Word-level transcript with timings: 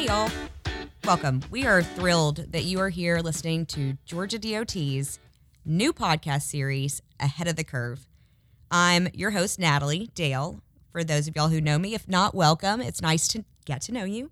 Hey, 0.00 0.06
y'all. 0.06 0.30
Welcome. 1.04 1.42
We 1.50 1.66
are 1.66 1.82
thrilled 1.82 2.52
that 2.52 2.64
you 2.64 2.80
are 2.80 2.88
here 2.88 3.18
listening 3.18 3.66
to 3.66 3.98
Georgia 4.06 4.38
DOT's 4.38 5.18
new 5.66 5.92
podcast 5.92 6.44
series, 6.44 7.02
Ahead 7.20 7.46
of 7.46 7.56
the 7.56 7.64
Curve. 7.64 8.08
I'm 8.70 9.08
your 9.12 9.32
host, 9.32 9.58
Natalie 9.58 10.08
Dale. 10.14 10.62
For 10.90 11.04
those 11.04 11.28
of 11.28 11.36
y'all 11.36 11.48
who 11.48 11.60
know 11.60 11.78
me, 11.78 11.92
if 11.92 12.08
not, 12.08 12.34
welcome. 12.34 12.80
It's 12.80 13.02
nice 13.02 13.28
to 13.28 13.44
get 13.66 13.82
to 13.82 13.92
know 13.92 14.04
you. 14.04 14.30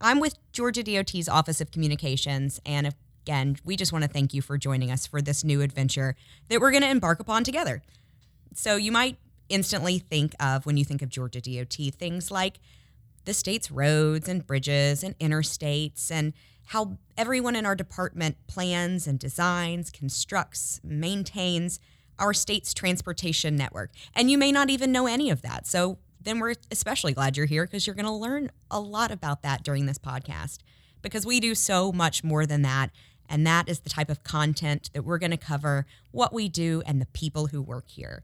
I'm 0.00 0.20
with 0.20 0.38
Georgia 0.52 0.82
DOT's 0.82 1.28
Office 1.28 1.60
of 1.60 1.70
Communications, 1.70 2.58
and 2.64 2.94
again, 3.26 3.58
we 3.62 3.76
just 3.76 3.92
want 3.92 4.04
to 4.04 4.10
thank 4.10 4.32
you 4.32 4.40
for 4.40 4.56
joining 4.56 4.90
us 4.90 5.06
for 5.06 5.20
this 5.20 5.44
new 5.44 5.60
adventure 5.60 6.16
that 6.48 6.62
we're 6.62 6.70
going 6.70 6.82
to 6.82 6.88
embark 6.88 7.20
upon 7.20 7.44
together. 7.44 7.82
So, 8.54 8.76
you 8.76 8.90
might 8.90 9.18
instantly 9.50 9.98
think 9.98 10.34
of, 10.40 10.64
when 10.64 10.78
you 10.78 10.84
think 10.86 11.02
of 11.02 11.10
Georgia 11.10 11.42
DOT, 11.42 11.92
things 11.92 12.30
like 12.30 12.58
the 13.24 13.34
state's 13.34 13.70
roads 13.70 14.28
and 14.28 14.46
bridges 14.46 15.02
and 15.02 15.18
interstates 15.18 16.10
and 16.10 16.32
how 16.66 16.98
everyone 17.16 17.56
in 17.56 17.66
our 17.66 17.74
department 17.74 18.36
plans 18.46 19.06
and 19.06 19.18
designs, 19.18 19.90
constructs, 19.90 20.80
maintains 20.82 21.78
our 22.18 22.32
state's 22.32 22.72
transportation 22.72 23.56
network. 23.56 23.90
And 24.14 24.30
you 24.30 24.38
may 24.38 24.52
not 24.52 24.70
even 24.70 24.92
know 24.92 25.06
any 25.06 25.30
of 25.30 25.42
that. 25.42 25.66
So 25.66 25.98
then 26.20 26.38
we're 26.38 26.54
especially 26.70 27.12
glad 27.12 27.36
you're 27.36 27.46
here 27.46 27.66
because 27.66 27.86
you're 27.86 27.96
going 27.96 28.06
to 28.06 28.12
learn 28.12 28.50
a 28.70 28.80
lot 28.80 29.10
about 29.10 29.42
that 29.42 29.62
during 29.62 29.86
this 29.86 29.98
podcast 29.98 30.58
because 31.02 31.26
we 31.26 31.38
do 31.38 31.54
so 31.54 31.92
much 31.92 32.24
more 32.24 32.46
than 32.46 32.62
that. 32.62 32.90
And 33.28 33.46
that 33.46 33.68
is 33.68 33.80
the 33.80 33.90
type 33.90 34.10
of 34.10 34.22
content 34.22 34.90
that 34.92 35.04
we're 35.04 35.18
going 35.18 35.30
to 35.30 35.36
cover 35.36 35.86
what 36.12 36.32
we 36.32 36.48
do 36.48 36.82
and 36.86 37.00
the 37.00 37.06
people 37.06 37.48
who 37.48 37.60
work 37.60 37.88
here. 37.88 38.22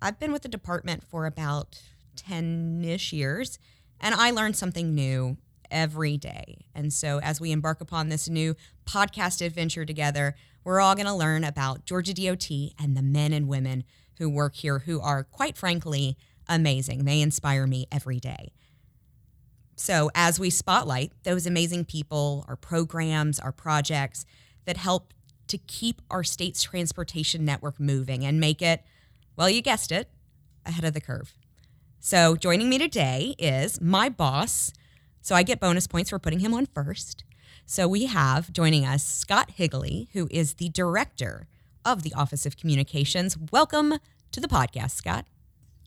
I've 0.00 0.18
been 0.18 0.32
with 0.32 0.42
the 0.42 0.48
department 0.48 1.04
for 1.04 1.26
about 1.26 1.80
10 2.16 2.84
ish 2.84 3.12
years, 3.12 3.58
and 4.00 4.14
I 4.14 4.30
learn 4.30 4.54
something 4.54 4.94
new 4.94 5.36
every 5.70 6.16
day. 6.16 6.58
And 6.74 6.92
so, 6.92 7.20
as 7.20 7.40
we 7.40 7.52
embark 7.52 7.80
upon 7.80 8.08
this 8.08 8.28
new 8.28 8.54
podcast 8.86 9.44
adventure 9.44 9.84
together, 9.84 10.34
we're 10.62 10.80
all 10.80 10.94
going 10.94 11.06
to 11.06 11.14
learn 11.14 11.44
about 11.44 11.84
Georgia 11.84 12.14
DOT 12.14 12.50
and 12.78 12.96
the 12.96 13.02
men 13.02 13.32
and 13.32 13.48
women 13.48 13.84
who 14.18 14.30
work 14.30 14.54
here 14.56 14.80
who 14.80 15.00
are, 15.00 15.24
quite 15.24 15.56
frankly, 15.56 16.16
amazing. 16.48 17.04
They 17.04 17.20
inspire 17.20 17.66
me 17.66 17.86
every 17.90 18.20
day. 18.20 18.52
So, 19.76 20.10
as 20.14 20.38
we 20.38 20.50
spotlight 20.50 21.12
those 21.24 21.46
amazing 21.46 21.86
people, 21.86 22.44
our 22.48 22.56
programs, 22.56 23.40
our 23.40 23.52
projects 23.52 24.24
that 24.64 24.76
help 24.76 25.12
to 25.48 25.58
keep 25.58 26.00
our 26.10 26.24
state's 26.24 26.62
transportation 26.62 27.44
network 27.44 27.78
moving 27.78 28.24
and 28.24 28.40
make 28.40 28.62
it 28.62 28.82
well, 29.36 29.50
you 29.50 29.62
guessed 29.62 29.90
it, 29.90 30.08
ahead 30.64 30.84
of 30.84 30.94
the 30.94 31.00
curve. 31.00 31.34
So, 32.06 32.36
joining 32.36 32.68
me 32.68 32.76
today 32.76 33.34
is 33.38 33.80
my 33.80 34.10
boss. 34.10 34.74
So, 35.22 35.34
I 35.34 35.42
get 35.42 35.58
bonus 35.58 35.86
points 35.86 36.10
for 36.10 36.18
putting 36.18 36.40
him 36.40 36.52
on 36.52 36.66
first. 36.66 37.24
So, 37.64 37.88
we 37.88 38.04
have 38.04 38.52
joining 38.52 38.84
us 38.84 39.02
Scott 39.02 39.52
Higley, 39.52 40.10
who 40.12 40.28
is 40.30 40.56
the 40.56 40.68
director 40.68 41.48
of 41.82 42.02
the 42.02 42.12
Office 42.12 42.44
of 42.44 42.58
Communications. 42.58 43.38
Welcome 43.50 43.94
to 44.32 44.38
the 44.38 44.48
podcast, 44.48 44.90
Scott. 44.90 45.24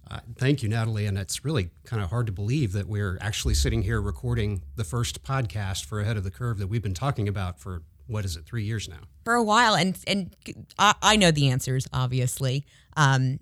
Uh, 0.09 0.21
thank 0.39 0.63
you, 0.63 0.69
Natalie. 0.69 1.05
And 1.05 1.19
it's 1.19 1.45
really 1.45 1.69
kind 1.85 2.01
of 2.01 2.09
hard 2.09 2.25
to 2.25 2.31
believe 2.31 2.71
that 2.71 2.87
we're 2.87 3.19
actually 3.21 3.53
sitting 3.53 3.83
here 3.83 4.01
recording 4.01 4.63
the 4.75 4.83
first 4.83 5.23
podcast 5.23 5.85
for 5.85 5.99
Ahead 5.99 6.17
of 6.17 6.23
the 6.23 6.31
Curve 6.31 6.57
that 6.57 6.65
we've 6.65 6.81
been 6.81 6.95
talking 6.95 7.27
about 7.27 7.59
for 7.59 7.83
what 8.07 8.25
is 8.25 8.35
it, 8.35 8.43
three 8.43 8.63
years 8.63 8.89
now? 8.89 9.01
For 9.23 9.35
a 9.35 9.43
while, 9.43 9.75
and 9.75 9.95
and 10.07 10.35
I, 10.79 10.95
I 10.99 11.15
know 11.15 11.29
the 11.29 11.49
answers, 11.49 11.87
obviously, 11.93 12.65
um, 12.95 13.39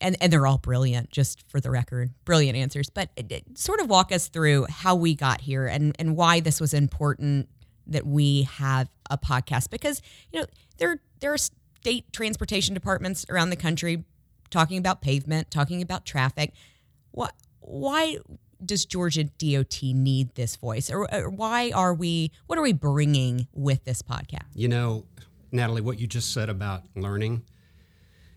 and 0.00 0.16
and 0.20 0.32
they're 0.32 0.46
all 0.46 0.58
brilliant. 0.58 1.10
Just 1.10 1.44
for 1.48 1.60
the 1.60 1.70
record, 1.70 2.12
brilliant 2.24 2.56
answers. 2.56 2.90
But 2.90 3.08
uh, 3.10 3.22
it, 3.28 3.32
it 3.32 3.58
sort 3.58 3.80
of 3.80 3.88
walk 3.88 4.12
us 4.12 4.28
through 4.28 4.66
how 4.68 4.94
we 4.94 5.14
got 5.14 5.40
here 5.40 5.66
and 5.66 5.94
and 5.98 6.16
why 6.16 6.40
this 6.40 6.60
was 6.60 6.74
important 6.74 7.48
that 7.86 8.06
we 8.06 8.44
have 8.44 8.88
a 9.10 9.18
podcast 9.18 9.70
because 9.70 10.00
you 10.32 10.40
know 10.40 10.46
there 10.78 11.00
there 11.20 11.32
are 11.32 11.38
state 11.38 12.12
transportation 12.12 12.74
departments 12.74 13.26
around 13.28 13.50
the 13.50 13.56
country 13.56 14.04
talking 14.50 14.78
about 14.78 15.00
pavement, 15.00 15.50
talking 15.50 15.82
about 15.82 16.04
traffic. 16.04 16.52
What 17.12 17.34
why 17.60 18.18
does 18.64 18.84
Georgia 18.84 19.24
DOT 19.24 19.82
need 19.82 20.34
this 20.34 20.56
voice, 20.56 20.90
or, 20.90 21.12
or, 21.14 21.30
why 21.30 21.70
are 21.74 21.94
we? 21.94 22.30
What 22.46 22.58
are 22.58 22.62
we 22.62 22.72
bringing 22.72 23.48
with 23.52 23.84
this 23.84 24.02
podcast? 24.02 24.46
You 24.54 24.68
know, 24.68 25.06
Natalie, 25.52 25.80
what 25.80 25.98
you 25.98 26.06
just 26.06 26.32
said 26.32 26.48
about 26.48 26.82
learning 26.94 27.42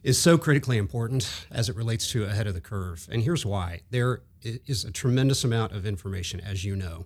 is 0.03 0.21
so 0.21 0.37
critically 0.37 0.77
important 0.77 1.47
as 1.49 1.69
it 1.69 1.75
relates 1.75 2.11
to 2.11 2.25
ahead 2.25 2.47
of 2.47 2.53
the 2.53 2.61
curve, 2.61 3.07
and 3.11 3.23
here's 3.23 3.45
why: 3.45 3.81
there 3.89 4.21
is 4.41 4.83
a 4.83 4.91
tremendous 4.91 5.43
amount 5.43 5.71
of 5.71 5.85
information, 5.85 6.39
as 6.41 6.63
you 6.63 6.75
know, 6.75 7.05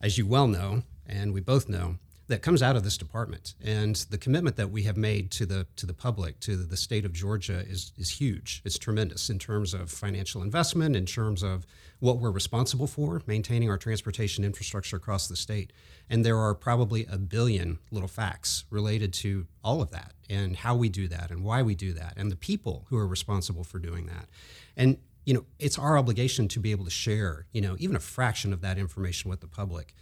as 0.00 0.16
you 0.16 0.26
well 0.26 0.46
know, 0.46 0.82
and 1.06 1.32
we 1.32 1.40
both 1.40 1.68
know 1.68 1.96
that 2.28 2.42
comes 2.42 2.62
out 2.62 2.76
of 2.76 2.84
this 2.84 2.98
department. 2.98 3.54
And 3.64 3.96
the 4.10 4.18
commitment 4.18 4.56
that 4.56 4.70
we 4.70 4.82
have 4.84 4.96
made 4.96 5.30
to 5.32 5.46
the 5.46 5.66
to 5.76 5.86
the 5.86 5.94
public, 5.94 6.38
to 6.40 6.56
the 6.56 6.76
state 6.76 7.04
of 7.04 7.12
Georgia, 7.12 7.64
is 7.66 7.92
is 7.96 8.10
huge. 8.10 8.62
It's 8.64 8.78
tremendous 8.78 9.30
in 9.30 9.38
terms 9.38 9.74
of 9.74 9.90
financial 9.90 10.42
investment, 10.42 10.94
in 10.94 11.06
terms 11.06 11.42
of 11.42 11.66
what 12.00 12.18
we're 12.18 12.30
responsible 12.30 12.86
for, 12.86 13.22
maintaining 13.26 13.68
our 13.70 13.78
transportation 13.78 14.44
infrastructure 14.44 14.96
across 14.96 15.26
the 15.26 15.36
state. 15.36 15.72
And 16.08 16.24
there 16.24 16.38
are 16.38 16.54
probably 16.54 17.06
a 17.06 17.18
billion 17.18 17.78
little 17.90 18.08
facts 18.08 18.64
related 18.70 19.12
to 19.14 19.46
all 19.64 19.82
of 19.82 19.90
that 19.90 20.12
and 20.30 20.56
how 20.56 20.76
we 20.76 20.88
do 20.88 21.08
that 21.08 21.30
and 21.30 21.44
why 21.44 21.62
we 21.62 21.74
do 21.74 21.92
that 21.94 22.14
and 22.16 22.30
the 22.30 22.36
people 22.36 22.86
who 22.88 22.96
are 22.96 23.06
responsible 23.06 23.64
for 23.64 23.78
doing 23.78 24.06
that. 24.06 24.28
And 24.76 24.98
you 25.24 25.34
know, 25.34 25.44
it's 25.58 25.78
our 25.78 25.98
obligation 25.98 26.48
to 26.48 26.58
be 26.58 26.70
able 26.70 26.86
to 26.86 26.90
share, 26.90 27.44
you 27.52 27.60
know, 27.60 27.76
even 27.78 27.94
a 27.94 28.00
fraction 28.00 28.50
of 28.54 28.62
that 28.62 28.78
information 28.78 29.28
with 29.28 29.40
the 29.40 29.46
public. 29.46 29.94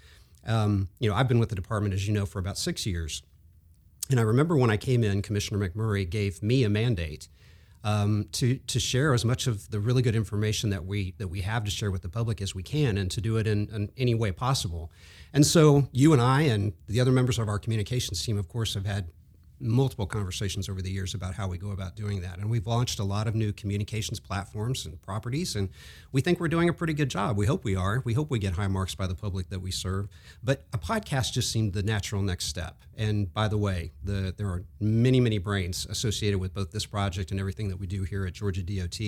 Um, 0.47 0.89
you 1.01 1.11
know, 1.11 1.17
I've 1.17 1.27
been 1.27 1.41
with 1.41 1.49
the 1.49 1.57
department, 1.57 1.95
as 1.95 2.07
you 2.07 2.15
know, 2.15 2.27
for 2.27 2.39
about 2.39 2.57
six 2.57 2.87
years. 2.87 3.25
And 4.09 4.21
I 4.21 4.23
remember 4.23 4.57
when 4.57 4.71
I 4.71 4.77
came 4.77 5.03
in, 5.03 5.23
Commissioner 5.23 5.69
McMurry 5.69 6.09
gave 6.09 6.45
me 6.45 6.63
a 6.63 6.69
mandate 6.69 7.27
um, 7.87 8.29
to 8.33 8.57
to 8.57 8.81
share 8.81 9.15
as 9.15 9.25
much 9.25 9.47
of 9.47 9.71
the 9.71 9.79
really 9.79 10.03
good 10.03 10.17
information 10.17 10.71
that 10.71 10.85
we 10.85 11.15
that 11.19 11.29
we 11.29 11.41
have 11.43 11.63
to 11.65 11.71
share 11.71 11.93
with 11.93 12.03
the 12.03 12.09
public 12.09 12.43
as 12.43 12.53
we 12.53 12.63
can, 12.63 12.99
and 12.99 13.11
to 13.13 13.21
do 13.21 13.37
it 13.37 13.47
in, 13.47 13.69
in 13.73 13.91
any 13.97 14.15
way 14.15 14.33
possible. 14.33 14.91
And 15.33 15.47
so, 15.47 15.89
you 15.93 16.13
and 16.13 16.21
I 16.21 16.43
and 16.43 16.73
the 16.89 17.01
other 17.01 17.13
members 17.13 17.39
of 17.39 17.49
our 17.49 17.61
communications 17.61 18.25
team, 18.25 18.39
of 18.39 18.49
course, 18.49 18.75
have 18.75 18.87
had 18.87 19.07
multiple 19.61 20.07
conversations 20.07 20.69
over 20.69 20.83
the 20.83 20.91
years 20.91 21.15
about 21.15 21.35
how 21.35 21.49
we 21.49 21.59
go 21.59 21.71
about 21.71 21.97
doing 21.97 22.21
that. 22.21 22.39
And 22.39 22.51
we've 22.51 22.67
launched 22.67 22.99
a 22.99 23.05
lot 23.05 23.27
of 23.27 23.35
new 23.35 23.53
communications 23.53 24.21
platforms 24.21 24.87
and 24.87 25.01
properties, 25.03 25.57
and 25.57 25.69
we 26.13 26.21
think 26.21 26.41
we're 26.41 26.49
doing 26.49 26.69
a 26.69 26.73
pretty 26.73 26.95
good 26.95 27.09
job. 27.09 27.37
We 27.37 27.47
hope 27.47 27.65
we 27.65 27.77
are. 27.77 28.03
We 28.05 28.15
hope 28.15 28.31
we 28.31 28.39
get 28.39 28.55
high 28.55 28.69
marks 28.69 28.95
by 28.95 29.07
the 29.07 29.15
public 29.15 29.49
that 29.51 29.61
we 29.61 29.71
serve. 29.71 30.09
But 30.43 30.65
a 30.73 30.79
podcast 30.79 31.33
just 31.33 31.51
seemed 31.51 31.73
the 31.73 31.83
natural 31.83 32.23
next 32.23 32.47
step. 32.47 32.83
And 32.97 33.33
by 33.33 33.49
the 33.49 33.59
way, 33.59 33.93
the, 34.03 34.35
there 34.37 34.49
are 34.49 34.65
many, 34.81 35.21
many 35.21 35.39
brains 35.39 35.87
associated 35.89 36.39
with 36.39 36.55
both 36.55 36.71
this 36.71 36.87
project 36.87 37.31
and 37.31 37.39
everything 37.39 37.69
that 37.69 37.77
we 37.77 37.87
do 37.87 38.05
here 38.05 38.27
at 38.27 38.33
Georgia 38.33 38.63
DOT. 38.63 38.99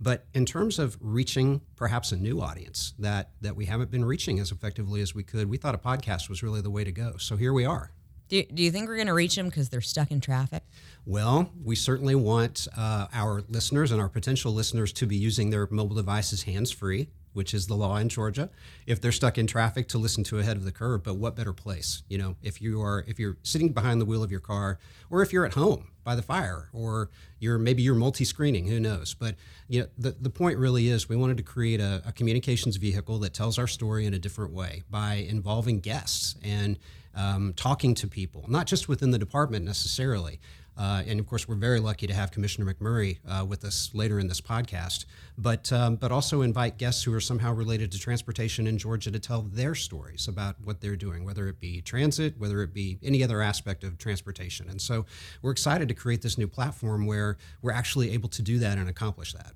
But 0.00 0.26
in 0.34 0.46
terms 0.46 0.78
of 0.78 0.96
reaching 1.00 1.60
perhaps 1.76 2.12
a 2.12 2.16
new 2.16 2.40
audience 2.40 2.94
that, 2.98 3.30
that 3.40 3.56
we 3.56 3.66
haven't 3.66 3.90
been 3.90 4.04
reaching 4.04 4.38
as 4.38 4.52
effectively 4.52 5.00
as 5.00 5.14
we 5.14 5.22
could, 5.22 5.48
we 5.48 5.56
thought 5.56 5.74
a 5.74 5.78
podcast 5.78 6.28
was 6.28 6.42
really 6.42 6.60
the 6.60 6.70
way 6.70 6.84
to 6.84 6.92
go. 6.92 7.16
So 7.18 7.36
here 7.36 7.52
we 7.52 7.64
are. 7.64 7.90
Do, 8.28 8.42
do 8.42 8.62
you 8.62 8.70
think 8.70 8.88
we're 8.88 8.96
going 8.96 9.08
to 9.08 9.14
reach 9.14 9.36
them 9.36 9.46
because 9.46 9.68
they're 9.68 9.80
stuck 9.80 10.10
in 10.10 10.20
traffic? 10.20 10.62
Well, 11.06 11.50
we 11.62 11.76
certainly 11.76 12.14
want 12.14 12.66
uh, 12.76 13.06
our 13.12 13.42
listeners 13.48 13.90
and 13.90 14.00
our 14.00 14.08
potential 14.08 14.52
listeners 14.52 14.92
to 14.94 15.06
be 15.06 15.16
using 15.16 15.50
their 15.50 15.68
mobile 15.70 15.96
devices 15.96 16.44
hands 16.44 16.70
free, 16.70 17.08
which 17.34 17.52
is 17.52 17.66
the 17.66 17.74
law 17.74 17.96
in 17.98 18.08
Georgia. 18.08 18.48
If 18.86 19.00
they're 19.00 19.12
stuck 19.12 19.36
in 19.36 19.46
traffic, 19.46 19.88
to 19.88 19.98
listen 19.98 20.24
to 20.24 20.38
ahead 20.38 20.56
of 20.56 20.64
the 20.64 20.72
curve. 20.72 21.02
But 21.02 21.16
what 21.16 21.36
better 21.36 21.52
place? 21.52 22.02
You 22.08 22.16
know, 22.16 22.36
if 22.42 22.62
you 22.62 22.80
are 22.80 23.04
if 23.06 23.18
you're 23.18 23.36
sitting 23.42 23.70
behind 23.70 24.00
the 24.00 24.06
wheel 24.06 24.22
of 24.22 24.30
your 24.30 24.40
car, 24.40 24.78
or 25.10 25.20
if 25.20 25.32
you're 25.32 25.44
at 25.44 25.54
home 25.54 25.88
by 26.02 26.14
the 26.14 26.22
fire, 26.22 26.68
or 26.72 27.10
you're 27.40 27.58
maybe 27.58 27.82
you're 27.82 27.94
multi-screening, 27.94 28.66
who 28.68 28.80
knows? 28.80 29.12
But 29.14 29.34
you 29.68 29.82
know, 29.82 29.88
the 29.98 30.12
the 30.12 30.30
point 30.30 30.58
really 30.58 30.88
is 30.88 31.08
we 31.08 31.16
wanted 31.16 31.36
to 31.36 31.42
create 31.42 31.80
a, 31.80 32.02
a 32.06 32.12
communications 32.12 32.76
vehicle 32.76 33.18
that 33.18 33.34
tells 33.34 33.58
our 33.58 33.66
story 33.66 34.06
in 34.06 34.14
a 34.14 34.18
different 34.18 34.52
way 34.52 34.82
by 34.88 35.14
involving 35.14 35.80
guests 35.80 36.36
and 36.42 36.78
um, 37.16 37.52
talking 37.56 37.94
to 37.94 38.06
people, 38.06 38.44
not 38.48 38.66
just 38.66 38.88
within 38.88 39.10
the 39.10 39.18
department 39.18 39.64
necessarily. 39.64 40.40
Uh, 40.76 41.02
and 41.06 41.20
of 41.20 41.26
course, 41.26 41.46
we're 41.46 41.54
very 41.54 41.78
lucky 41.78 42.06
to 42.06 42.12
have 42.12 42.32
Commissioner 42.32 42.72
McMurry 42.72 43.18
uh, 43.28 43.44
with 43.44 43.64
us 43.64 43.90
later 43.94 44.18
in 44.18 44.26
this 44.26 44.40
podcast, 44.40 45.04
but 45.38 45.72
um, 45.72 45.94
but 45.94 46.10
also 46.10 46.42
invite 46.42 46.78
guests 46.78 47.04
who 47.04 47.14
are 47.14 47.20
somehow 47.20 47.52
related 47.52 47.92
to 47.92 47.98
transportation 47.98 48.66
in 48.66 48.76
Georgia 48.76 49.10
to 49.12 49.20
tell 49.20 49.42
their 49.42 49.76
stories 49.76 50.26
about 50.26 50.56
what 50.64 50.80
they're 50.80 50.96
doing, 50.96 51.24
whether 51.24 51.46
it 51.46 51.60
be 51.60 51.80
transit, 51.80 52.34
whether 52.38 52.60
it 52.62 52.74
be 52.74 52.98
any 53.04 53.22
other 53.22 53.40
aspect 53.40 53.84
of 53.84 53.98
transportation. 53.98 54.68
And 54.68 54.82
so, 54.82 55.06
we're 55.42 55.52
excited 55.52 55.86
to 55.88 55.94
create 55.94 56.22
this 56.22 56.36
new 56.36 56.48
platform 56.48 57.06
where 57.06 57.36
we're 57.62 57.72
actually 57.72 58.12
able 58.12 58.28
to 58.30 58.42
do 58.42 58.58
that 58.58 58.76
and 58.76 58.88
accomplish 58.88 59.32
that. 59.32 59.52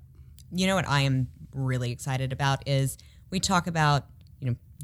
You 0.53 0.67
know 0.67 0.75
what 0.75 0.87
I 0.87 1.01
am 1.01 1.27
really 1.53 1.91
excited 1.91 2.31
about 2.31 2.65
is 2.65 2.97
we 3.29 3.41
talk 3.41 3.67
about 3.67 4.05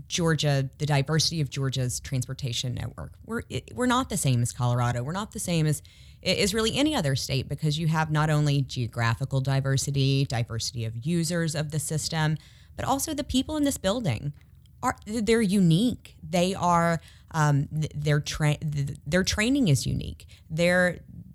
Georgia, 0.07 0.69
the 0.77 0.86
diversity 0.86 1.42
of 1.42 1.50
Georgia's 1.50 2.00
transportation 2.00 2.74
network. 2.74 3.13
We're 3.25 3.44
it, 3.50 3.71
we're 3.74 3.86
not 3.86 4.09
the 4.09 4.18
same 4.18 4.42
as 4.42 4.51
Colorado. 4.51 5.03
We're 5.03 5.13
not 5.13 5.31
the 5.31 5.39
same 5.39 5.65
as 5.65 5.81
is 6.21 6.53
really 6.53 6.75
any 6.75 6.95
other 6.95 7.15
state 7.15 7.47
because 7.47 7.77
you 7.77 7.88
have 7.88 8.12
not 8.12 8.30
only 8.30 8.62
geographical 8.62 9.42
diversity, 9.42 10.25
diversity 10.25 10.83
of 10.83 11.06
users 11.06 11.56
of 11.56 11.71
the 11.71 11.80
system, 11.80 12.38
but 12.75 12.86
also 12.86 13.13
the 13.13 13.24
people 13.24 13.57
in 13.57 13.63
this 13.63 13.77
building 13.77 14.33
are 14.81 14.97
they're 15.06 15.42
unique. 15.42 16.15
They 16.27 16.53
are 16.53 17.00
um, 17.31 17.68
their 17.71 18.19
tra- 18.19 18.57
their 18.62 19.24
training 19.24 19.68
is 19.68 19.86
unique. 19.86 20.25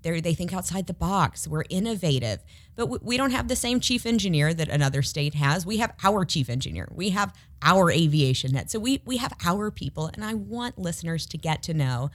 They 0.02 0.20
they 0.20 0.34
think 0.34 0.52
outside 0.52 0.86
the 0.86 0.94
box. 0.94 1.46
We're 1.46 1.64
innovative, 1.68 2.40
but 2.76 2.86
we, 2.86 2.98
we 3.02 3.16
don't 3.16 3.30
have 3.32 3.48
the 3.48 3.56
same 3.56 3.80
chief 3.80 4.06
engineer 4.06 4.54
that 4.54 4.68
another 4.68 5.02
state 5.02 5.34
has. 5.34 5.66
We 5.66 5.78
have 5.78 5.94
our 6.02 6.24
chief 6.24 6.48
engineer. 6.48 6.88
We 6.92 7.10
have 7.10 7.34
our 7.62 7.90
aviation 7.90 8.52
net. 8.52 8.70
So 8.70 8.78
we 8.78 9.02
we 9.04 9.18
have 9.18 9.34
our 9.44 9.70
people, 9.70 10.10
and 10.12 10.24
I 10.24 10.34
want 10.34 10.78
listeners 10.78 11.26
to 11.26 11.38
get 11.38 11.62
to 11.64 11.74
know 11.74 12.10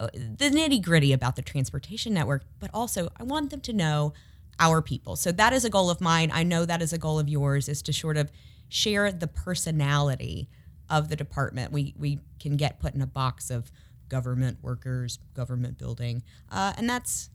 uh, 0.00 0.08
the 0.14 0.50
nitty 0.50 0.82
gritty 0.82 1.12
about 1.12 1.36
the 1.36 1.42
transportation 1.42 2.14
network, 2.14 2.44
but 2.60 2.70
also 2.72 3.08
I 3.18 3.24
want 3.24 3.50
them 3.50 3.60
to 3.62 3.72
know 3.72 4.12
our 4.60 4.82
people. 4.82 5.16
So 5.16 5.32
that 5.32 5.52
is 5.52 5.64
a 5.64 5.70
goal 5.70 5.90
of 5.90 6.00
mine. 6.00 6.30
I 6.32 6.42
know 6.42 6.64
that 6.64 6.82
is 6.82 6.92
a 6.92 6.98
goal 6.98 7.18
of 7.18 7.28
yours 7.28 7.68
is 7.68 7.82
to 7.82 7.92
sort 7.92 8.16
of 8.16 8.30
share 8.68 9.10
the 9.12 9.28
personality 9.28 10.48
of 10.90 11.08
the 11.08 11.16
department. 11.16 11.72
We 11.72 11.94
we 11.98 12.20
can 12.40 12.56
get 12.56 12.80
put 12.80 12.94
in 12.94 13.02
a 13.02 13.06
box 13.06 13.50
of 13.50 13.70
government 14.08 14.58
workers, 14.62 15.18
government 15.34 15.78
building, 15.78 16.22
uh, 16.50 16.72
and 16.76 16.88
that's 16.88 17.30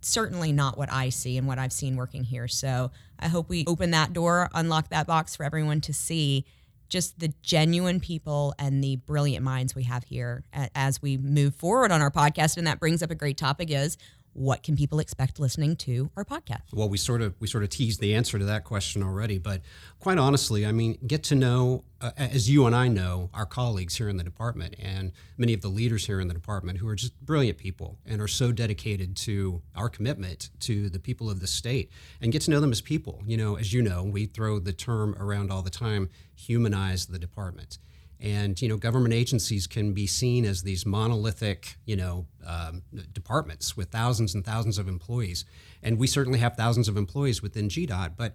certainly 0.00 0.52
not 0.52 0.78
what 0.78 0.90
I 0.92 1.10
see 1.10 1.36
and 1.36 1.46
what 1.46 1.58
I've 1.58 1.72
seen 1.72 1.96
working 1.96 2.24
here. 2.24 2.48
So 2.48 2.90
I 3.18 3.28
hope 3.28 3.48
we 3.48 3.64
open 3.66 3.90
that 3.90 4.12
door, 4.12 4.48
unlock 4.54 4.88
that 4.90 5.06
box 5.06 5.36
for 5.36 5.44
everyone 5.44 5.80
to 5.82 5.92
see 5.92 6.46
just 6.88 7.20
the 7.20 7.32
genuine 7.42 8.00
people 8.00 8.54
and 8.58 8.82
the 8.82 8.96
brilliant 8.96 9.44
minds 9.44 9.74
we 9.74 9.84
have 9.84 10.04
here 10.04 10.44
as 10.74 11.00
we 11.00 11.16
move 11.16 11.54
forward 11.54 11.92
on 11.92 12.00
our 12.00 12.10
podcast. 12.10 12.56
And 12.56 12.66
that 12.66 12.80
brings 12.80 13.02
up 13.02 13.10
a 13.10 13.14
great 13.14 13.36
topic 13.36 13.70
is 13.70 13.96
what 14.32 14.62
can 14.62 14.76
people 14.76 15.00
expect 15.00 15.38
listening 15.40 15.76
to 15.76 16.10
our 16.16 16.24
podcast? 16.24 16.72
Well, 16.72 16.88
we 16.88 16.98
sort 16.98 17.22
of 17.22 17.34
we 17.40 17.46
sort 17.46 17.64
of 17.64 17.70
teased 17.70 18.00
the 18.00 18.14
answer 18.14 18.38
to 18.38 18.44
that 18.44 18.64
question 18.64 19.02
already, 19.02 19.38
but 19.38 19.62
quite 19.98 20.18
honestly, 20.18 20.64
I 20.64 20.72
mean, 20.72 20.98
get 21.06 21.22
to 21.24 21.34
know 21.34 21.84
uh, 22.00 22.12
as 22.16 22.48
you 22.48 22.66
and 22.66 22.74
I 22.74 22.88
know 22.88 23.30
our 23.34 23.46
colleagues 23.46 23.96
here 23.96 24.08
in 24.08 24.16
the 24.16 24.24
department 24.24 24.76
and 24.78 25.12
many 25.36 25.52
of 25.52 25.60
the 25.60 25.68
leaders 25.68 26.06
here 26.06 26.20
in 26.20 26.28
the 26.28 26.34
department 26.34 26.78
who 26.78 26.88
are 26.88 26.94
just 26.94 27.18
brilliant 27.20 27.58
people 27.58 27.98
and 28.06 28.20
are 28.20 28.28
so 28.28 28.52
dedicated 28.52 29.16
to 29.16 29.62
our 29.76 29.88
commitment 29.88 30.50
to 30.60 30.88
the 30.88 30.98
people 30.98 31.28
of 31.28 31.40
the 31.40 31.46
state 31.46 31.90
and 32.20 32.32
get 32.32 32.42
to 32.42 32.50
know 32.50 32.60
them 32.60 32.72
as 32.72 32.80
people. 32.80 33.22
You 33.26 33.36
know, 33.36 33.56
as 33.56 33.72
you 33.72 33.82
know, 33.82 34.02
we 34.04 34.26
throw 34.26 34.58
the 34.58 34.72
term 34.72 35.14
around 35.18 35.50
all 35.50 35.62
the 35.62 35.70
time, 35.70 36.08
humanize 36.34 37.06
the 37.06 37.18
department 37.18 37.78
and 38.20 38.60
you 38.60 38.68
know 38.68 38.76
government 38.76 39.14
agencies 39.14 39.66
can 39.66 39.92
be 39.92 40.06
seen 40.06 40.44
as 40.44 40.62
these 40.62 40.84
monolithic 40.84 41.76
you 41.84 41.96
know 41.96 42.26
um, 42.46 42.82
departments 43.12 43.76
with 43.76 43.90
thousands 43.90 44.34
and 44.34 44.44
thousands 44.44 44.78
of 44.78 44.88
employees. 44.88 45.44
And 45.82 45.98
we 45.98 46.06
certainly 46.06 46.38
have 46.40 46.56
thousands 46.56 46.88
of 46.88 46.96
employees 46.96 47.42
within 47.42 47.68
gdot 47.68 48.12
but 48.16 48.34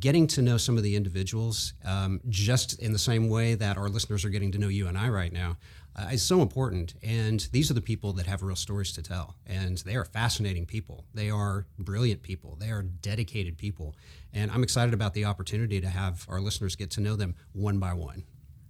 getting 0.00 0.26
to 0.26 0.40
know 0.40 0.56
some 0.56 0.78
of 0.78 0.82
the 0.82 0.96
individuals 0.96 1.74
um, 1.84 2.20
just 2.28 2.78
in 2.80 2.92
the 2.92 2.98
same 2.98 3.28
way 3.28 3.54
that 3.54 3.76
our 3.76 3.88
listeners 3.88 4.24
are 4.24 4.30
getting 4.30 4.50
to 4.50 4.58
know 4.58 4.68
you 4.68 4.88
and 4.88 4.96
i 4.96 5.08
right 5.08 5.32
now 5.32 5.56
uh, 5.96 6.08
is 6.12 6.22
so 6.22 6.42
important. 6.42 6.94
And 7.02 7.40
these 7.52 7.70
are 7.70 7.74
the 7.74 7.80
people 7.80 8.12
that 8.14 8.26
have 8.26 8.42
real 8.42 8.56
stories 8.56 8.92
to 8.92 9.02
tell. 9.02 9.36
And 9.46 9.78
they 9.78 9.94
are 9.94 10.04
fascinating 10.04 10.66
people. 10.66 11.04
They 11.14 11.30
are 11.30 11.66
brilliant 11.78 12.22
people. 12.22 12.56
They 12.58 12.70
are 12.70 12.82
dedicated 12.82 13.58
people. 13.58 13.94
And 14.32 14.50
i'm 14.50 14.62
excited 14.62 14.92
about 14.92 15.14
the 15.14 15.24
opportunity 15.24 15.80
to 15.80 15.88
have 15.88 16.26
our 16.28 16.40
listeners 16.40 16.74
get 16.74 16.90
to 16.90 17.00
know 17.00 17.14
them 17.14 17.36
one 17.52 17.78
by 17.78 17.92
one 17.92 18.24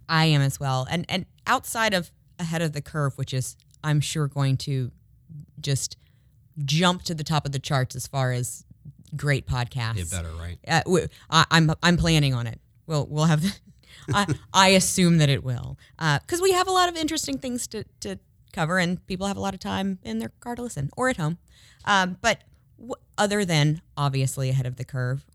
I 0.09 0.25
am 0.25 0.41
as 0.41 0.59
well. 0.59 0.87
And 0.89 1.05
and 1.09 1.25
outside 1.47 1.93
of 1.93 2.11
ahead 2.39 2.61
of 2.61 2.73
the 2.73 2.81
curve, 2.81 3.17
which 3.17 3.33
is 3.33 3.55
I'm 3.83 4.01
sure 4.01 4.27
going 4.27 4.57
to 4.57 4.91
just 5.59 5.97
jump 6.63 7.03
to 7.03 7.13
the 7.13 7.23
top 7.23 7.45
of 7.45 7.51
the 7.51 7.59
charts 7.59 7.95
as 7.95 8.07
far 8.07 8.31
as 8.31 8.65
great 9.15 9.47
podcasts. 9.47 9.97
It 9.97 10.11
better, 10.11 10.31
right? 10.39 10.57
Uh, 10.67 11.07
I, 11.29 11.45
I'm 11.51 11.71
I'm 11.83 11.97
planning 11.97 12.33
on 12.33 12.47
it. 12.47 12.59
We'll 12.87 13.05
we'll 13.07 13.25
have. 13.25 13.41
The, 13.41 13.53
I 14.13 14.25
I 14.53 14.67
assume 14.69 15.17
that 15.19 15.29
it 15.29 15.43
will, 15.43 15.77
because 15.97 16.39
uh, 16.39 16.43
we 16.43 16.51
have 16.51 16.67
a 16.67 16.71
lot 16.71 16.89
of 16.89 16.95
interesting 16.95 17.37
things 17.37 17.67
to 17.67 17.85
to 18.01 18.19
cover, 18.53 18.77
and 18.77 19.05
people 19.07 19.27
have 19.27 19.37
a 19.37 19.39
lot 19.41 19.53
of 19.53 19.59
time 19.59 19.99
in 20.03 20.19
their 20.19 20.31
car 20.39 20.55
to 20.55 20.61
listen 20.61 20.89
or 20.95 21.09
at 21.09 21.17
home. 21.17 21.37
Um, 21.85 22.17
but 22.21 22.43
w- 22.77 22.95
other 23.17 23.45
than 23.45 23.81
obviously 23.95 24.49
ahead 24.49 24.65
of 24.65 24.75
the 24.77 24.85
curve, 24.85 25.25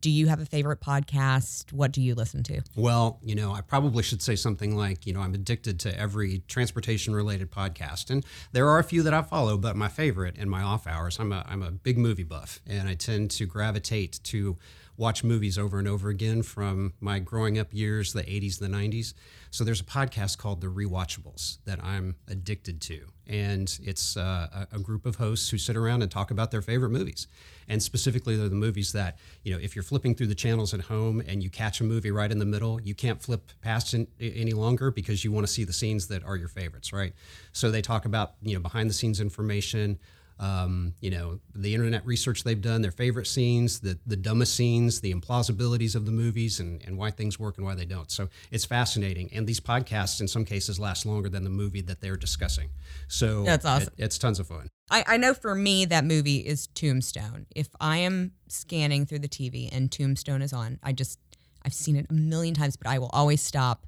do 0.00 0.10
you 0.10 0.26
have 0.26 0.40
a 0.40 0.46
favorite 0.46 0.80
podcast? 0.80 1.72
What 1.72 1.92
do 1.92 2.00
you 2.00 2.14
listen 2.14 2.42
to? 2.44 2.62
Well, 2.76 3.18
you 3.22 3.34
know, 3.34 3.52
I 3.52 3.60
probably 3.60 4.02
should 4.02 4.22
say 4.22 4.36
something 4.36 4.76
like, 4.76 5.06
you 5.06 5.12
know, 5.12 5.20
I'm 5.20 5.34
addicted 5.34 5.80
to 5.80 5.98
every 5.98 6.42
transportation 6.48 7.14
related 7.14 7.50
podcast. 7.50 8.10
And 8.10 8.24
there 8.52 8.68
are 8.68 8.78
a 8.78 8.84
few 8.84 9.02
that 9.02 9.14
I 9.14 9.22
follow, 9.22 9.56
but 9.56 9.76
my 9.76 9.88
favorite 9.88 10.36
in 10.36 10.48
my 10.48 10.62
off 10.62 10.86
hours, 10.86 11.18
I'm 11.18 11.32
a, 11.32 11.44
I'm 11.48 11.62
a 11.62 11.70
big 11.70 11.98
movie 11.98 12.24
buff 12.24 12.60
and 12.66 12.88
I 12.88 12.94
tend 12.94 13.30
to 13.32 13.46
gravitate 13.46 14.20
to 14.24 14.56
watch 14.96 15.24
movies 15.24 15.58
over 15.58 15.78
and 15.78 15.88
over 15.88 16.08
again 16.08 16.42
from 16.42 16.92
my 17.00 17.18
growing 17.18 17.58
up 17.58 17.72
years, 17.72 18.12
the 18.12 18.22
80s, 18.22 18.58
the 18.58 18.68
90s. 18.68 19.14
So 19.50 19.64
there's 19.64 19.80
a 19.80 19.84
podcast 19.84 20.38
called 20.38 20.60
The 20.60 20.68
Rewatchables 20.68 21.58
that 21.64 21.82
I'm 21.82 22.16
addicted 22.28 22.80
to. 22.82 23.06
And 23.26 23.76
it's 23.82 24.16
uh, 24.16 24.66
a, 24.70 24.78
group 24.78 25.06
of 25.06 25.16
hosts 25.16 25.48
who 25.50 25.58
sit 25.58 25.76
around 25.76 26.02
and 26.02 26.10
talk 26.10 26.30
about 26.30 26.50
their 26.50 26.62
favorite 26.62 26.90
movies. 26.90 27.26
And 27.68 27.82
specifically, 27.82 28.36
they're 28.36 28.48
the 28.48 28.54
movies 28.54 28.92
that, 28.92 29.18
you 29.42 29.52
know, 29.52 29.58
if 29.60 29.74
you're 29.74 29.82
flipping 29.82 30.14
through 30.14 30.28
the 30.28 30.34
channels 30.34 30.74
at 30.74 30.80
home 30.80 31.22
and 31.26 31.42
you 31.42 31.50
catch 31.50 31.80
a 31.80 31.84
movie 31.84 32.10
right 32.10 32.30
in 32.30 32.38
the 32.38 32.44
middle, 32.44 32.80
you 32.80 32.94
can't 32.94 33.22
flip 33.22 33.50
past 33.62 33.94
it 33.94 34.08
any 34.20 34.52
longer 34.52 34.90
because 34.90 35.24
you 35.24 35.32
want 35.32 35.46
to 35.46 35.52
see 35.52 35.64
the 35.64 35.72
scenes 35.72 36.08
that 36.08 36.24
are 36.24 36.36
your 36.36 36.48
favorites, 36.48 36.92
right? 36.92 37.14
So 37.52 37.70
they 37.70 37.82
talk 37.82 38.04
about, 38.04 38.34
you 38.42 38.54
know, 38.54 38.60
behind 38.60 38.88
the 38.90 38.94
scenes 38.94 39.20
information, 39.20 39.98
um, 40.38 40.94
you 41.00 41.10
know, 41.10 41.38
the 41.54 41.74
internet 41.74 42.04
research 42.04 42.42
they've 42.42 42.60
done, 42.60 42.82
their 42.82 42.90
favorite 42.90 43.26
scenes, 43.26 43.80
the, 43.80 43.98
the 44.06 44.16
dumbest 44.16 44.54
scenes, 44.54 45.00
the 45.00 45.14
implausibilities 45.14 45.94
of 45.94 46.06
the 46.06 46.12
movies, 46.12 46.58
and, 46.58 46.82
and 46.84 46.98
why 46.98 47.10
things 47.10 47.38
work 47.38 47.56
and 47.56 47.64
why 47.64 47.74
they 47.74 47.84
don't. 47.84 48.10
So 48.10 48.28
it's 48.50 48.64
fascinating. 48.64 49.30
And 49.32 49.46
these 49.46 49.60
podcasts, 49.60 50.20
in 50.20 50.26
some 50.26 50.44
cases, 50.44 50.80
last 50.80 51.06
longer 51.06 51.28
than 51.28 51.44
the 51.44 51.50
movie 51.50 51.82
that 51.82 52.00
they're 52.00 52.16
discussing. 52.16 52.70
So 53.06 53.44
that's 53.44 53.64
awesome. 53.64 53.94
It, 53.96 54.04
it's 54.04 54.18
tons 54.18 54.40
of 54.40 54.48
fun. 54.48 54.68
I, 54.90 55.04
I 55.06 55.16
know 55.16 55.34
for 55.34 55.54
me, 55.54 55.84
that 55.86 56.04
movie 56.04 56.38
is 56.38 56.66
Tombstone. 56.68 57.46
If 57.54 57.68
I 57.80 57.98
am 57.98 58.32
scanning 58.48 59.06
through 59.06 59.20
the 59.20 59.28
TV 59.28 59.68
and 59.72 59.90
Tombstone 59.90 60.42
is 60.42 60.52
on, 60.52 60.78
I 60.82 60.92
just, 60.92 61.18
I've 61.64 61.74
seen 61.74 61.96
it 61.96 62.06
a 62.10 62.12
million 62.12 62.54
times, 62.54 62.76
but 62.76 62.88
I 62.88 62.98
will 62.98 63.10
always 63.12 63.40
stop 63.40 63.86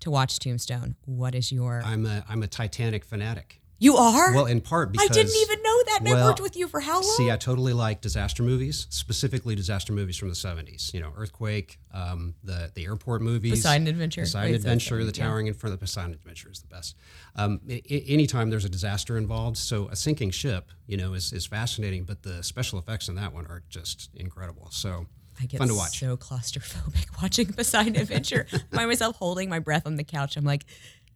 to 0.00 0.10
watch 0.10 0.38
Tombstone. 0.38 0.96
What 1.06 1.34
is 1.34 1.50
your? 1.50 1.82
I'm 1.84 2.04
a 2.04 2.24
I'm 2.28 2.42
a 2.42 2.46
Titanic 2.46 3.04
fanatic. 3.04 3.60
You 3.78 3.96
are? 3.96 4.32
Well, 4.32 4.46
in 4.46 4.60
part 4.60 4.92
because 4.92 5.10
I 5.10 5.12
didn't 5.12 5.34
even 5.36 5.62
know 5.62 5.82
that. 5.86 5.98
And 6.00 6.08
well, 6.08 6.24
I 6.24 6.28
worked 6.28 6.40
with 6.40 6.56
you 6.56 6.68
for 6.68 6.80
how 6.80 6.94
long? 7.02 7.14
See, 7.16 7.30
I 7.30 7.36
totally 7.36 7.72
like 7.72 8.00
disaster 8.00 8.42
movies, 8.42 8.86
specifically 8.90 9.54
disaster 9.54 9.92
movies 9.92 10.16
from 10.16 10.28
the 10.28 10.34
'70s. 10.34 10.94
You 10.94 11.00
know, 11.00 11.12
Earthquake, 11.16 11.78
um, 11.92 12.34
the 12.44 12.70
the 12.74 12.84
airport 12.84 13.22
movies, 13.22 13.52
Poseidon 13.52 13.88
Adventure, 13.88 14.22
Poseidon 14.22 14.52
Wait, 14.52 14.56
Adventure, 14.56 15.04
the 15.04 15.12
towering 15.12 15.46
yeah. 15.46 15.52
in 15.52 15.58
front 15.58 15.74
of 15.74 15.80
the 15.80 15.84
Poseidon 15.84 16.12
Adventure 16.14 16.50
is 16.50 16.60
the 16.60 16.68
best. 16.68 16.96
Um, 17.36 17.60
I- 17.68 17.82
anytime 17.88 18.48
there's 18.50 18.64
a 18.64 18.70
disaster 18.70 19.18
involved, 19.18 19.56
so 19.56 19.88
a 19.88 19.96
sinking 19.96 20.30
ship, 20.30 20.70
you 20.86 20.96
know, 20.96 21.14
is 21.14 21.32
is 21.32 21.44
fascinating. 21.44 22.04
But 22.04 22.22
the 22.22 22.42
special 22.42 22.78
effects 22.78 23.08
in 23.08 23.16
that 23.16 23.32
one 23.32 23.46
are 23.46 23.62
just 23.68 24.10
incredible. 24.14 24.68
So. 24.70 25.06
I 25.40 25.46
get 25.46 25.58
fun 25.58 25.66
to 25.66 25.74
watch. 25.74 25.98
so 25.98 26.16
claustrophobic 26.16 27.06
watching 27.22 27.52
Poseidon 27.52 27.96
Adventure. 27.96 28.46
I 28.52 28.76
find 28.76 28.88
myself 28.88 29.16
holding 29.16 29.48
my 29.48 29.58
breath 29.58 29.84
on 29.84 29.96
the 29.96 30.04
couch. 30.04 30.36
I'm 30.36 30.44
like, 30.44 30.64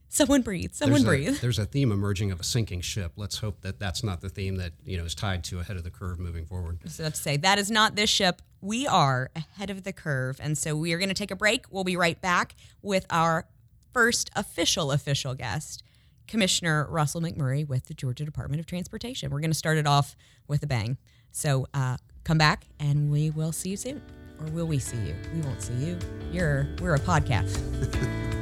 Someone 0.08 0.42
breathe. 0.42 0.72
Someone 0.72 1.02
there's 1.02 1.26
breathe. 1.26 1.38
A, 1.38 1.40
there's 1.42 1.58
a 1.58 1.66
theme 1.66 1.92
emerging 1.92 2.30
of 2.30 2.40
a 2.40 2.44
sinking 2.44 2.80
ship. 2.80 3.12
Let's 3.16 3.38
hope 3.38 3.60
that 3.60 3.78
that's 3.78 4.02
not 4.02 4.20
the 4.20 4.28
theme 4.28 4.56
that 4.56 4.72
you 4.84 4.96
know 4.96 5.04
is 5.04 5.14
tied 5.14 5.44
to 5.44 5.60
ahead 5.60 5.76
of 5.76 5.84
the 5.84 5.90
curve 5.90 6.18
moving 6.18 6.46
forward. 6.46 6.78
So 6.86 7.02
that's 7.02 7.18
to 7.18 7.22
say 7.22 7.36
that 7.38 7.58
is 7.58 7.70
not 7.70 7.94
this 7.94 8.10
ship. 8.10 8.42
We 8.60 8.86
are 8.86 9.30
ahead 9.36 9.70
of 9.70 9.84
the 9.84 9.92
curve, 9.92 10.40
and 10.42 10.56
so 10.56 10.74
we 10.74 10.92
are 10.92 10.98
going 10.98 11.10
to 11.10 11.14
take 11.14 11.30
a 11.30 11.36
break. 11.36 11.66
We'll 11.70 11.84
be 11.84 11.96
right 11.96 12.20
back 12.20 12.54
with 12.82 13.06
our 13.10 13.46
first 13.92 14.30
official 14.34 14.92
official 14.92 15.34
guest, 15.34 15.82
Commissioner 16.26 16.86
Russell 16.90 17.20
McMurry 17.20 17.68
with 17.68 17.86
the 17.86 17.94
Georgia 17.94 18.24
Department 18.24 18.60
of 18.60 18.66
Transportation. 18.66 19.30
We're 19.30 19.40
going 19.40 19.50
to 19.50 19.58
start 19.58 19.76
it 19.76 19.86
off 19.86 20.16
with 20.46 20.62
a 20.62 20.66
bang. 20.66 20.96
So 21.32 21.66
uh, 21.74 21.98
come 22.24 22.38
back, 22.38 22.66
and 22.80 23.10
we 23.10 23.30
will 23.30 23.52
see 23.52 23.70
you 23.70 23.76
soon. 23.76 24.02
Or 24.40 24.46
will 24.52 24.66
we 24.66 24.78
see 24.78 24.98
you? 24.98 25.14
We 25.34 25.42
won't 25.42 25.60
see 25.60 25.74
you. 25.74 25.98
You're 26.32 26.66
we're 26.80 26.94
a 26.94 27.00
podcast. 27.00 28.34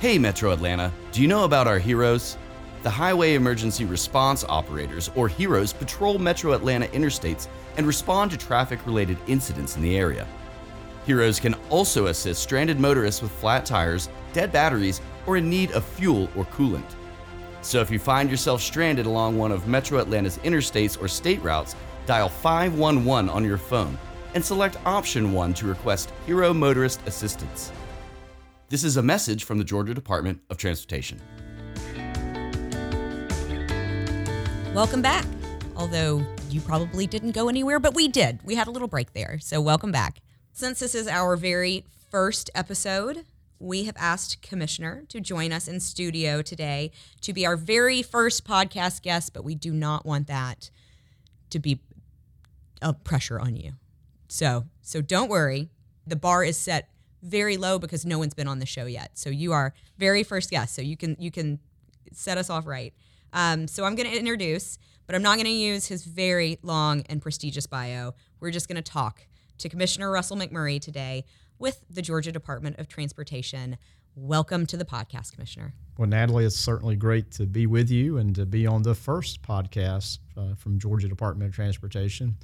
Hey 0.00 0.16
Metro 0.16 0.52
Atlanta, 0.52 0.92
do 1.10 1.20
you 1.20 1.26
know 1.26 1.42
about 1.42 1.66
our 1.66 1.80
heroes? 1.80 2.38
The 2.84 2.90
Highway 2.90 3.34
Emergency 3.34 3.84
Response 3.84 4.44
Operators, 4.44 5.10
or 5.16 5.26
HEROES, 5.26 5.72
patrol 5.72 6.20
Metro 6.20 6.52
Atlanta 6.52 6.86
interstates 6.86 7.48
and 7.76 7.84
respond 7.84 8.30
to 8.30 8.36
traffic 8.36 8.86
related 8.86 9.18
incidents 9.26 9.74
in 9.74 9.82
the 9.82 9.98
area. 9.98 10.24
HEROES 11.04 11.40
can 11.40 11.56
also 11.68 12.06
assist 12.06 12.40
stranded 12.40 12.78
motorists 12.78 13.22
with 13.22 13.32
flat 13.32 13.66
tires, 13.66 14.08
dead 14.32 14.52
batteries, 14.52 15.00
or 15.26 15.36
in 15.36 15.50
need 15.50 15.72
of 15.72 15.82
fuel 15.82 16.30
or 16.36 16.44
coolant. 16.44 16.94
So 17.62 17.80
if 17.80 17.90
you 17.90 17.98
find 17.98 18.30
yourself 18.30 18.62
stranded 18.62 19.06
along 19.06 19.36
one 19.36 19.50
of 19.50 19.66
Metro 19.66 19.98
Atlanta's 19.98 20.38
interstates 20.44 20.96
or 21.02 21.08
state 21.08 21.42
routes, 21.42 21.74
dial 22.06 22.28
511 22.28 23.28
on 23.28 23.44
your 23.44 23.58
phone 23.58 23.98
and 24.36 24.44
select 24.44 24.76
option 24.86 25.32
1 25.32 25.54
to 25.54 25.66
request 25.66 26.12
Hero 26.24 26.54
Motorist 26.54 27.00
Assistance. 27.06 27.72
This 28.70 28.84
is 28.84 28.98
a 28.98 29.02
message 29.02 29.44
from 29.44 29.56
the 29.56 29.64
Georgia 29.64 29.94
Department 29.94 30.42
of 30.50 30.58
Transportation. 30.58 31.22
Welcome 34.74 35.00
back. 35.00 35.24
Although 35.74 36.22
you 36.50 36.60
probably 36.60 37.06
didn't 37.06 37.30
go 37.30 37.48
anywhere, 37.48 37.78
but 37.80 37.94
we 37.94 38.08
did. 38.08 38.40
We 38.44 38.56
had 38.56 38.66
a 38.66 38.70
little 38.70 38.86
break 38.86 39.14
there. 39.14 39.38
So 39.40 39.62
welcome 39.62 39.90
back. 39.90 40.20
Since 40.52 40.80
this 40.80 40.94
is 40.94 41.08
our 41.08 41.34
very 41.36 41.86
first 42.10 42.50
episode, 42.54 43.24
we 43.58 43.84
have 43.84 43.96
asked 43.98 44.42
Commissioner 44.42 45.04
to 45.08 45.18
join 45.18 45.50
us 45.50 45.66
in 45.66 45.80
studio 45.80 46.42
today 46.42 46.90
to 47.22 47.32
be 47.32 47.46
our 47.46 47.56
very 47.56 48.02
first 48.02 48.46
podcast 48.46 49.00
guest, 49.00 49.32
but 49.32 49.44
we 49.44 49.54
do 49.54 49.72
not 49.72 50.04
want 50.04 50.26
that 50.26 50.68
to 51.48 51.58
be 51.58 51.80
a 52.82 52.92
pressure 52.92 53.40
on 53.40 53.56
you. 53.56 53.72
So, 54.28 54.66
so 54.82 55.00
don't 55.00 55.30
worry. 55.30 55.70
The 56.06 56.16
bar 56.16 56.44
is 56.44 56.58
set 56.58 56.90
very 57.22 57.56
low 57.56 57.78
because 57.78 58.04
no 58.06 58.18
one's 58.18 58.34
been 58.34 58.48
on 58.48 58.58
the 58.58 58.66
show 58.66 58.86
yet. 58.86 59.18
So 59.18 59.30
you 59.30 59.52
are 59.52 59.74
very 59.98 60.22
first 60.22 60.50
guest. 60.50 60.74
So 60.74 60.82
you 60.82 60.96
can 60.96 61.16
you 61.18 61.30
can 61.30 61.58
set 62.12 62.38
us 62.38 62.50
off 62.50 62.66
right. 62.66 62.94
Um, 63.32 63.68
so 63.68 63.84
I'm 63.84 63.94
going 63.94 64.10
to 64.10 64.16
introduce, 64.16 64.78
but 65.06 65.14
I'm 65.14 65.22
not 65.22 65.34
going 65.34 65.46
to 65.46 65.50
use 65.50 65.86
his 65.86 66.04
very 66.04 66.58
long 66.62 67.02
and 67.08 67.20
prestigious 67.20 67.66
bio. 67.66 68.14
We're 68.40 68.50
just 68.50 68.68
going 68.68 68.82
to 68.82 68.90
talk 68.90 69.26
to 69.58 69.68
Commissioner 69.68 70.10
Russell 70.10 70.36
McMurry 70.36 70.80
today 70.80 71.24
with 71.58 71.84
the 71.90 72.00
Georgia 72.00 72.32
Department 72.32 72.78
of 72.78 72.88
Transportation. 72.88 73.76
Welcome 74.14 74.66
to 74.66 74.76
the 74.76 74.84
podcast, 74.84 75.32
Commissioner. 75.32 75.74
Well, 75.96 76.08
Natalie, 76.08 76.44
it's 76.44 76.56
certainly 76.56 76.96
great 76.96 77.30
to 77.32 77.46
be 77.46 77.66
with 77.66 77.90
you 77.90 78.18
and 78.18 78.34
to 78.36 78.46
be 78.46 78.66
on 78.66 78.82
the 78.82 78.94
first 78.94 79.42
podcast 79.42 80.18
uh, 80.36 80.54
from 80.54 80.78
Georgia 80.78 81.08
Department 81.08 81.48
of 81.48 81.54
Transportation. 81.54 82.36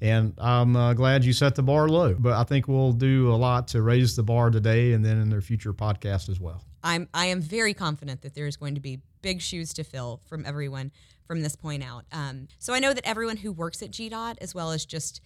And 0.00 0.34
I'm 0.38 0.76
uh, 0.76 0.94
glad 0.94 1.24
you 1.24 1.32
set 1.32 1.54
the 1.56 1.62
bar 1.62 1.88
low, 1.88 2.14
but 2.14 2.32
I 2.32 2.44
think 2.44 2.68
we'll 2.68 2.92
do 2.92 3.32
a 3.32 3.34
lot 3.34 3.68
to 3.68 3.82
raise 3.82 4.14
the 4.14 4.22
bar 4.22 4.50
today 4.50 4.92
and 4.92 5.04
then 5.04 5.20
in 5.20 5.28
their 5.28 5.40
future 5.40 5.72
podcasts 5.72 6.28
as 6.28 6.38
well. 6.38 6.62
I'm 6.84 7.08
I 7.12 7.26
am 7.26 7.40
very 7.40 7.74
confident 7.74 8.22
that 8.22 8.34
there 8.34 8.46
is 8.46 8.56
going 8.56 8.76
to 8.76 8.80
be 8.80 9.00
big 9.20 9.40
shoes 9.40 9.72
to 9.74 9.84
fill 9.84 10.20
from 10.26 10.46
everyone 10.46 10.92
from 11.26 11.42
this 11.42 11.56
point 11.56 11.82
out. 11.82 12.04
Um, 12.12 12.48
so 12.58 12.72
I 12.72 12.78
know 12.78 12.94
that 12.94 13.06
everyone 13.06 13.38
who 13.38 13.52
works 13.52 13.82
at 13.82 13.90
GDOT, 13.90 14.36
as 14.40 14.54
well 14.54 14.70
as 14.70 14.86
just 14.86 15.20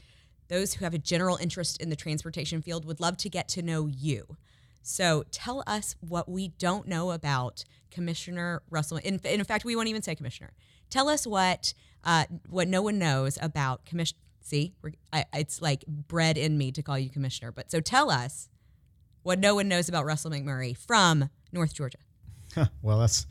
those 0.49 0.75
who 0.75 0.85
have 0.85 0.95
a 0.95 0.99
general 0.99 1.37
interest 1.37 1.81
in 1.81 1.91
the 1.91 1.97
transportation 1.97 2.63
field, 2.63 2.85
would 2.85 3.01
love 3.01 3.17
to 3.19 3.29
get 3.29 3.49
to 3.49 3.63
know 3.63 3.87
you. 3.87 4.37
So 4.83 5.25
tell 5.31 5.63
us 5.67 5.95
what 6.01 6.29
we 6.29 6.49
don't 6.49 6.89
know 6.89 7.13
about 7.13 7.65
Commissioner 7.91 8.63
Russell. 8.69 8.97
In, 8.99 9.21
in 9.25 9.45
fact, 9.45 9.65
we 9.65 9.77
won't 9.77 9.89
even 9.89 10.03
say 10.03 10.15
Commissioner. 10.15 10.51
Tell 10.91 11.09
us 11.09 11.27
what 11.27 11.73
uh, 12.05 12.25
what 12.51 12.67
no 12.67 12.83
one 12.83 12.99
knows 12.99 13.39
about 13.41 13.87
Commissioner. 13.87 14.19
See, 14.43 14.75
I, 15.13 15.25
it's 15.35 15.63
like 15.63 15.85
bred 15.87 16.37
in 16.37 16.59
me 16.59 16.73
to 16.73 16.83
call 16.83 16.99
you 16.99 17.09
Commissioner. 17.09 17.53
But 17.53 17.71
so 17.71 17.81
tell 17.81 18.11
us 18.11 18.49
what 19.23 19.39
no 19.39 19.55
one 19.55 19.69
knows 19.69 19.89
about 19.89 20.05
Russell 20.05 20.31
McMurry 20.31 20.77
from 20.77 21.31
North 21.53 21.75
Georgia. 21.75 21.99
well, 22.83 22.99
that's 22.99 23.27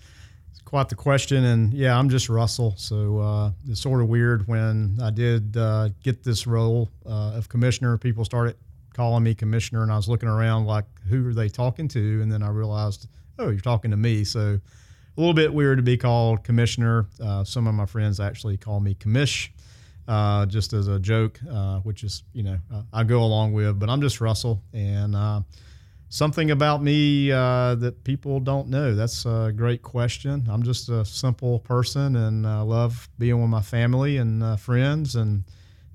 quite 0.65 0.89
the 0.89 0.95
question. 0.95 1.43
And 1.43 1.73
yeah, 1.73 1.97
I'm 1.97 2.09
just 2.09 2.29
Russell. 2.29 2.73
So 2.77 3.19
uh, 3.19 3.51
it's 3.67 3.81
sort 3.81 4.01
of 4.01 4.07
weird 4.07 4.47
when 4.47 4.97
I 5.01 5.09
did 5.09 5.57
uh, 5.57 5.89
get 6.01 6.23
this 6.23 6.47
role 6.47 6.89
uh, 7.05 7.33
of 7.35 7.49
commissioner, 7.49 7.97
people 7.97 8.25
started 8.25 8.55
calling 8.93 9.23
me 9.23 9.33
commissioner, 9.33 9.83
and 9.83 9.91
I 9.91 9.95
was 9.95 10.09
looking 10.09 10.29
around 10.29 10.65
like, 10.65 10.85
who 11.09 11.27
are 11.29 11.33
they 11.33 11.49
talking 11.49 11.87
to? 11.89 12.21
And 12.21 12.31
then 12.31 12.43
I 12.43 12.49
realized, 12.49 13.07
oh, 13.39 13.49
you're 13.49 13.59
talking 13.59 13.91
to 13.91 13.97
me. 13.97 14.23
So 14.23 14.59
a 15.17 15.19
little 15.19 15.33
bit 15.33 15.53
weird 15.53 15.77
to 15.77 15.83
be 15.83 15.97
called 15.97 16.43
commissioner. 16.43 17.05
Uh, 17.21 17.43
some 17.43 17.67
of 17.67 17.73
my 17.73 17.85
friends 17.85 18.19
actually 18.19 18.57
call 18.57 18.79
me 18.79 18.95
commish. 18.95 19.49
Uh, 20.07 20.45
just 20.45 20.73
as 20.73 20.87
a 20.87 20.99
joke, 20.99 21.39
uh, 21.49 21.79
which 21.79 22.03
is, 22.03 22.23
you 22.33 22.43
know, 22.43 22.57
I 22.91 23.03
go 23.03 23.23
along 23.23 23.53
with, 23.53 23.79
but 23.79 23.89
I'm 23.89 24.01
just 24.01 24.19
Russell. 24.19 24.61
And 24.73 25.15
something 26.11 26.51
about 26.51 26.83
me 26.83 27.31
uh, 27.31 27.73
that 27.75 28.03
people 28.03 28.41
don't 28.41 28.67
know? 28.67 28.93
That's 28.93 29.25
a 29.25 29.51
great 29.55 29.81
question. 29.81 30.45
I'm 30.49 30.61
just 30.61 30.89
a 30.89 31.03
simple 31.05 31.59
person 31.59 32.17
and 32.17 32.45
I 32.45 32.61
love 32.61 33.09
being 33.17 33.39
with 33.41 33.49
my 33.49 33.61
family 33.61 34.17
and 34.17 34.43
uh, 34.43 34.57
friends 34.57 35.15
and 35.15 35.45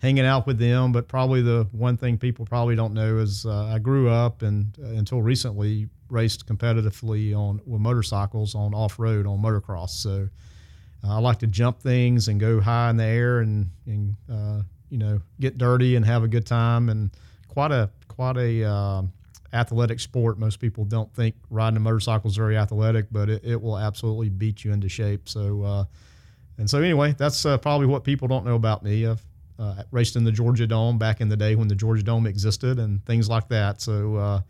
hanging 0.00 0.24
out 0.24 0.46
with 0.46 0.58
them. 0.58 0.90
But 0.90 1.06
probably 1.06 1.42
the 1.42 1.68
one 1.70 1.98
thing 1.98 2.16
people 2.16 2.46
probably 2.46 2.74
don't 2.74 2.94
know 2.94 3.18
is 3.18 3.44
uh, 3.44 3.66
I 3.66 3.78
grew 3.78 4.08
up 4.08 4.40
and 4.40 4.74
uh, 4.82 4.86
until 4.88 5.20
recently 5.20 5.88
raced 6.08 6.46
competitively 6.46 7.36
on 7.36 7.60
with 7.66 7.82
motorcycles 7.82 8.54
on 8.54 8.72
off 8.72 8.98
road 8.98 9.26
on 9.26 9.38
motocross. 9.42 9.90
So 9.90 10.10
uh, 10.10 10.26
I 11.08 11.18
like 11.18 11.38
to 11.40 11.46
jump 11.46 11.80
things 11.80 12.28
and 12.28 12.40
go 12.40 12.60
high 12.60 12.90
in 12.90 12.96
the 12.96 13.04
air 13.04 13.40
and, 13.40 13.70
and 13.86 14.16
uh, 14.30 14.62
you 14.90 14.98
know 14.98 15.20
get 15.40 15.58
dirty 15.58 15.96
and 15.96 16.04
have 16.04 16.22
a 16.22 16.28
good 16.28 16.46
time 16.46 16.88
and 16.88 17.10
quite 17.48 17.72
a 17.72 17.90
quite 18.08 18.36
a 18.36 18.64
um, 18.64 19.12
athletic 19.52 20.00
sport. 20.00 20.38
Most 20.38 20.60
people 20.60 20.84
don't 20.84 21.12
think 21.14 21.34
riding 21.50 21.76
a 21.76 21.80
motorcycle 21.80 22.30
is 22.30 22.36
very 22.36 22.56
athletic, 22.56 23.06
but 23.10 23.28
it, 23.28 23.44
it 23.44 23.60
will 23.60 23.78
absolutely 23.78 24.28
beat 24.28 24.64
you 24.64 24.72
into 24.72 24.88
shape. 24.88 25.28
So, 25.28 25.62
uh, 25.62 25.84
and 26.58 26.68
so 26.68 26.80
anyway, 26.80 27.14
that's 27.18 27.44
uh, 27.44 27.58
probably 27.58 27.86
what 27.86 28.04
people 28.04 28.28
don't 28.28 28.44
know 28.44 28.54
about 28.54 28.82
me. 28.82 29.06
I've 29.06 29.22
uh, 29.58 29.82
raced 29.90 30.16
in 30.16 30.24
the 30.24 30.32
Georgia 30.32 30.66
Dome 30.66 30.98
back 30.98 31.20
in 31.20 31.28
the 31.28 31.36
day 31.36 31.54
when 31.54 31.68
the 31.68 31.74
Georgia 31.74 32.02
Dome 32.02 32.26
existed 32.26 32.78
and 32.78 33.04
things 33.06 33.28
like 33.28 33.48
that. 33.48 33.80
So, 33.80 34.16
uh, 34.16 34.40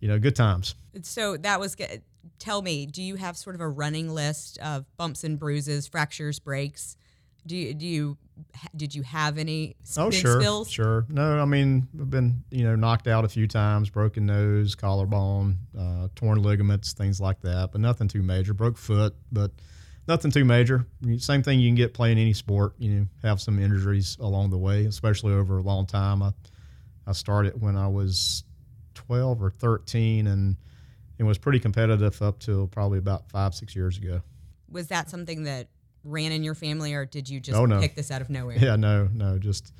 you 0.00 0.08
know, 0.08 0.18
good 0.18 0.36
times. 0.36 0.74
So 1.02 1.36
that 1.38 1.60
was 1.60 1.74
good. 1.74 2.02
Tell 2.38 2.62
me, 2.62 2.86
do 2.86 3.02
you 3.02 3.16
have 3.16 3.36
sort 3.36 3.54
of 3.54 3.60
a 3.60 3.68
running 3.68 4.10
list 4.10 4.58
of 4.58 4.84
bumps 4.96 5.24
and 5.24 5.38
bruises, 5.38 5.86
fractures, 5.86 6.38
breaks? 6.38 6.96
Do 7.46 7.56
you, 7.56 7.74
do 7.74 7.86
you 7.86 8.18
did 8.74 8.94
you 8.94 9.02
have 9.02 9.38
any 9.38 9.76
oh, 9.96 10.10
sure, 10.10 10.40
spills? 10.40 10.70
Sure. 10.70 11.06
No, 11.08 11.40
I 11.40 11.44
mean, 11.46 11.88
I've 11.98 12.10
been, 12.10 12.44
you 12.50 12.64
know, 12.64 12.76
knocked 12.76 13.06
out 13.06 13.24
a 13.24 13.28
few 13.28 13.46
times, 13.46 13.88
broken 13.88 14.26
nose, 14.26 14.74
collarbone, 14.74 15.56
uh, 15.78 16.08
torn 16.14 16.42
ligaments, 16.42 16.92
things 16.92 17.20
like 17.20 17.40
that, 17.42 17.70
but 17.72 17.80
nothing 17.80 18.08
too 18.08 18.22
major. 18.22 18.52
Broke 18.52 18.76
foot, 18.76 19.14
but 19.32 19.52
nothing 20.06 20.30
too 20.30 20.44
major. 20.44 20.86
Same 21.18 21.42
thing 21.42 21.60
you 21.60 21.68
can 21.68 21.76
get 21.76 21.94
playing 21.94 22.18
any 22.18 22.34
sport. 22.34 22.74
You 22.78 22.90
know, 22.90 23.06
have 23.22 23.40
some 23.40 23.58
injuries 23.58 24.16
along 24.20 24.50
the 24.50 24.58
way, 24.58 24.84
especially 24.84 25.32
over 25.32 25.58
a 25.58 25.62
long 25.62 25.86
time. 25.86 26.22
I, 26.22 26.32
I 27.06 27.12
started 27.12 27.60
when 27.60 27.76
I 27.76 27.88
was 27.88 28.44
12 28.94 29.42
or 29.42 29.50
13 29.50 30.26
and 30.26 30.56
it 31.18 31.24
was 31.24 31.38
pretty 31.38 31.58
competitive 31.58 32.20
up 32.22 32.38
till 32.38 32.66
probably 32.66 32.98
about 32.98 33.28
five, 33.30 33.54
six 33.54 33.74
years 33.74 33.98
ago. 33.98 34.20
Was 34.70 34.88
that 34.88 35.08
something 35.10 35.44
that 35.44 35.68
ran 36.04 36.32
in 36.32 36.42
your 36.42 36.54
family, 36.54 36.94
or 36.94 37.04
did 37.04 37.28
you 37.28 37.40
just 37.40 37.58
oh, 37.58 37.66
no. 37.66 37.80
pick 37.80 37.94
this 37.94 38.10
out 38.10 38.20
of 38.20 38.30
nowhere? 38.30 38.58
Yeah, 38.58 38.76
no, 38.76 39.08
no, 39.12 39.38
just 39.38 39.72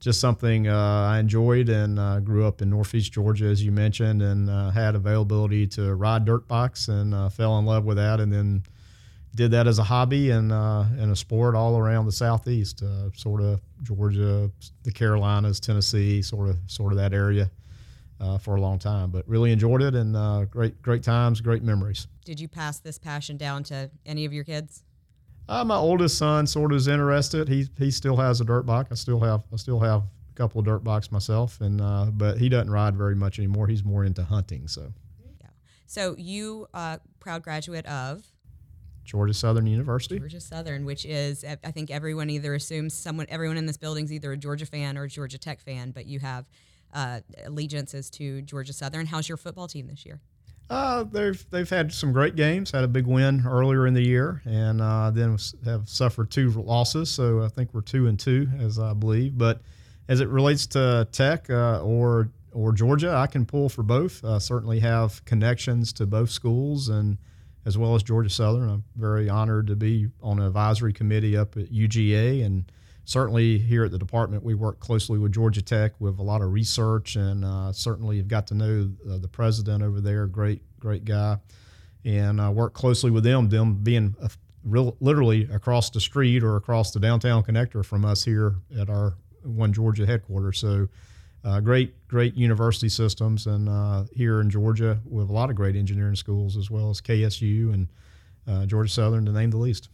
just 0.00 0.20
something 0.20 0.68
uh, 0.68 1.08
I 1.10 1.18
enjoyed 1.18 1.68
and 1.68 1.98
uh, 1.98 2.20
grew 2.20 2.46
up 2.46 2.62
in 2.62 2.70
Northeast 2.70 3.12
Georgia, 3.12 3.46
as 3.46 3.64
you 3.64 3.72
mentioned, 3.72 4.22
and 4.22 4.48
uh, 4.48 4.70
had 4.70 4.94
availability 4.94 5.66
to 5.68 5.94
ride 5.94 6.24
dirt 6.24 6.46
bikes 6.46 6.88
and 6.88 7.14
uh, 7.14 7.28
fell 7.28 7.58
in 7.58 7.66
love 7.66 7.84
with 7.84 7.96
that, 7.96 8.20
and 8.20 8.32
then 8.32 8.62
did 9.34 9.50
that 9.50 9.66
as 9.66 9.78
a 9.78 9.84
hobby 9.84 10.30
and 10.30 10.52
uh, 10.52 10.84
and 10.98 11.10
a 11.10 11.16
sport 11.16 11.54
all 11.54 11.76
around 11.76 12.06
the 12.06 12.12
Southeast, 12.12 12.82
uh, 12.82 13.10
sort 13.14 13.40
of 13.40 13.60
Georgia, 13.82 14.50
the 14.84 14.92
Carolinas, 14.92 15.60
Tennessee, 15.60 16.22
sort 16.22 16.48
of 16.48 16.58
sort 16.66 16.92
of 16.92 16.98
that 16.98 17.12
area. 17.12 17.50
For 18.40 18.56
a 18.56 18.60
long 18.60 18.78
time, 18.78 19.10
but 19.10 19.28
really 19.28 19.52
enjoyed 19.52 19.82
it 19.82 19.94
and 19.94 20.50
great, 20.50 20.80
great 20.82 21.02
times, 21.02 21.40
great 21.40 21.62
memories. 21.62 22.06
Did 22.24 22.40
you 22.40 22.48
pass 22.48 22.78
this 22.78 22.98
passion 22.98 23.36
down 23.36 23.62
to 23.64 23.90
any 24.04 24.24
of 24.24 24.32
your 24.32 24.44
kids? 24.44 24.84
Uh, 25.48 25.64
my 25.64 25.76
oldest 25.76 26.18
son 26.18 26.46
sort 26.46 26.72
of 26.72 26.76
is 26.76 26.88
interested. 26.88 27.48
He 27.48 27.66
he 27.78 27.90
still 27.90 28.16
has 28.16 28.40
a 28.40 28.44
dirt 28.44 28.64
bike. 28.64 28.88
I 28.90 28.94
still 28.94 29.20
have 29.20 29.44
I 29.52 29.56
still 29.56 29.80
have 29.80 30.02
a 30.02 30.34
couple 30.34 30.58
of 30.58 30.66
dirt 30.66 30.84
bikes 30.84 31.10
myself, 31.10 31.60
and 31.62 31.80
uh, 31.80 32.06
but 32.12 32.36
he 32.36 32.50
doesn't 32.50 32.70
ride 32.70 32.94
very 32.96 33.14
much 33.14 33.38
anymore. 33.38 33.66
He's 33.66 33.82
more 33.82 34.04
into 34.04 34.22
hunting. 34.22 34.68
So. 34.68 34.92
Yeah. 35.40 35.46
So 35.86 36.14
you 36.18 36.66
uh, 36.74 36.98
proud 37.18 37.42
graduate 37.42 37.86
of. 37.86 38.26
Georgia 39.04 39.32
Southern 39.32 39.66
University. 39.66 40.18
Georgia 40.18 40.38
Southern, 40.38 40.84
which 40.84 41.06
is 41.06 41.42
I 41.42 41.70
think 41.70 41.90
everyone 41.90 42.28
either 42.28 42.54
assumes 42.54 42.92
someone 42.92 43.24
everyone 43.30 43.56
in 43.56 43.64
this 43.64 43.78
building 43.78 44.04
is 44.04 44.12
either 44.12 44.32
a 44.32 44.36
Georgia 44.36 44.66
fan 44.66 44.98
or 44.98 45.04
a 45.04 45.08
Georgia 45.08 45.38
Tech 45.38 45.62
fan, 45.62 45.92
but 45.92 46.04
you 46.04 46.20
have 46.20 46.44
uh, 46.92 47.20
allegiances 47.44 48.10
to 48.10 48.42
Georgia 48.42 48.72
Southern. 48.72 49.06
How's 49.06 49.28
your 49.28 49.38
football 49.38 49.68
team 49.68 49.86
this 49.86 50.04
year? 50.06 50.20
Uh, 50.70 51.04
they've 51.04 51.46
they've 51.50 51.68
had 51.68 51.92
some 51.92 52.12
great 52.12 52.36
games. 52.36 52.70
Had 52.70 52.84
a 52.84 52.88
big 52.88 53.06
win 53.06 53.44
earlier 53.46 53.86
in 53.86 53.94
the 53.94 54.06
year, 54.06 54.42
and 54.44 54.80
uh, 54.82 55.10
then 55.10 55.38
have 55.64 55.88
suffered 55.88 56.30
two 56.30 56.50
losses. 56.50 57.10
So 57.10 57.42
I 57.42 57.48
think 57.48 57.72
we're 57.72 57.80
two 57.80 58.06
and 58.06 58.18
two, 58.18 58.48
as 58.60 58.78
I 58.78 58.92
believe. 58.92 59.38
But 59.38 59.62
as 60.08 60.20
it 60.20 60.28
relates 60.28 60.66
to 60.68 61.08
Tech 61.10 61.48
uh, 61.48 61.80
or 61.82 62.30
or 62.52 62.72
Georgia, 62.72 63.14
I 63.14 63.26
can 63.26 63.46
pull 63.46 63.68
for 63.68 63.82
both. 63.82 64.24
I 64.24 64.38
certainly 64.38 64.80
have 64.80 65.24
connections 65.24 65.92
to 65.94 66.06
both 66.06 66.30
schools, 66.30 66.88
and 66.90 67.16
as 67.64 67.78
well 67.78 67.94
as 67.94 68.02
Georgia 68.02 68.30
Southern. 68.30 68.68
I'm 68.68 68.84
very 68.96 69.28
honored 69.28 69.68
to 69.68 69.76
be 69.76 70.08
on 70.22 70.38
an 70.38 70.46
advisory 70.46 70.92
committee 70.92 71.36
up 71.36 71.56
at 71.56 71.72
UGA, 71.72 72.44
and 72.44 72.70
certainly 73.08 73.56
here 73.56 73.86
at 73.86 73.90
the 73.90 73.98
department, 73.98 74.44
we 74.44 74.54
work 74.54 74.80
closely 74.80 75.18
with 75.18 75.32
Georgia 75.32 75.62
Tech 75.62 75.92
with 75.98 76.18
a 76.18 76.22
lot 76.22 76.42
of 76.42 76.52
research, 76.52 77.16
and 77.16 77.42
uh, 77.42 77.72
certainly 77.72 78.18
have 78.18 78.28
got 78.28 78.46
to 78.48 78.54
know 78.54 78.90
uh, 79.10 79.16
the 79.16 79.26
president 79.26 79.82
over 79.82 79.98
there, 80.00 80.26
great 80.26 80.60
great 80.78 81.06
guy, 81.06 81.38
and 82.04 82.38
uh, 82.38 82.50
work 82.50 82.74
closely 82.74 83.10
with 83.10 83.24
them. 83.24 83.48
Them 83.48 83.76
being 83.76 84.14
a, 84.20 84.30
real, 84.62 84.94
literally 85.00 85.48
across 85.50 85.88
the 85.88 86.00
street 86.00 86.42
or 86.42 86.56
across 86.56 86.90
the 86.90 87.00
downtown 87.00 87.42
connector 87.42 87.82
from 87.82 88.04
us 88.04 88.22
here 88.22 88.56
at 88.78 88.90
our 88.90 89.14
One 89.42 89.72
Georgia 89.72 90.06
headquarters. 90.06 90.58
So. 90.58 90.88
Uh, 91.44 91.60
great, 91.60 91.94
great 92.08 92.34
university 92.34 92.88
systems, 92.88 93.46
and 93.46 93.68
uh, 93.68 94.02
here 94.12 94.40
in 94.40 94.50
Georgia, 94.50 94.98
with 95.04 95.30
a 95.30 95.32
lot 95.32 95.50
of 95.50 95.56
great 95.56 95.76
engineering 95.76 96.16
schools, 96.16 96.56
as 96.56 96.68
well 96.68 96.90
as 96.90 97.00
KSU 97.00 97.72
and 97.72 97.88
uh, 98.48 98.66
Georgia 98.66 98.90
Southern, 98.90 99.24
to 99.24 99.30
name 99.30 99.52
the 99.52 99.56
least. 99.56 99.88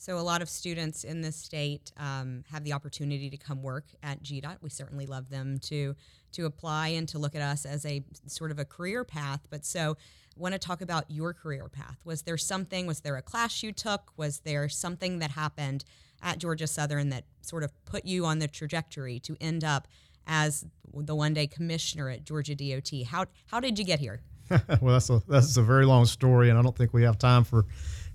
So 0.00 0.16
a 0.16 0.20
lot 0.20 0.40
of 0.40 0.48
students 0.48 1.04
in 1.04 1.20
this 1.20 1.36
state 1.36 1.92
um, 1.98 2.42
have 2.50 2.64
the 2.64 2.72
opportunity 2.72 3.28
to 3.28 3.36
come 3.36 3.62
work 3.62 3.84
at 4.02 4.22
GDOT. 4.22 4.56
We 4.62 4.70
certainly 4.70 5.04
love 5.04 5.28
them 5.28 5.58
to 5.64 5.94
to 6.32 6.46
apply 6.46 6.88
and 6.88 7.06
to 7.10 7.18
look 7.18 7.34
at 7.34 7.42
us 7.42 7.66
as 7.66 7.84
a 7.84 8.02
sort 8.26 8.50
of 8.50 8.58
a 8.58 8.64
career 8.64 9.04
path. 9.04 9.40
But 9.50 9.66
so 9.66 9.98
want 10.38 10.54
to 10.54 10.58
talk 10.58 10.80
about 10.80 11.04
your 11.10 11.34
career 11.34 11.68
path. 11.68 11.98
Was 12.02 12.22
there 12.22 12.38
something? 12.38 12.86
Was 12.86 13.00
there 13.00 13.16
a 13.18 13.22
class 13.22 13.62
you 13.62 13.72
took? 13.72 14.10
Was 14.16 14.40
there 14.40 14.70
something 14.70 15.18
that 15.18 15.32
happened 15.32 15.84
at 16.22 16.38
Georgia 16.38 16.66
Southern 16.66 17.10
that 17.10 17.24
sort 17.42 17.62
of 17.62 17.70
put 17.84 18.06
you 18.06 18.24
on 18.24 18.38
the 18.38 18.48
trajectory 18.48 19.20
to 19.20 19.36
end 19.38 19.64
up 19.64 19.86
as 20.26 20.64
the 20.94 21.14
one 21.14 21.34
day 21.34 21.46
commissioner 21.46 22.08
at 22.08 22.24
Georgia 22.24 22.54
DOT? 22.54 23.02
How 23.06 23.26
how 23.48 23.60
did 23.60 23.78
you 23.78 23.84
get 23.84 24.00
here? 24.00 24.22
well, 24.80 24.94
that's 24.94 25.10
a 25.10 25.20
that's 25.28 25.58
a 25.58 25.62
very 25.62 25.84
long 25.84 26.06
story, 26.06 26.48
and 26.48 26.58
I 26.58 26.62
don't 26.62 26.74
think 26.74 26.94
we 26.94 27.02
have 27.02 27.18
time 27.18 27.44
for 27.44 27.66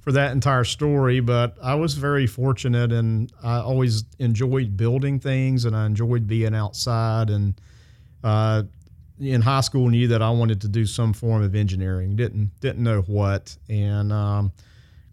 for 0.05 0.11
that 0.11 0.31
entire 0.31 0.63
story, 0.63 1.19
but 1.19 1.57
I 1.61 1.73
was 1.73 1.95
very 1.95 2.27
fortunate 2.27 2.91
and 2.91 3.33
I 3.43 3.57
always 3.57 4.03
enjoyed 4.19 4.77
building 4.77 5.19
things 5.19 5.65
and 5.65 5.75
I 5.75 5.87
enjoyed 5.87 6.27
being 6.27 6.53
outside. 6.53 7.31
And 7.31 7.59
uh, 8.23 8.63
in 9.19 9.41
high 9.41 9.61
school, 9.61 9.89
knew 9.89 10.07
that 10.09 10.21
I 10.21 10.29
wanted 10.29 10.61
to 10.61 10.67
do 10.67 10.85
some 10.85 11.11
form 11.11 11.41
of 11.41 11.55
engineering. 11.55 12.15
Didn't 12.15 12.51
didn't 12.59 12.83
know 12.83 13.01
what, 13.01 13.57
and 13.67 14.13
um, 14.13 14.51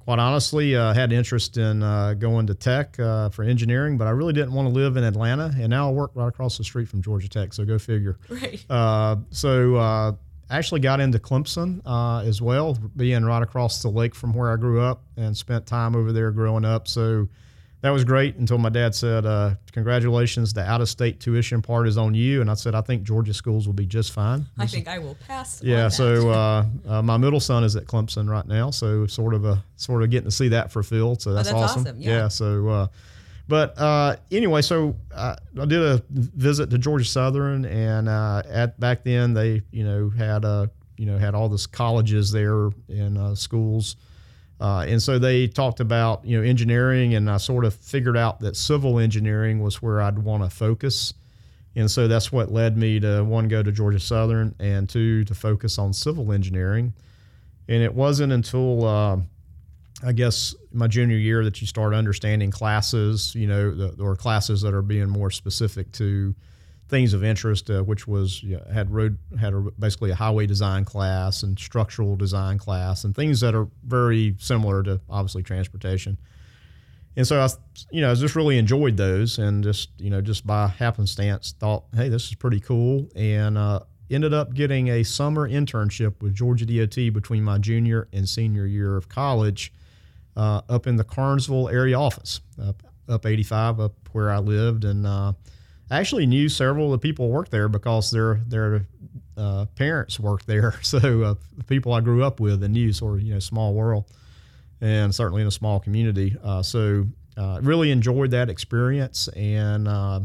quite 0.00 0.18
honestly, 0.18 0.76
uh, 0.76 0.92
had 0.92 1.10
interest 1.10 1.56
in 1.56 1.82
uh, 1.82 2.12
going 2.12 2.46
to 2.48 2.54
Tech 2.54 3.00
uh, 3.00 3.30
for 3.30 3.44
engineering, 3.44 3.96
but 3.96 4.06
I 4.06 4.10
really 4.10 4.34
didn't 4.34 4.52
want 4.52 4.68
to 4.68 4.74
live 4.74 4.98
in 4.98 5.04
Atlanta. 5.04 5.54
And 5.58 5.70
now 5.70 5.88
I 5.88 5.92
work 5.92 6.10
right 6.14 6.28
across 6.28 6.58
the 6.58 6.64
street 6.64 6.88
from 6.88 7.00
Georgia 7.00 7.30
Tech, 7.30 7.54
so 7.54 7.64
go 7.64 7.78
figure. 7.78 8.18
Right. 8.28 8.62
Uh, 8.68 9.16
so 9.30 10.16
uh, 10.52 10.56
actually 10.56 10.80
got 10.80 11.00
into 11.00 11.18
Clemson 11.18 11.80
uh, 11.86 12.20
as 12.26 12.42
well, 12.42 12.76
being 12.96 13.24
right 13.24 13.42
across 13.42 13.82
the 13.82 13.88
lake 13.88 14.14
from 14.14 14.34
where 14.34 14.52
I 14.52 14.56
grew 14.56 14.80
up 14.80 15.02
and 15.16 15.36
spent 15.36 15.66
time 15.66 15.96
over 15.96 16.12
there 16.12 16.30
growing 16.30 16.64
up. 16.64 16.86
So 16.88 17.28
that 17.80 17.90
was 17.90 18.04
great 18.04 18.36
until 18.36 18.58
my 18.58 18.68
dad 18.68 18.94
said, 18.94 19.26
uh, 19.26 19.54
"Congratulations, 19.72 20.52
the 20.52 20.62
out-of-state 20.62 21.18
tuition 21.18 21.62
part 21.62 21.88
is 21.88 21.98
on 21.98 22.14
you." 22.14 22.40
And 22.40 22.50
I 22.50 22.54
said, 22.54 22.74
"I 22.74 22.80
think 22.80 23.02
Georgia 23.02 23.34
schools 23.34 23.66
will 23.66 23.74
be 23.74 23.86
just 23.86 24.12
fine." 24.12 24.46
I 24.58 24.66
think 24.66 24.86
I 24.86 24.98
will 24.98 25.16
pass. 25.26 25.60
Yeah. 25.62 25.88
So 25.88 26.30
uh, 26.30 26.64
uh, 26.86 27.02
my 27.02 27.16
middle 27.16 27.40
son 27.40 27.64
is 27.64 27.74
at 27.74 27.86
Clemson 27.86 28.28
right 28.28 28.46
now, 28.46 28.70
so 28.70 29.06
sort 29.06 29.34
of 29.34 29.44
a 29.44 29.64
sort 29.76 30.02
of 30.04 30.10
getting 30.10 30.26
to 30.28 30.30
see 30.30 30.48
that 30.48 30.70
fulfilled. 30.70 31.22
So 31.22 31.32
that's, 31.34 31.48
Oh, 31.48 31.58
that's 31.58 31.72
awesome. 31.72 31.82
awesome, 31.82 32.00
yeah. 32.00 32.28
So. 32.28 32.88
Uh, 33.52 33.66
but 33.66 33.78
uh, 33.78 34.16
anyway, 34.30 34.62
so 34.62 34.96
I, 35.14 35.36
I 35.60 35.66
did 35.66 35.82
a 35.82 36.02
visit 36.10 36.70
to 36.70 36.78
Georgia 36.78 37.04
Southern, 37.04 37.64
and 37.64 38.08
uh, 38.08 38.42
at 38.48 38.80
back 38.80 39.04
then 39.04 39.34
they, 39.34 39.62
you 39.70 39.84
know, 39.84 40.10
had 40.10 40.44
uh, 40.44 40.66
you 40.96 41.06
know 41.06 41.18
had 41.18 41.34
all 41.34 41.48
this 41.48 41.66
colleges 41.66 42.32
there 42.32 42.70
and 42.88 43.18
uh, 43.18 43.34
schools, 43.34 43.96
uh, 44.60 44.86
and 44.88 45.02
so 45.02 45.18
they 45.18 45.46
talked 45.48 45.80
about 45.80 46.24
you 46.24 46.38
know 46.38 46.44
engineering, 46.44 47.14
and 47.14 47.30
I 47.30 47.36
sort 47.36 47.64
of 47.64 47.74
figured 47.74 48.16
out 48.16 48.40
that 48.40 48.56
civil 48.56 48.98
engineering 48.98 49.62
was 49.62 49.82
where 49.82 50.00
I'd 50.00 50.18
want 50.18 50.42
to 50.42 50.50
focus, 50.50 51.12
and 51.76 51.90
so 51.90 52.08
that's 52.08 52.32
what 52.32 52.50
led 52.50 52.76
me 52.76 53.00
to 53.00 53.22
one 53.22 53.48
go 53.48 53.62
to 53.62 53.70
Georgia 53.70 54.00
Southern, 54.00 54.54
and 54.60 54.88
two 54.88 55.24
to 55.24 55.34
focus 55.34 55.78
on 55.78 55.92
civil 55.92 56.32
engineering, 56.32 56.94
and 57.68 57.82
it 57.82 57.94
wasn't 57.94 58.32
until 58.32 58.86
uh, 58.86 59.18
I 60.02 60.12
guess 60.12 60.54
my 60.72 60.86
junior 60.86 61.16
year 61.16 61.44
that 61.44 61.60
you 61.60 61.66
start 61.66 61.94
understanding 61.94 62.50
classes, 62.50 63.34
you 63.34 63.46
know, 63.46 63.74
the, 63.74 64.02
or 64.02 64.16
classes 64.16 64.62
that 64.62 64.74
are 64.74 64.82
being 64.82 65.08
more 65.08 65.30
specific 65.30 65.90
to 65.92 66.34
things 66.88 67.14
of 67.14 67.24
interest, 67.24 67.70
uh, 67.70 67.82
which 67.82 68.06
was 68.06 68.42
you 68.42 68.56
know, 68.56 68.64
had 68.72 68.90
road 68.90 69.16
had 69.40 69.54
a, 69.54 69.60
basically 69.78 70.10
a 70.10 70.14
highway 70.14 70.46
design 70.46 70.84
class 70.84 71.42
and 71.42 71.58
structural 71.58 72.16
design 72.16 72.58
class 72.58 73.04
and 73.04 73.14
things 73.14 73.40
that 73.40 73.54
are 73.54 73.68
very 73.84 74.36
similar 74.38 74.82
to 74.82 75.00
obviously 75.08 75.42
transportation. 75.42 76.18
And 77.16 77.26
so 77.26 77.40
I, 77.40 77.48
you 77.90 78.00
know, 78.00 78.10
I 78.10 78.14
just 78.14 78.36
really 78.36 78.58
enjoyed 78.58 78.96
those, 78.96 79.38
and 79.38 79.62
just 79.62 79.90
you 79.98 80.10
know, 80.10 80.20
just 80.20 80.46
by 80.46 80.68
happenstance, 80.68 81.54
thought, 81.58 81.84
hey, 81.94 82.08
this 82.08 82.28
is 82.28 82.34
pretty 82.34 82.60
cool, 82.60 83.08
and 83.14 83.58
uh, 83.58 83.80
ended 84.10 84.34
up 84.34 84.54
getting 84.54 84.88
a 84.88 85.02
summer 85.02 85.48
internship 85.48 86.20
with 86.20 86.34
Georgia 86.34 86.66
DOT 86.66 87.12
between 87.12 87.42
my 87.42 87.58
junior 87.58 88.08
and 88.12 88.28
senior 88.28 88.66
year 88.66 88.96
of 88.96 89.08
college, 89.08 89.72
uh, 90.36 90.62
up 90.68 90.86
in 90.86 90.96
the 90.96 91.04
Carnesville 91.04 91.72
area 91.72 91.98
office, 91.98 92.40
up 92.62 92.82
up 93.08 93.26
85, 93.26 93.80
up 93.80 93.94
where 94.12 94.30
I 94.30 94.38
lived, 94.38 94.84
and 94.84 95.06
uh, 95.06 95.32
I 95.90 95.98
actually 95.98 96.26
knew 96.26 96.48
several 96.48 96.86
of 96.86 97.00
the 97.00 97.06
people 97.06 97.26
who 97.26 97.32
worked 97.32 97.50
there 97.50 97.68
because 97.68 98.10
their 98.10 98.40
their 98.46 98.86
uh, 99.36 99.66
parents 99.76 100.18
worked 100.20 100.46
there. 100.46 100.74
So 100.82 100.98
uh, 100.98 101.34
the 101.56 101.64
people 101.64 101.92
I 101.92 102.00
grew 102.00 102.22
up 102.22 102.40
with 102.40 102.62
and 102.62 102.74
knew, 102.74 102.92
sort 102.92 103.16
of 103.16 103.22
you 103.22 103.34
know, 103.34 103.40
small 103.40 103.74
world 103.74 104.10
and 104.82 105.14
certainly 105.14 105.40
in 105.40 105.48
a 105.48 105.52
small 105.52 105.80
community. 105.80 106.36
Uh, 106.42 106.62
so 106.62 107.06
uh, 107.36 107.60
really 107.62 107.90
enjoyed 107.90 108.32
that 108.32 108.50
experience 108.50 109.28
and 109.28 109.86
uh, 109.88 110.20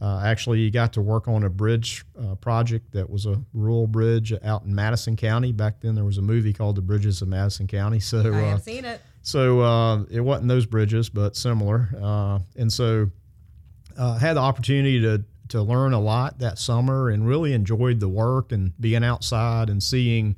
uh, 0.00 0.20
actually 0.24 0.68
got 0.70 0.94
to 0.94 1.02
work 1.02 1.28
on 1.28 1.44
a 1.44 1.50
bridge 1.50 2.04
uh, 2.20 2.34
project 2.36 2.90
that 2.92 3.08
was 3.08 3.26
a 3.26 3.40
rural 3.52 3.86
bridge 3.86 4.32
out 4.42 4.64
in 4.64 4.74
Madison 4.74 5.16
County. 5.16 5.52
Back 5.52 5.80
then 5.80 5.94
there 5.94 6.04
was 6.04 6.18
a 6.18 6.22
movie 6.22 6.52
called 6.52 6.76
The 6.76 6.82
Bridges 6.82 7.22
of 7.22 7.28
Madison 7.28 7.66
County. 7.66 8.00
So 8.04 8.32
I 8.34 8.40
have 8.40 8.62
seen 8.62 8.84
it. 8.84 9.00
So 9.24 9.60
uh, 9.60 10.02
it 10.10 10.20
wasn't 10.20 10.48
those 10.48 10.66
bridges, 10.66 11.08
but 11.08 11.34
similar. 11.34 11.88
Uh, 12.00 12.40
and 12.56 12.70
so 12.70 13.10
uh, 13.96 14.18
had 14.18 14.34
the 14.34 14.40
opportunity 14.40 15.00
to 15.00 15.24
to 15.48 15.62
learn 15.62 15.92
a 15.92 16.00
lot 16.00 16.38
that 16.38 16.58
summer 16.58 17.10
and 17.10 17.26
really 17.26 17.52
enjoyed 17.52 18.00
the 18.00 18.08
work 18.08 18.50
and 18.50 18.72
being 18.80 19.04
outside 19.04 19.68
and 19.68 19.82
seeing 19.82 20.36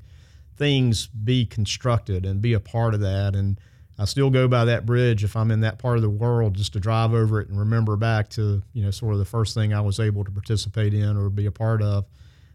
things 0.56 1.06
be 1.06 1.46
constructed 1.46 2.26
and 2.26 2.42
be 2.42 2.54
a 2.54 2.60
part 2.60 2.92
of 2.92 3.00
that. 3.00 3.36
And 3.36 3.58
I 3.98 4.04
still 4.04 4.30
go 4.30 4.48
by 4.48 4.64
that 4.64 4.84
bridge 4.84 5.22
if 5.22 5.36
I'm 5.36 5.52
in 5.52 5.60
that 5.60 5.78
part 5.78 5.96
of 5.96 6.02
the 6.02 6.10
world 6.10 6.54
just 6.54 6.72
to 6.72 6.80
drive 6.80 7.12
over 7.12 7.40
it 7.40 7.48
and 7.48 7.58
remember 7.58 7.96
back 7.96 8.28
to 8.30 8.62
you 8.72 8.84
know 8.84 8.90
sort 8.92 9.14
of 9.14 9.18
the 9.18 9.24
first 9.24 9.54
thing 9.54 9.74
I 9.74 9.80
was 9.80 9.98
able 9.98 10.22
to 10.24 10.30
participate 10.30 10.94
in 10.94 11.16
or 11.16 11.28
be 11.28 11.46
a 11.46 11.52
part 11.52 11.82
of 11.82 12.06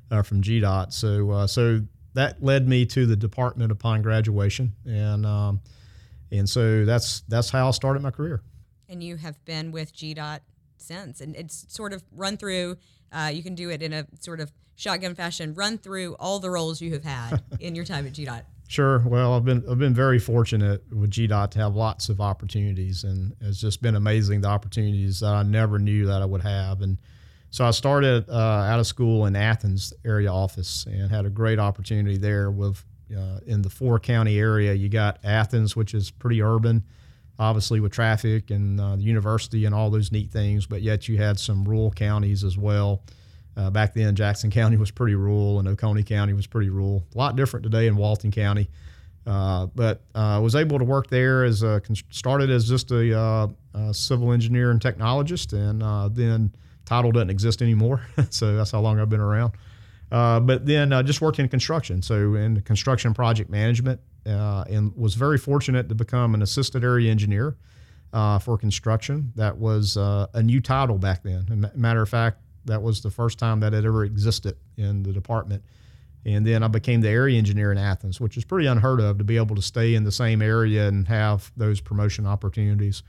uh, 0.10 0.22
from 0.22 0.42
GDOT. 0.42 0.94
So 0.94 1.30
uh, 1.32 1.48
so 1.48 1.82
that 2.14 2.42
led 2.42 2.68
me 2.68 2.86
to 2.86 3.06
the 3.06 3.18
department 3.18 3.74
upon 3.74 4.02
graduation 4.02 4.72
and. 4.86 5.26
Um, 5.26 5.62
and 6.32 6.50
so 6.50 6.86
that's 6.86 7.22
that's 7.28 7.50
how 7.50 7.68
I 7.68 7.72
started 7.72 8.02
my 8.02 8.12
career. 8.12 8.42
and 8.90 9.04
you 9.04 9.16
have 9.18 9.44
been 9.46 9.72
with 9.72 9.94
GDOT 9.94 10.40
since. 10.78 11.22
And 11.22 11.36
it's 11.36 11.66
sort 11.70 11.94
of 11.94 12.04
run 12.12 12.38
through. 12.38 12.78
Uh, 13.12 13.32
you 13.34 13.44
can 13.44 13.56
do 13.56 13.70
it 13.70 13.82
in 13.82 13.94
a 13.94 14.06
sort 14.20 14.40
of 14.40 14.52
shotgun 14.76 15.16
fashion. 15.16 15.54
Run 15.54 15.78
through 15.78 16.16
all 16.20 16.40
the 16.40 16.50
roles 16.50 16.82
you 16.82 16.92
have 16.94 17.04
had 17.04 17.42
in 17.60 17.76
your 17.76 17.86
time 17.86 18.06
at 18.08 18.14
GDOT. 18.14 18.44
Sure. 18.68 19.00
Well, 19.06 19.34
I've 19.34 19.46
been 19.46 19.64
I've 19.70 19.80
been 19.80 19.94
very 19.94 20.18
fortunate 20.20 20.82
with 20.94 21.12
GDOT 21.12 21.52
to 21.52 21.60
have 21.60 21.76
lots 21.76 22.08
of 22.10 22.22
opportunities, 22.22 23.04
and 23.04 23.36
it's 23.42 23.60
just 23.60 23.82
been 23.82 23.96
amazing 23.96 24.42
the 24.42 24.48
opportunities 24.48 25.20
that 25.20 25.34
I 25.34 25.44
never 25.44 25.78
knew 25.78 26.06
that 26.06 26.22
I 26.22 26.26
would 26.26 26.42
have. 26.42 26.82
And 26.82 26.98
so 27.50 27.66
I 27.66 27.72
started 27.72 28.30
uh, 28.30 28.34
out 28.34 28.80
of 28.80 28.88
school 28.88 29.26
in 29.26 29.36
Athens 29.36 29.94
area 30.06 30.32
office 30.32 30.86
and 30.86 31.12
had 31.12 31.26
a 31.26 31.30
great 31.30 31.60
opportunity 31.60 32.18
there 32.18 32.50
with 32.50 32.84
uh, 33.16 33.40
in 33.46 33.62
the 33.62 33.70
four 33.70 34.00
county 34.00 34.40
area. 34.40 34.74
You 34.74 34.90
got 34.90 35.20
Athens, 35.24 35.76
which 35.76 35.94
is 35.94 36.12
pretty 36.12 36.42
urban, 36.42 36.84
obviously 37.40 37.80
with 37.80 37.92
traffic 37.92 38.52
and 38.52 38.80
uh, 38.80 38.96
the 38.96 39.04
university 39.04 39.66
and 39.66 39.76
all 39.76 39.90
those 39.90 40.12
neat 40.12 40.32
things. 40.32 40.66
But 40.66 40.82
yet 40.82 41.08
you 41.08 41.18
had 41.18 41.40
some 41.40 41.64
rural 41.64 41.92
counties 41.92 42.44
as 42.44 42.58
well. 42.58 43.04
Uh, 43.58 43.70
back 43.70 43.94
then, 43.94 44.16
Jackson 44.16 44.50
County 44.52 44.78
was 44.78 44.92
pretty 44.92 45.16
rural, 45.16 45.60
and 45.60 45.68
Oconee 45.68 46.04
County 46.04 46.34
was 46.34 46.48
pretty 46.48 46.70
rural. 46.70 47.04
A 47.14 47.18
lot 47.18 47.36
different 47.36 47.64
today 47.64 47.88
in 47.88 47.96
Walton 47.96 48.32
County. 48.32 48.70
Uh, 49.26 49.68
but 49.76 50.02
I 50.16 50.38
uh, 50.38 50.42
was 50.42 50.56
able 50.56 50.80
to 50.80 50.86
work 50.86 51.08
there 51.08 51.44
as 51.44 51.62
a 51.62 51.80
started 52.10 52.50
as 52.50 52.68
just 52.68 52.90
a, 52.90 53.16
uh, 53.16 53.48
a 53.76 53.94
civil 53.94 54.32
engineer 54.32 54.72
and 54.72 54.82
technologist, 54.82 55.54
and 55.54 56.16
then 56.16 56.52
title 56.86 57.12
doesn't 57.12 57.30
exist 57.30 57.62
anymore, 57.62 58.02
so 58.32 58.56
that's 58.56 58.72
how 58.72 58.80
long 58.80 59.00
I've 59.00 59.10
been 59.10 59.20
around. 59.20 59.54
Uh, 60.12 60.42
but 60.42 60.66
then 60.66 60.92
uh, 60.92 61.02
just 61.02 61.22
worked 61.22 61.40
in 61.40 61.48
construction, 61.48 62.02
so 62.02 62.36
in 62.36 62.60
construction 62.62 63.14
project 63.14 63.50
management, 63.50 64.00
and 64.26 64.96
was 64.96 65.16
very 65.16 65.38
fortunate 65.38 65.88
to 65.90 65.96
become 65.96 66.36
an 66.36 66.42
assistant 66.42 66.84
area 66.84 67.10
engineer 67.10 67.56
for 68.42 68.58
construction. 68.58 69.32
That 69.36 69.58
was 69.58 69.96
a 69.98 70.42
new 70.44 70.60
title 70.60 70.98
back 70.98 71.24
then. 71.24 71.72
Matter 71.76 72.02
of 72.02 72.10
fact, 72.10 72.42
that 72.66 72.82
was 72.82 73.02
the 73.02 73.10
first 73.10 73.40
time 73.40 73.62
that 73.62 73.74
it 73.74 73.86
ever 73.86 74.04
existed 74.04 74.58
in 74.78 75.04
the 75.04 75.14
department. 75.14 75.64
And 76.24 76.46
then 76.46 76.62
I 76.62 76.68
became 76.68 77.02
the 77.02 77.10
area 77.10 77.38
engineer 77.38 77.72
in 77.72 77.80
Athens, 77.80 78.22
which 78.22 78.38
is 78.38 78.46
pretty 78.46 78.68
unheard 78.68 79.00
of 79.00 79.18
to 79.18 79.24
be 79.24 79.38
able 79.38 79.56
to 79.56 79.62
stay 79.62 79.96
in 79.96 80.04
the 80.04 80.12
same 80.12 80.42
area 80.42 80.88
and 80.88 81.08
have 81.08 81.52
those 81.58 81.82
promotion 81.82 82.28
opportunities. 82.28 83.02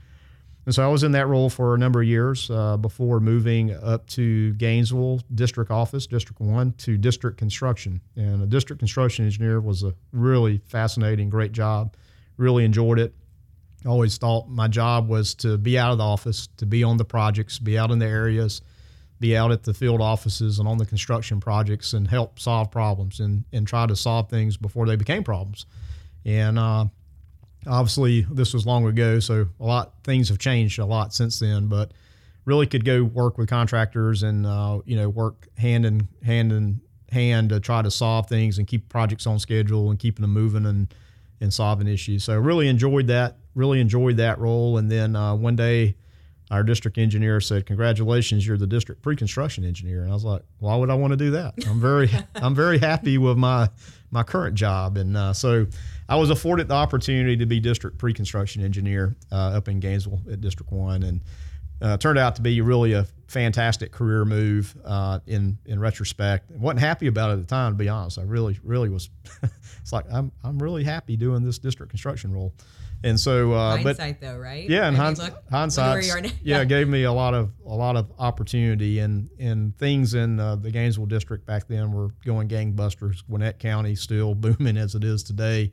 And 0.65 0.73
so 0.73 0.83
I 0.83 0.87
was 0.87 1.03
in 1.03 1.11
that 1.11 1.27
role 1.27 1.49
for 1.49 1.75
a 1.75 1.77
number 1.77 2.01
of 2.01 2.07
years 2.07 2.49
uh, 2.49 2.77
before 2.77 3.19
moving 3.19 3.73
up 3.75 4.07
to 4.07 4.53
Gainesville 4.53 5.21
District 5.33 5.69
Office, 5.69 6.07
District 6.07 6.39
1, 6.39 6.73
to 6.73 6.97
District 6.97 7.37
Construction. 7.37 7.99
And 8.15 8.41
a 8.41 8.45
district 8.45 8.79
construction 8.79 9.25
engineer 9.25 9.59
was 9.59 9.83
a 9.83 9.93
really 10.13 10.61
fascinating, 10.65 11.29
great 11.29 11.51
job. 11.51 11.95
Really 12.37 12.63
enjoyed 12.63 12.97
it. 12.97 13.13
Always 13.85 14.17
thought 14.17 14.47
my 14.47 14.69
job 14.69 15.09
was 15.09 15.35
to 15.35 15.57
be 15.57 15.77
out 15.77 15.91
of 15.91 15.97
the 15.97 16.05
office, 16.05 16.47
to 16.57 16.65
be 16.65 16.83
on 16.83 16.95
the 16.95 17.03
projects, 17.03 17.59
be 17.59 17.77
out 17.77 17.91
in 17.91 17.99
the 17.99 18.05
areas, 18.05 18.61
be 19.19 19.35
out 19.35 19.51
at 19.51 19.63
the 19.63 19.73
field 19.73 19.99
offices 19.99 20.59
and 20.59 20.67
on 20.67 20.77
the 20.77 20.85
construction 20.85 21.41
projects 21.41 21.91
and 21.91 22.07
help 22.07 22.39
solve 22.39 22.71
problems 22.71 23.19
and, 23.19 23.43
and 23.51 23.67
try 23.67 23.85
to 23.85 23.95
solve 23.97 24.29
things 24.29 24.55
before 24.55 24.85
they 24.85 24.95
became 24.95 25.23
problems. 25.23 25.65
And 26.23 26.57
uh, 26.57 26.85
obviously 27.67 28.21
this 28.31 28.53
was 28.53 28.65
long 28.65 28.85
ago, 28.85 29.19
so 29.19 29.47
a 29.59 29.63
lot 29.63 29.93
things 30.03 30.29
have 30.29 30.39
changed 30.39 30.79
a 30.79 30.85
lot 30.85 31.13
since 31.13 31.39
then. 31.39 31.67
But 31.67 31.91
really 32.45 32.67
could 32.67 32.85
go 32.85 33.03
work 33.03 33.37
with 33.37 33.49
contractors 33.49 34.23
and 34.23 34.45
uh, 34.45 34.79
you 34.85 34.95
know 34.95 35.09
work 35.09 35.47
hand 35.57 35.85
in 35.85 36.07
hand 36.23 36.51
in 36.51 36.81
hand 37.11 37.49
to 37.49 37.59
try 37.59 37.81
to 37.81 37.91
solve 37.91 38.27
things 38.27 38.57
and 38.57 38.67
keep 38.67 38.89
projects 38.89 39.27
on 39.27 39.39
schedule 39.39 39.89
and 39.89 39.99
keeping 39.99 40.21
them 40.21 40.31
moving 40.31 40.65
and 40.65 40.93
and 41.39 41.53
solving 41.53 41.87
issues. 41.87 42.23
So 42.23 42.37
really 42.37 42.67
enjoyed 42.67 43.07
that. 43.07 43.37
Really 43.55 43.79
enjoyed 43.79 44.17
that 44.17 44.39
role. 44.39 44.77
And 44.77 44.89
then 44.89 45.15
uh, 45.15 45.35
one 45.35 45.55
day, 45.55 45.95
our 46.49 46.63
district 46.63 46.97
engineer 46.97 47.39
said, 47.39 47.65
"Congratulations, 47.65 48.45
you're 48.45 48.57
the 48.57 48.67
district 48.67 49.01
pre-construction 49.01 49.63
engineer." 49.63 50.03
And 50.03 50.11
I 50.11 50.13
was 50.13 50.23
like, 50.23 50.41
"Why 50.59 50.75
would 50.75 50.89
I 50.89 50.95
want 50.95 51.11
to 51.11 51.17
do 51.17 51.31
that? 51.31 51.53
I'm 51.67 51.79
very 51.79 52.09
I'm 52.35 52.55
very 52.55 52.79
happy 52.79 53.17
with 53.17 53.37
my 53.37 53.69
my 54.11 54.23
current 54.23 54.55
job." 54.55 54.97
And 54.97 55.15
uh, 55.15 55.33
so 55.33 55.67
I 56.09 56.15
was 56.15 56.29
afforded 56.29 56.67
the 56.67 56.75
opportunity 56.75 57.37
to 57.37 57.45
be 57.45 57.59
district 57.59 57.97
pre-construction 57.97 58.63
engineer 58.63 59.15
uh, 59.31 59.57
up 59.57 59.67
in 59.67 59.79
Gainesville 59.79 60.21
at 60.31 60.41
District 60.41 60.71
One, 60.71 61.03
and 61.03 61.21
uh, 61.81 61.97
turned 61.97 62.19
out 62.19 62.35
to 62.35 62.41
be 62.41 62.61
really 62.61 62.93
a 62.93 63.05
fantastic 63.27 63.91
career 63.91 64.25
move 64.25 64.75
uh, 64.85 65.19
in 65.27 65.57
in 65.65 65.79
retrospect. 65.79 66.51
I 66.51 66.57
wasn't 66.57 66.81
happy 66.81 67.07
about 67.07 67.31
it 67.31 67.33
at 67.33 67.39
the 67.39 67.45
time, 67.45 67.73
to 67.73 67.77
be 67.77 67.89
honest. 67.89 68.19
I 68.19 68.23
really, 68.23 68.59
really 68.63 68.89
was. 68.89 69.09
it's 69.81 69.91
like 69.91 70.05
I'm 70.11 70.31
I'm 70.43 70.59
really 70.59 70.83
happy 70.83 71.17
doing 71.17 71.43
this 71.43 71.59
district 71.59 71.89
construction 71.89 72.33
role, 72.33 72.53
and 73.03 73.19
so 73.19 73.51
uh, 73.51 73.77
hindsight 73.77 74.21
but, 74.21 74.27
though, 74.27 74.37
right? 74.37 74.69
Yeah, 74.69 74.87
and 74.87 74.95
hinds- 74.95 75.19
hindsight, 75.51 76.05
yeah, 76.05 76.29
yeah, 76.41 76.63
gave 76.63 76.87
me 76.87 77.03
a 77.03 77.11
lot 77.13 77.33
of 77.33 77.51
a 77.65 77.75
lot 77.75 77.97
of 77.97 78.11
opportunity 78.17 78.99
and 78.99 79.29
and 79.39 79.77
things 79.77 80.13
in 80.13 80.39
uh, 80.39 80.55
the 80.55 80.71
Gainesville 80.71 81.07
district 81.07 81.45
back 81.45 81.67
then 81.67 81.91
were 81.91 82.09
going 82.25 82.47
gangbusters. 82.47 83.25
Gwinnett 83.27 83.59
County 83.59 83.95
still 83.95 84.35
booming 84.35 84.77
as 84.77 84.95
it 84.95 85.03
is 85.03 85.21
today, 85.23 85.71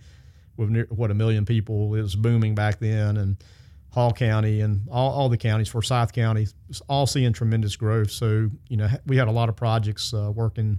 with 0.61 0.71
near, 0.71 0.87
what 0.91 1.11
a 1.11 1.15
million 1.15 1.45
people. 1.45 1.89
Was 1.89 2.15
booming 2.15 2.55
back 2.55 2.79
then, 2.79 3.17
and 3.17 3.43
Hall 3.91 4.13
County 4.13 4.61
and 4.61 4.87
all, 4.91 5.11
all 5.11 5.29
the 5.29 5.37
counties, 5.37 5.69
Forsyth 5.69 6.13
County, 6.13 6.47
all 6.89 7.07
seeing 7.07 7.33
tremendous 7.33 7.75
growth. 7.75 8.11
So, 8.11 8.49
you 8.69 8.77
know, 8.77 8.89
we 9.07 9.17
had 9.17 9.27
a 9.27 9.33
lot 9.33 9.49
of 9.49 9.57
projects 9.57 10.15
uh, 10.15 10.31
working 10.33 10.79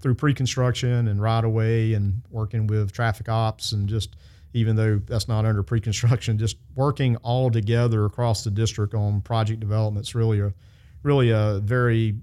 through 0.00 0.14
pre-construction 0.14 1.08
and 1.08 1.20
right 1.20 1.44
of 1.44 1.50
way 1.50 1.94
and 1.94 2.22
working 2.30 2.66
with 2.66 2.92
traffic 2.92 3.28
ops 3.28 3.72
and 3.72 3.88
just 3.88 4.16
even 4.54 4.76
though 4.76 5.00
that's 5.06 5.28
not 5.28 5.46
under 5.46 5.62
pre-construction, 5.62 6.36
just 6.38 6.56
working 6.74 7.16
all 7.16 7.50
together 7.50 8.04
across 8.04 8.44
the 8.44 8.50
district 8.50 8.94
on 8.94 9.20
project 9.22 9.60
development 9.60 10.06
is 10.06 10.14
really 10.14 10.40
a 10.40 10.52
really 11.02 11.30
a 11.30 11.58
very 11.62 12.16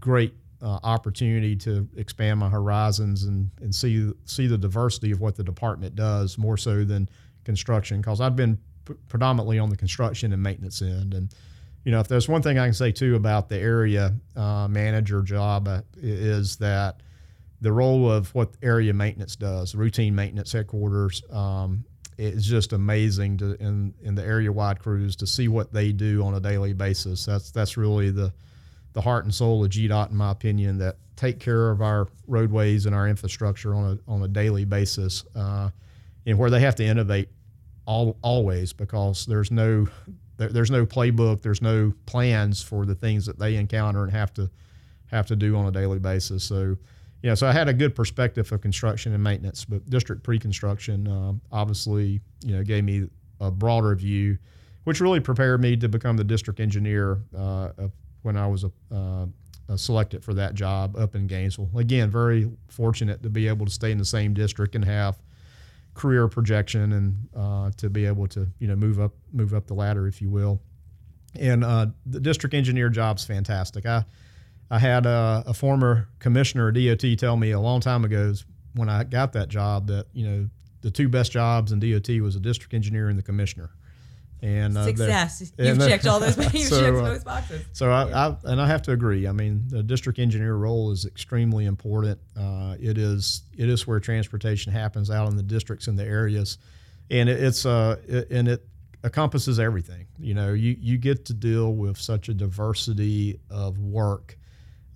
great 0.00 0.34
uh, 0.62 0.78
opportunity 0.82 1.54
to 1.54 1.88
expand 1.96 2.40
my 2.40 2.48
horizons 2.48 3.24
and, 3.24 3.50
and 3.60 3.74
see 3.74 4.12
see 4.24 4.46
the 4.46 4.58
diversity 4.58 5.10
of 5.10 5.20
what 5.20 5.36
the 5.36 5.44
department 5.44 5.94
does 5.94 6.36
more 6.36 6.56
so 6.56 6.84
than 6.84 7.08
construction 7.44 8.00
because 8.00 8.20
I've 8.20 8.36
been 8.36 8.58
predominantly 9.08 9.58
on 9.58 9.70
the 9.70 9.76
construction 9.76 10.32
and 10.32 10.42
maintenance 10.42 10.82
end. 10.82 11.14
And 11.14 11.34
you 11.84 11.92
know, 11.92 12.00
if 12.00 12.08
there's 12.08 12.28
one 12.28 12.42
thing 12.42 12.58
I 12.58 12.66
can 12.66 12.74
say 12.74 12.92
too 12.92 13.14
about 13.14 13.48
the 13.48 13.58
area 13.58 14.14
uh, 14.36 14.68
manager 14.68 15.22
job 15.22 15.68
uh, 15.68 15.82
is 15.96 16.56
that 16.56 17.02
the 17.60 17.72
role 17.72 18.10
of 18.10 18.34
what 18.34 18.50
area 18.62 18.92
maintenance 18.92 19.36
does, 19.36 19.74
routine 19.74 20.14
maintenance 20.14 20.52
headquarters, 20.52 21.22
um, 21.30 21.84
it's 22.16 22.44
just 22.44 22.72
amazing 22.72 23.36
to 23.38 23.54
in 23.62 23.94
in 24.02 24.14
the 24.16 24.24
area 24.24 24.50
wide 24.50 24.80
crews 24.80 25.14
to 25.16 25.26
see 25.26 25.46
what 25.46 25.72
they 25.72 25.92
do 25.92 26.24
on 26.24 26.34
a 26.34 26.40
daily 26.40 26.72
basis. 26.72 27.24
That's 27.24 27.52
that's 27.52 27.76
really 27.76 28.10
the 28.10 28.32
the 28.92 29.00
heart 29.00 29.24
and 29.24 29.34
soul 29.34 29.64
of 29.64 29.70
GDOT, 29.70 30.10
in 30.10 30.16
my 30.16 30.30
opinion, 30.30 30.78
that 30.78 30.96
take 31.16 31.40
care 31.40 31.70
of 31.70 31.82
our 31.82 32.08
roadways 32.26 32.86
and 32.86 32.94
our 32.94 33.08
infrastructure 33.08 33.74
on 33.74 33.98
a 33.98 34.10
on 34.10 34.22
a 34.22 34.28
daily 34.28 34.64
basis, 34.64 35.24
uh, 35.34 35.70
and 36.26 36.38
where 36.38 36.50
they 36.50 36.60
have 36.60 36.74
to 36.76 36.84
innovate 36.84 37.28
all, 37.86 38.16
always 38.22 38.72
because 38.72 39.26
there's 39.26 39.50
no 39.50 39.86
there, 40.36 40.48
there's 40.48 40.70
no 40.70 40.86
playbook, 40.86 41.42
there's 41.42 41.62
no 41.62 41.92
plans 42.06 42.62
for 42.62 42.86
the 42.86 42.94
things 42.94 43.26
that 43.26 43.38
they 43.38 43.56
encounter 43.56 44.04
and 44.04 44.12
have 44.12 44.32
to 44.34 44.50
have 45.06 45.26
to 45.26 45.36
do 45.36 45.56
on 45.56 45.66
a 45.66 45.70
daily 45.70 45.98
basis. 45.98 46.44
So, 46.44 46.76
yeah, 47.22 47.34
so 47.34 47.46
I 47.46 47.52
had 47.52 47.68
a 47.68 47.72
good 47.72 47.96
perspective 47.96 48.50
of 48.52 48.60
construction 48.60 49.14
and 49.14 49.22
maintenance, 49.22 49.64
but 49.64 49.88
district 49.90 50.22
pre-construction 50.22 51.08
uh, 51.08 51.32
obviously 51.50 52.20
you 52.44 52.56
know 52.56 52.62
gave 52.62 52.84
me 52.84 53.08
a 53.40 53.50
broader 53.50 53.94
view, 53.94 54.38
which 54.84 55.00
really 55.00 55.20
prepared 55.20 55.60
me 55.60 55.76
to 55.76 55.88
become 55.88 56.16
the 56.16 56.24
district 56.24 56.60
engineer 56.60 57.18
uh, 57.36 57.70
when 58.28 58.36
I 58.36 58.46
was 58.46 58.62
uh, 58.92 59.26
selected 59.74 60.22
for 60.22 60.34
that 60.34 60.54
job 60.54 60.96
up 60.98 61.14
in 61.14 61.26
Gainesville. 61.26 61.70
Again, 61.74 62.10
very 62.10 62.50
fortunate 62.68 63.22
to 63.22 63.30
be 63.30 63.48
able 63.48 63.64
to 63.64 63.72
stay 63.72 63.90
in 63.90 63.96
the 63.96 64.04
same 64.04 64.34
district 64.34 64.74
and 64.74 64.84
have 64.84 65.18
career 65.94 66.28
projection 66.28 66.92
and 66.92 67.28
uh, 67.34 67.70
to 67.78 67.88
be 67.88 68.04
able 68.04 68.28
to 68.28 68.46
you 68.58 68.68
know 68.68 68.76
move 68.76 69.00
up 69.00 69.12
move 69.32 69.54
up 69.54 69.66
the 69.66 69.72
ladder, 69.72 70.06
if 70.06 70.20
you 70.20 70.28
will. 70.28 70.60
And 71.40 71.64
uh, 71.64 71.86
the 72.04 72.20
district 72.20 72.54
engineer 72.54 72.90
job's 72.90 73.24
fantastic. 73.24 73.86
I 73.86 74.04
I 74.70 74.78
had 74.78 75.06
a, 75.06 75.42
a 75.46 75.54
former 75.54 76.08
commissioner 76.18 76.70
DOT 76.70 77.18
tell 77.18 77.38
me 77.38 77.52
a 77.52 77.60
long 77.60 77.80
time 77.80 78.04
ago 78.04 78.34
when 78.74 78.90
I 78.90 79.04
got 79.04 79.32
that 79.32 79.48
job 79.48 79.86
that 79.86 80.04
you 80.12 80.28
know 80.28 80.50
the 80.82 80.90
two 80.90 81.08
best 81.08 81.32
jobs 81.32 81.72
in 81.72 81.80
DOT 81.80 82.10
was 82.20 82.36
a 82.36 82.40
district 82.40 82.74
engineer 82.74 83.08
and 83.08 83.18
the 83.18 83.22
commissioner. 83.22 83.70
And 84.40 84.78
uh, 84.78 84.84
success. 84.84 85.52
You've 85.58 85.78
checked 85.78 86.06
all 86.06 86.20
those. 86.20 86.36
You've 86.54 86.68
so, 86.68 86.80
checked 86.80 86.96
uh, 86.96 87.02
those 87.02 87.24
boxes. 87.24 87.64
So 87.72 87.90
I, 87.90 88.28
I, 88.28 88.36
and 88.44 88.60
I 88.60 88.66
have 88.66 88.82
to 88.82 88.92
agree. 88.92 89.26
I 89.26 89.32
mean, 89.32 89.64
the 89.68 89.82
district 89.82 90.18
engineer 90.18 90.54
role 90.54 90.92
is 90.92 91.06
extremely 91.06 91.66
important. 91.66 92.20
Uh, 92.38 92.76
it 92.80 92.98
is 92.98 93.42
it 93.56 93.68
is 93.68 93.86
where 93.86 93.98
transportation 93.98 94.72
happens 94.72 95.10
out 95.10 95.28
in 95.28 95.36
the 95.36 95.42
districts 95.42 95.88
and 95.88 95.98
the 95.98 96.04
areas, 96.04 96.58
and 97.10 97.28
it, 97.28 97.42
it's 97.42 97.66
uh 97.66 97.96
it, 98.06 98.30
and 98.30 98.46
it 98.46 98.64
encompasses 99.02 99.58
everything. 99.58 100.06
You 100.18 100.34
know, 100.34 100.52
you 100.52 100.76
you 100.78 100.98
get 100.98 101.24
to 101.26 101.34
deal 101.34 101.74
with 101.74 101.98
such 101.98 102.28
a 102.28 102.34
diversity 102.34 103.40
of 103.50 103.78
work. 103.78 104.38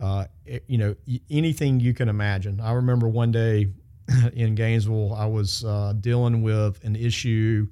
Uh, 0.01 0.27
it, 0.45 0.65
you 0.67 0.79
know, 0.79 0.95
anything 1.31 1.81
you 1.81 1.95
can 1.95 2.09
imagine. 2.09 2.61
I 2.61 2.73
remember 2.73 3.09
one 3.09 3.33
day 3.33 3.69
in 4.35 4.55
Gainesville, 4.55 5.15
I 5.15 5.27
was 5.27 5.65
uh, 5.65 5.95
dealing 6.01 6.43
with 6.43 6.83
an 6.85 6.97
issue 6.97 7.69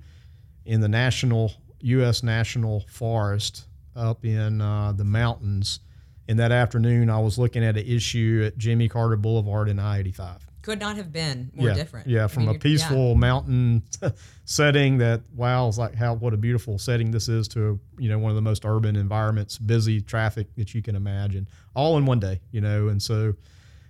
in 0.65 0.81
the 0.81 0.89
national 0.89 1.53
U.S. 1.83 2.23
national 2.23 2.81
forest 2.89 3.67
up 3.97 4.25
in 4.25 4.61
uh, 4.61 4.93
the 4.93 5.05
mountains. 5.05 5.81
And 6.29 6.39
that 6.39 6.53
afternoon, 6.53 7.11
I 7.11 7.19
was 7.19 7.39
looking 7.39 7.65
at 7.65 7.77
an 7.77 7.85
issue 7.85 8.45
at 8.47 8.57
Jimmy 8.57 8.89
Carter 8.89 9.17
Boulevard 9.17 9.69
in 9.69 9.79
I-85. 9.79 10.39
Could 10.63 10.79
not 10.79 10.97
have 10.97 11.11
been 11.13 11.51
more 11.55 11.69
yeah, 11.69 11.75
different. 11.75 12.07
Yeah, 12.07 12.27
from 12.27 12.45
I 12.45 12.47
mean, 12.49 12.57
a 12.57 12.59
peaceful 12.59 13.09
yeah. 13.09 13.15
mountain 13.15 13.83
setting 14.45 14.99
that 14.99 15.23
wow, 15.35 15.67
it's 15.69 15.79
like 15.79 15.95
how 15.95 16.15
what 16.15 16.35
a 16.35 16.37
beautiful 16.37 16.79
setting 16.79 17.11
this 17.11 17.31
is 17.31 17.49
to 17.49 17.81
you 17.99 18.11
know 18.11 18.19
one 18.19 18.31
of 18.31 18.37
the 18.37 18.43
most 18.43 18.67
urban 18.67 18.95
environments, 18.95 19.57
busy 19.57 20.03
traffic 20.03 20.55
that 20.57 20.75
you 20.75 20.83
can 20.83 20.97
imagine, 20.97 21.49
all 21.75 21.97
in 21.97 22.05
one 22.05 22.21
day. 22.21 22.43
You 22.53 22.61
know, 22.61 22.89
and 22.89 23.03
so 23.03 23.35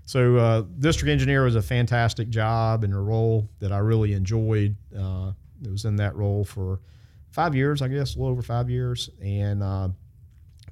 so 0.07 0.37
uh, 0.37 0.63
district 0.79 1.11
engineer 1.11 1.45
was 1.45 1.57
a 1.57 1.63
fantastic 1.63 2.31
job 2.31 2.85
and 2.85 2.95
a 2.95 2.99
role 2.99 3.49
that 3.59 3.73
I 3.73 3.79
really 3.79 4.13
enjoyed. 4.13 4.77
Uh, 4.97 5.33
it 5.65 5.71
was 5.71 5.85
in 5.85 5.97
that 5.97 6.15
role 6.15 6.45
for 6.45 6.81
five 7.41 7.55
years, 7.55 7.81
I 7.81 7.89
guess, 7.89 8.17
a 8.17 8.19
little 8.19 8.33
over 8.33 8.43
five 8.43 8.69
years, 8.69 9.09
and 9.19 9.63
uh, 9.63 9.89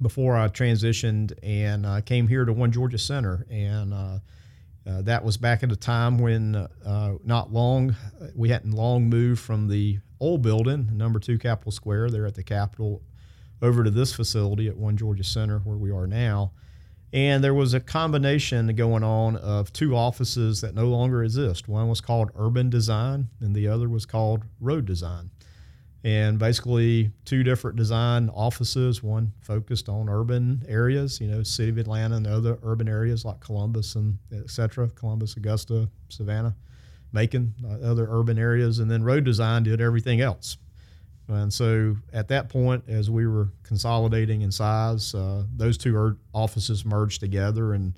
before 0.03 0.37
I 0.37 0.49
transitioned 0.49 1.33
and 1.41 1.83
uh, 1.83 2.01
came 2.01 2.27
here 2.27 2.45
to 2.45 2.53
One 2.53 2.71
Georgia 2.71 2.99
Center, 2.99 3.47
and 3.49 3.91
uh, 3.91 4.19
uh 4.85 5.01
that 5.01 5.23
was 5.23 5.35
back 5.35 5.63
at 5.63 5.71
a 5.71 5.75
time 5.75 6.19
when 6.19 6.53
uh, 6.85 7.15
not 7.23 7.51
long 7.51 7.95
we 8.35 8.49
hadn't 8.49 8.73
long 8.73 9.09
moved 9.09 9.41
from 9.41 9.67
the 9.67 9.97
old 10.19 10.43
building, 10.43 10.89
number 10.93 11.17
two 11.17 11.39
Capitol 11.39 11.71
Square, 11.71 12.11
there 12.11 12.27
at 12.27 12.35
the 12.35 12.43
Capitol, 12.43 13.01
over 13.63 13.83
to 13.83 13.89
this 13.89 14.13
facility 14.13 14.67
at 14.67 14.77
One 14.77 14.95
Georgia 14.95 15.23
Center, 15.23 15.57
where 15.63 15.77
we 15.77 15.89
are 15.89 16.05
now. 16.05 16.51
And 17.11 17.43
there 17.43 17.55
was 17.55 17.73
a 17.73 17.79
combination 17.79 18.75
going 18.75 19.03
on 19.03 19.37
of 19.37 19.73
two 19.73 19.95
offices 19.95 20.61
that 20.61 20.75
no 20.75 20.85
longer 20.85 21.23
exist. 21.23 21.67
One 21.67 21.89
was 21.89 21.99
called 21.99 22.29
Urban 22.35 22.69
Design, 22.69 23.29
and 23.39 23.55
the 23.55 23.67
other 23.67 23.89
was 23.89 24.05
called 24.05 24.43
Road 24.59 24.85
Design. 24.85 25.31
And 26.03 26.39
basically, 26.39 27.11
two 27.25 27.43
different 27.43 27.75
design 27.75 28.29
offices. 28.29 29.03
One 29.03 29.33
focused 29.41 29.89
on 29.89 30.07
urban 30.07 30.63
areas, 30.67 31.19
you 31.19 31.27
know, 31.27 31.43
city 31.43 31.71
of 31.71 31.77
Atlanta 31.77 32.15
and 32.15 32.25
other 32.25 32.57
urban 32.63 32.87
areas 32.87 33.25
like 33.25 33.41
Columbus 33.41 33.95
and 33.95 34.17
et 34.31 34.49
cetera, 34.49 34.87
Columbus, 34.89 35.35
Augusta, 35.35 35.89
Savannah, 36.07 36.55
Macon, 37.11 37.53
uh, 37.65 37.85
other 37.85 38.07
urban 38.09 38.39
areas. 38.39 38.79
And 38.79 38.89
then 38.89 39.03
Road 39.03 39.25
Design 39.25 39.63
did 39.63 39.81
everything 39.81 40.21
else. 40.21 40.57
And 41.27 41.53
so 41.53 41.95
at 42.13 42.27
that 42.29 42.49
point, 42.49 42.85
as 42.87 43.09
we 43.09 43.27
were 43.27 43.49
consolidating 43.63 44.41
in 44.41 44.51
size, 44.51 45.13
uh, 45.13 45.43
those 45.55 45.77
two 45.77 46.17
offices 46.33 46.85
merged 46.85 47.19
together, 47.19 47.73
and 47.73 47.97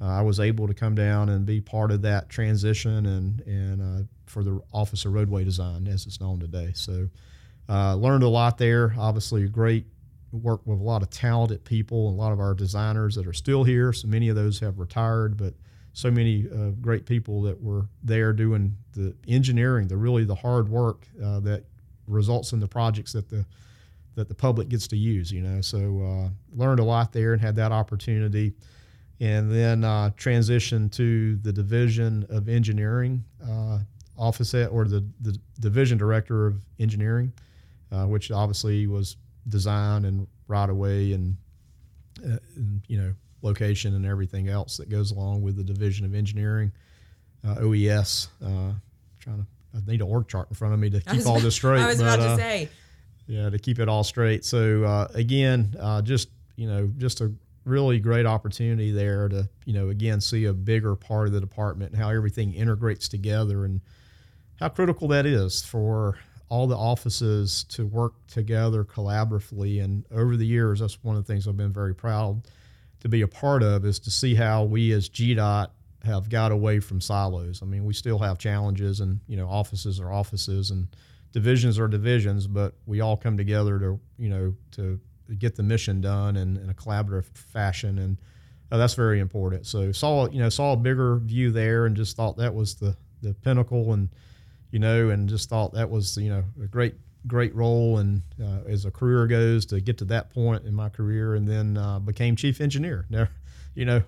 uh, 0.00 0.08
I 0.08 0.20
was 0.20 0.40
able 0.40 0.66
to 0.66 0.74
come 0.74 0.94
down 0.94 1.30
and 1.30 1.46
be 1.46 1.60
part 1.60 1.90
of 1.90 2.02
that 2.02 2.28
transition 2.28 3.06
and 3.06 3.40
and 3.46 3.80
uh, 3.80 4.02
for 4.26 4.42
the 4.42 4.60
Office 4.72 5.06
of 5.06 5.14
Roadway 5.14 5.44
Design 5.44 5.86
as 5.86 6.06
it's 6.06 6.20
known 6.20 6.38
today. 6.38 6.72
So 6.74 7.08
uh, 7.68 7.94
learned 7.94 8.22
a 8.22 8.28
lot 8.28 8.58
there. 8.58 8.94
Obviously, 8.98 9.46
great 9.48 9.86
work 10.32 10.60
with 10.66 10.80
a 10.80 10.82
lot 10.82 11.02
of 11.02 11.10
talented 11.10 11.64
people 11.64 12.08
and 12.08 12.18
a 12.18 12.20
lot 12.20 12.32
of 12.32 12.40
our 12.40 12.54
designers 12.54 13.14
that 13.14 13.26
are 13.26 13.32
still 13.32 13.64
here. 13.64 13.92
So 13.92 14.08
many 14.08 14.28
of 14.28 14.36
those 14.36 14.60
have 14.60 14.78
retired, 14.78 15.36
but 15.36 15.54
so 15.92 16.10
many 16.10 16.46
uh, 16.54 16.70
great 16.80 17.06
people 17.06 17.40
that 17.42 17.60
were 17.62 17.86
there 18.02 18.32
doing 18.32 18.76
the 18.92 19.14
engineering, 19.28 19.88
the 19.88 19.96
really 19.96 20.24
the 20.24 20.34
hard 20.34 20.68
work 20.68 21.06
uh, 21.24 21.40
that 21.40 21.64
results 22.06 22.52
in 22.52 22.60
the 22.60 22.68
projects 22.68 23.12
that 23.12 23.28
the 23.28 23.44
that 24.14 24.28
the 24.28 24.34
public 24.34 24.68
gets 24.68 24.86
to 24.88 24.96
use. 24.96 25.32
You 25.32 25.42
know, 25.42 25.60
so 25.60 25.78
uh, 26.02 26.28
learned 26.54 26.80
a 26.80 26.84
lot 26.84 27.12
there 27.12 27.32
and 27.32 27.40
had 27.40 27.56
that 27.56 27.72
opportunity, 27.72 28.52
and 29.20 29.50
then 29.50 29.84
uh, 29.84 30.10
transitioned 30.16 30.92
to 30.92 31.36
the 31.36 31.52
division 31.52 32.26
of 32.28 32.48
engineering 32.48 33.24
uh, 33.48 33.78
office 34.18 34.52
at, 34.54 34.70
or 34.70 34.84
the 34.84 35.02
the 35.22 35.38
division 35.60 35.96
director 35.96 36.46
of 36.46 36.62
engineering, 36.78 37.32
uh, 37.92 38.04
which 38.04 38.30
obviously 38.30 38.86
was 38.86 39.16
design 39.48 40.04
and 40.04 40.26
right 40.48 40.70
away 40.70 41.12
and, 41.12 41.36
uh, 42.24 42.38
and, 42.56 42.82
you 42.88 42.98
know 42.98 43.12
location 43.42 43.94
and 43.94 44.04
everything 44.04 44.48
else 44.48 44.76
that 44.78 44.88
goes 44.88 45.12
along 45.12 45.42
with 45.42 45.56
the 45.56 45.62
division 45.62 46.04
of 46.04 46.14
engineering, 46.14 46.72
uh, 47.46 47.56
OES. 47.60 48.28
trying 48.40 49.38
to 49.38 49.46
I 49.74 49.90
need 49.90 50.00
an 50.00 50.08
org 50.08 50.26
chart 50.26 50.48
in 50.48 50.56
front 50.56 50.74
of 50.74 50.80
me 50.80 50.90
to 50.90 51.00
keep 51.12 51.26
all 51.26 51.38
this 51.38 51.54
straight. 51.54 51.80
I 51.80 51.86
was 51.86 51.98
but, 51.98 52.14
about 52.18 52.36
to 52.36 52.36
say 52.36 52.68
yeah, 53.26 53.50
to 53.50 53.58
keep 53.58 53.78
it 53.78 53.88
all 53.88 54.04
straight. 54.04 54.44
So 54.44 54.84
uh, 54.84 55.08
again, 55.14 55.74
uh, 55.78 56.02
just 56.02 56.28
you 56.56 56.68
know, 56.68 56.90
just 56.96 57.20
a 57.20 57.32
really 57.64 57.98
great 57.98 58.26
opportunity 58.26 58.92
there 58.92 59.28
to 59.28 59.48
you 59.64 59.72
know 59.72 59.88
again 59.88 60.20
see 60.20 60.44
a 60.44 60.52
bigger 60.52 60.94
part 60.94 61.26
of 61.26 61.32
the 61.32 61.40
department 61.40 61.92
and 61.92 62.00
how 62.00 62.10
everything 62.10 62.54
integrates 62.54 63.08
together 63.08 63.64
and 63.64 63.80
how 64.60 64.68
critical 64.68 65.08
that 65.08 65.26
is 65.26 65.64
for 65.64 66.16
all 66.48 66.66
the 66.66 66.76
offices 66.76 67.64
to 67.64 67.86
work 67.86 68.14
together 68.28 68.84
collaboratively. 68.84 69.82
And 69.82 70.04
over 70.10 70.36
the 70.36 70.46
years, 70.46 70.80
that's 70.80 71.02
one 71.02 71.16
of 71.16 71.26
the 71.26 71.32
things 71.32 71.48
I've 71.48 71.56
been 71.56 71.72
very 71.72 71.94
proud 71.94 72.42
to 73.00 73.08
be 73.08 73.22
a 73.22 73.28
part 73.28 73.62
of 73.62 73.84
is 73.84 73.98
to 74.00 74.10
see 74.10 74.34
how 74.34 74.64
we 74.64 74.92
as 74.92 75.08
GDOT 75.08 75.68
have 76.04 76.28
got 76.28 76.52
away 76.52 76.80
from 76.80 77.00
silos. 77.00 77.62
I 77.62 77.66
mean, 77.66 77.84
we 77.84 77.94
still 77.94 78.18
have 78.18 78.38
challenges, 78.38 79.00
and 79.00 79.20
you 79.26 79.36
know, 79.36 79.48
offices 79.48 80.00
are 80.00 80.12
offices 80.12 80.70
and 80.70 80.88
divisions 81.32 81.78
are 81.78 81.88
divisions, 81.88 82.46
but 82.46 82.74
we 82.86 83.00
all 83.00 83.16
come 83.16 83.36
together 83.36 83.78
to 83.78 84.00
you 84.18 84.28
know 84.28 84.54
to 84.72 85.00
get 85.38 85.56
the 85.56 85.62
mission 85.62 86.00
done 86.00 86.36
in, 86.36 86.56
in 86.56 86.70
a 86.70 86.74
collaborative 86.74 87.26
fashion, 87.34 87.98
and 87.98 88.18
uh, 88.70 88.78
that's 88.78 88.94
very 88.94 89.20
important. 89.20 89.66
So 89.66 89.92
saw 89.92 90.28
you 90.30 90.38
know 90.38 90.48
saw 90.48 90.72
a 90.72 90.76
bigger 90.76 91.16
view 91.16 91.50
there, 91.50 91.86
and 91.86 91.96
just 91.96 92.16
thought 92.16 92.36
that 92.38 92.54
was 92.54 92.76
the 92.76 92.96
the 93.22 93.34
pinnacle, 93.34 93.92
and 93.92 94.08
you 94.70 94.78
know, 94.78 95.10
and 95.10 95.28
just 95.28 95.48
thought 95.48 95.74
that 95.74 95.90
was 95.90 96.16
you 96.16 96.30
know 96.30 96.44
a 96.62 96.66
great 96.66 96.94
great 97.26 97.54
role 97.54 97.98
and 97.98 98.22
uh, 98.40 98.60
as 98.68 98.84
a 98.84 98.90
career 98.90 99.26
goes 99.26 99.66
to 99.66 99.80
get 99.80 99.98
to 99.98 100.04
that 100.04 100.30
point 100.30 100.64
in 100.64 100.74
my 100.74 100.88
career, 100.88 101.34
and 101.34 101.46
then 101.46 101.76
uh, 101.76 101.98
became 101.98 102.36
chief 102.36 102.60
engineer. 102.60 103.06
Now, 103.10 103.28
you 103.74 103.84
know, 103.84 104.02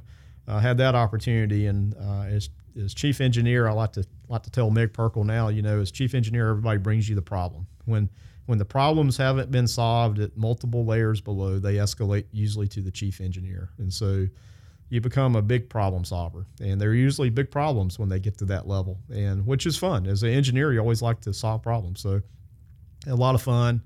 I 0.47 0.61
had 0.61 0.79
that 0.79 0.95
opportunity, 0.95 1.67
and 1.67 1.95
uh, 1.97 2.23
as 2.23 2.49
as 2.83 2.95
chief 2.95 3.21
engineer, 3.21 3.69
I 3.69 3.73
like 3.73 3.93
to 3.93 4.05
like 4.29 4.43
to 4.45 4.51
tell 4.51 4.71
Meg 4.71 4.93
Pirkle 4.93 5.25
now, 5.25 5.49
you 5.49 5.63
know, 5.63 5.81
as 5.81 5.91
chief 5.91 6.15
engineer, 6.15 6.51
everybody 6.51 6.79
brings 6.79 7.09
you 7.09 7.15
the 7.15 7.23
problem. 7.23 7.67
When 7.85 8.09
when 8.47 8.59
the 8.59 8.65
problems 8.65 9.19
haven't 9.19 9.51
been 9.51 9.67
solved 9.67 10.19
at 10.19 10.37
multiple 10.37 10.87
layers 10.87 11.21
below, 11.21 11.59
they 11.59 11.75
escalate 11.75 12.25
usually 12.33 12.67
to 12.69 12.81
the 12.81 12.91
chief 12.91 13.21
engineer, 13.21 13.71
and 13.79 13.93
so 13.93 14.27
you 14.91 15.01
become 15.01 15.37
a 15.37 15.43
big 15.43 15.69
problem 15.69 16.05
solver. 16.05 16.47
And 16.61 16.81
they're 16.81 16.95
usually 16.95 17.31
big 17.31 17.51
problems 17.51 17.99
when 17.99 18.09
they 18.09 18.19
get 18.19 18.39
to 18.39 18.45
that 18.47 18.67
level, 18.67 18.99
and 19.13 19.47
which 19.47 19.67
is 19.67 19.77
fun. 19.77 20.07
As 20.07 20.23
an 20.23 20.31
engineer, 20.31 20.73
you 20.73 20.81
always 20.81 21.03
like 21.03 21.21
to 21.23 21.35
solve 21.35 21.63
problems, 21.63 22.01
so 22.01 22.23
a 23.07 23.15
lot 23.15 23.35
of 23.35 23.43
fun. 23.43 23.83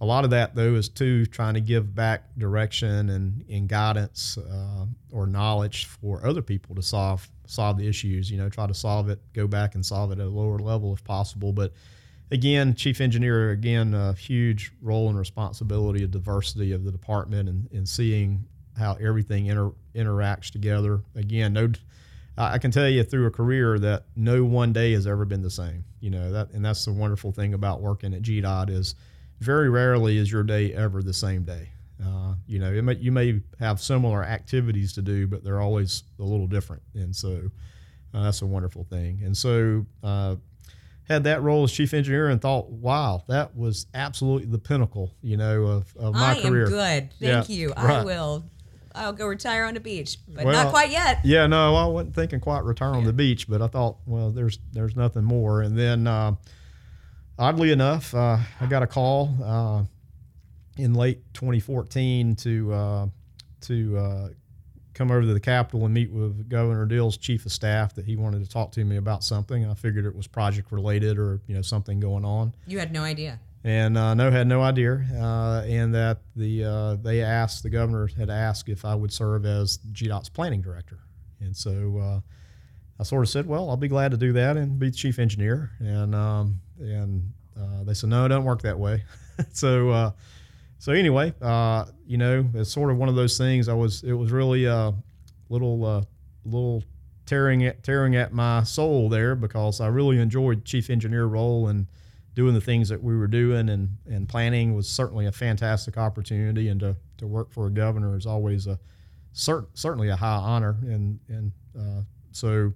A 0.00 0.04
lot 0.04 0.24
of 0.24 0.30
that 0.30 0.54
though 0.54 0.74
is 0.74 0.90
too 0.90 1.24
trying 1.24 1.54
to 1.54 1.60
give 1.60 1.94
back 1.94 2.24
direction 2.36 3.08
and, 3.08 3.44
and 3.48 3.66
guidance 3.66 4.36
uh, 4.36 4.84
or 5.10 5.26
knowledge 5.26 5.86
for 5.86 6.24
other 6.26 6.42
people 6.42 6.74
to 6.74 6.82
solve 6.82 7.26
solve 7.46 7.78
the 7.78 7.88
issues. 7.88 8.30
You 8.30 8.36
know, 8.36 8.50
try 8.50 8.66
to 8.66 8.74
solve 8.74 9.08
it, 9.08 9.20
go 9.32 9.46
back 9.46 9.74
and 9.74 9.84
solve 9.84 10.12
it 10.12 10.18
at 10.18 10.26
a 10.26 10.28
lower 10.28 10.58
level 10.58 10.92
if 10.92 11.02
possible. 11.02 11.52
But 11.52 11.72
again, 12.30 12.74
chief 12.74 13.00
engineer, 13.00 13.50
again, 13.50 13.94
a 13.94 14.12
huge 14.12 14.72
role 14.82 15.08
and 15.08 15.18
responsibility 15.18 16.04
of 16.04 16.10
diversity 16.10 16.72
of 16.72 16.84
the 16.84 16.92
department 16.92 17.48
and, 17.48 17.68
and 17.72 17.88
seeing 17.88 18.44
how 18.76 18.94
everything 18.94 19.46
inter, 19.46 19.70
interacts 19.94 20.50
together. 20.50 21.00
Again, 21.14 21.52
no, 21.52 21.72
I 22.38 22.58
can 22.58 22.70
tell 22.70 22.88
you 22.88 23.02
through 23.02 23.26
a 23.26 23.30
career 23.30 23.78
that 23.78 24.04
no 24.14 24.44
one 24.44 24.72
day 24.72 24.92
has 24.92 25.06
ever 25.06 25.24
been 25.24 25.42
the 25.42 25.50
same. 25.50 25.84
You 26.00 26.10
know 26.10 26.32
that, 26.32 26.50
and 26.52 26.64
that's 26.64 26.84
the 26.84 26.92
wonderful 26.92 27.32
thing 27.32 27.54
about 27.54 27.80
working 27.80 28.12
at 28.14 28.22
GDOT 28.22 28.70
is 28.70 28.94
very 29.40 29.68
rarely 29.68 30.18
is 30.18 30.30
your 30.30 30.42
day 30.42 30.72
ever 30.74 31.02
the 31.02 31.14
same 31.14 31.44
day. 31.44 31.70
Uh, 32.04 32.34
you 32.46 32.58
know, 32.58 32.70
may, 32.82 32.94
you 32.96 33.10
may 33.10 33.40
have 33.58 33.80
similar 33.80 34.22
activities 34.22 34.92
to 34.92 35.02
do, 35.02 35.26
but 35.26 35.42
they're 35.42 35.60
always 35.62 36.02
a 36.18 36.22
little 36.22 36.46
different, 36.46 36.82
and 36.94 37.16
so 37.16 37.50
uh, 38.12 38.22
that's 38.24 38.42
a 38.42 38.46
wonderful 38.46 38.84
thing. 38.84 39.20
And 39.24 39.34
so, 39.34 39.86
uh, 40.02 40.36
had 41.08 41.24
that 41.24 41.40
role 41.40 41.64
as 41.64 41.72
chief 41.72 41.94
engineer, 41.94 42.28
and 42.28 42.40
thought, 42.42 42.68
wow, 42.68 43.22
that 43.28 43.56
was 43.56 43.86
absolutely 43.94 44.48
the 44.48 44.58
pinnacle, 44.58 45.14
you 45.22 45.36
know, 45.36 45.62
of, 45.64 45.96
of 45.96 46.14
my 46.14 46.32
I 46.32 46.40
career. 46.42 46.64
am 46.64 46.70
good. 46.70 47.10
Thank 47.20 47.48
Yeah, 47.48 47.54
you. 47.54 47.72
I 47.74 48.04
will. 48.04 48.44
I'll 48.96 49.12
go 49.12 49.26
retire 49.26 49.64
on 49.64 49.74
the 49.74 49.80
beach, 49.80 50.18
but 50.26 50.44
Well, 50.44 50.64
not 50.64 50.72
quite 50.72 50.90
yet. 50.90 51.20
Yeah, 51.24 51.46
no, 51.46 51.74
I 51.74 51.86
wasn't 51.86 52.14
thinking 52.14 52.40
quite 52.40 52.64
retire 52.64 52.94
on 52.94 53.04
the 53.04 53.12
beach, 53.12 53.48
but 53.48 53.62
I 53.62 53.66
thought, 53.66 53.98
well, 54.06 54.30
there's 54.30 54.58
there's 54.72 54.96
nothing 54.96 55.24
more. 55.24 55.62
And 55.62 55.78
then, 55.78 56.06
uh, 56.06 56.36
oddly 57.38 57.72
enough, 57.72 58.14
uh, 58.14 58.38
I 58.60 58.66
got 58.66 58.82
a 58.82 58.86
call 58.86 59.34
uh, 59.44 59.84
in 60.76 60.94
late 60.94 61.22
2014 61.34 62.36
to 62.36 62.72
uh, 62.72 63.06
to 63.62 63.98
uh, 63.98 64.28
come 64.94 65.10
over 65.10 65.22
to 65.22 65.34
the 65.34 65.40
Capitol 65.40 65.84
and 65.84 65.92
meet 65.92 66.10
with 66.10 66.48
Governor 66.48 66.86
Deal's 66.86 67.18
chief 67.18 67.44
of 67.44 67.52
staff 67.52 67.94
that 67.94 68.06
he 68.06 68.16
wanted 68.16 68.42
to 68.42 68.48
talk 68.48 68.72
to 68.72 68.84
me 68.84 68.96
about 68.96 69.22
something. 69.22 69.68
I 69.68 69.74
figured 69.74 70.06
it 70.06 70.16
was 70.16 70.26
project 70.26 70.72
related 70.72 71.18
or 71.18 71.40
you 71.46 71.54
know 71.54 71.62
something 71.62 72.00
going 72.00 72.24
on 72.24 72.54
You 72.66 72.78
had 72.78 72.92
no 72.92 73.02
idea. 73.02 73.40
And 73.66 73.98
uh, 73.98 74.14
no 74.14 74.30
had 74.30 74.46
no 74.46 74.62
idea 74.62 75.04
uh, 75.18 75.64
and 75.66 75.92
that 75.92 76.18
the 76.36 76.64
uh, 76.64 76.94
they 77.02 77.20
asked 77.20 77.64
the 77.64 77.68
governor 77.68 78.06
had 78.16 78.30
asked 78.30 78.68
if 78.68 78.84
I 78.84 78.94
would 78.94 79.12
serve 79.12 79.44
as 79.44 79.78
GDOT's 79.92 80.28
planning 80.28 80.62
director. 80.62 81.00
And 81.40 81.54
so 81.54 81.98
uh, 81.98 82.20
I 83.00 83.02
sort 83.02 83.24
of 83.24 83.28
said 83.28 83.46
well 83.46 83.68
I'll 83.68 83.76
be 83.76 83.88
glad 83.88 84.12
to 84.12 84.16
do 84.16 84.32
that 84.34 84.56
and 84.56 84.78
be 84.78 84.92
chief 84.92 85.18
engineer. 85.18 85.72
And 85.80 86.14
um, 86.14 86.60
and 86.78 87.32
uh, 87.60 87.82
they 87.82 87.92
said 87.92 88.08
no 88.08 88.24
it 88.24 88.28
doesn't 88.28 88.44
work 88.44 88.62
that 88.62 88.78
way. 88.78 89.04
So 89.52 89.90
uh, 89.90 90.10
so 90.78 90.92
anyway 90.92 91.34
you 92.06 92.16
know 92.16 92.48
it's 92.54 92.72
sort 92.72 92.90
of 92.90 92.96
one 92.96 93.10
of 93.10 93.16
those 93.16 93.36
things. 93.36 93.68
I 93.68 93.74
was 93.74 94.02
it 94.02 94.14
was 94.14 94.32
really 94.32 94.64
a 94.64 94.94
little 95.50 96.06
little 96.46 96.82
tearing 97.26 97.66
at 97.66 97.82
tearing 97.82 98.16
at 98.16 98.32
my 98.32 98.62
soul 98.62 99.10
there 99.10 99.34
because 99.34 99.82
I 99.82 99.88
really 99.88 100.18
enjoyed 100.20 100.64
chief 100.64 100.88
engineer 100.88 101.26
role 101.26 101.68
and 101.68 101.86
doing 102.36 102.54
the 102.54 102.60
things 102.60 102.88
that 102.90 103.02
we 103.02 103.16
were 103.16 103.26
doing 103.26 103.68
and, 103.70 103.88
and 104.06 104.28
planning 104.28 104.74
was 104.74 104.86
certainly 104.88 105.26
a 105.26 105.32
fantastic 105.32 105.96
opportunity 105.96 106.68
and 106.68 106.78
to, 106.78 106.94
to 107.16 107.26
work 107.26 107.50
for 107.50 107.66
a 107.66 107.70
governor 107.70 108.16
is 108.16 108.26
always 108.26 108.66
a 108.68 108.78
cert, 109.34 109.66
certainly 109.74 110.08
a 110.10 110.16
high 110.16 110.36
honor 110.36 110.76
and 110.82 111.18
and 111.28 111.50
uh, 111.76 112.02
so 112.32 112.72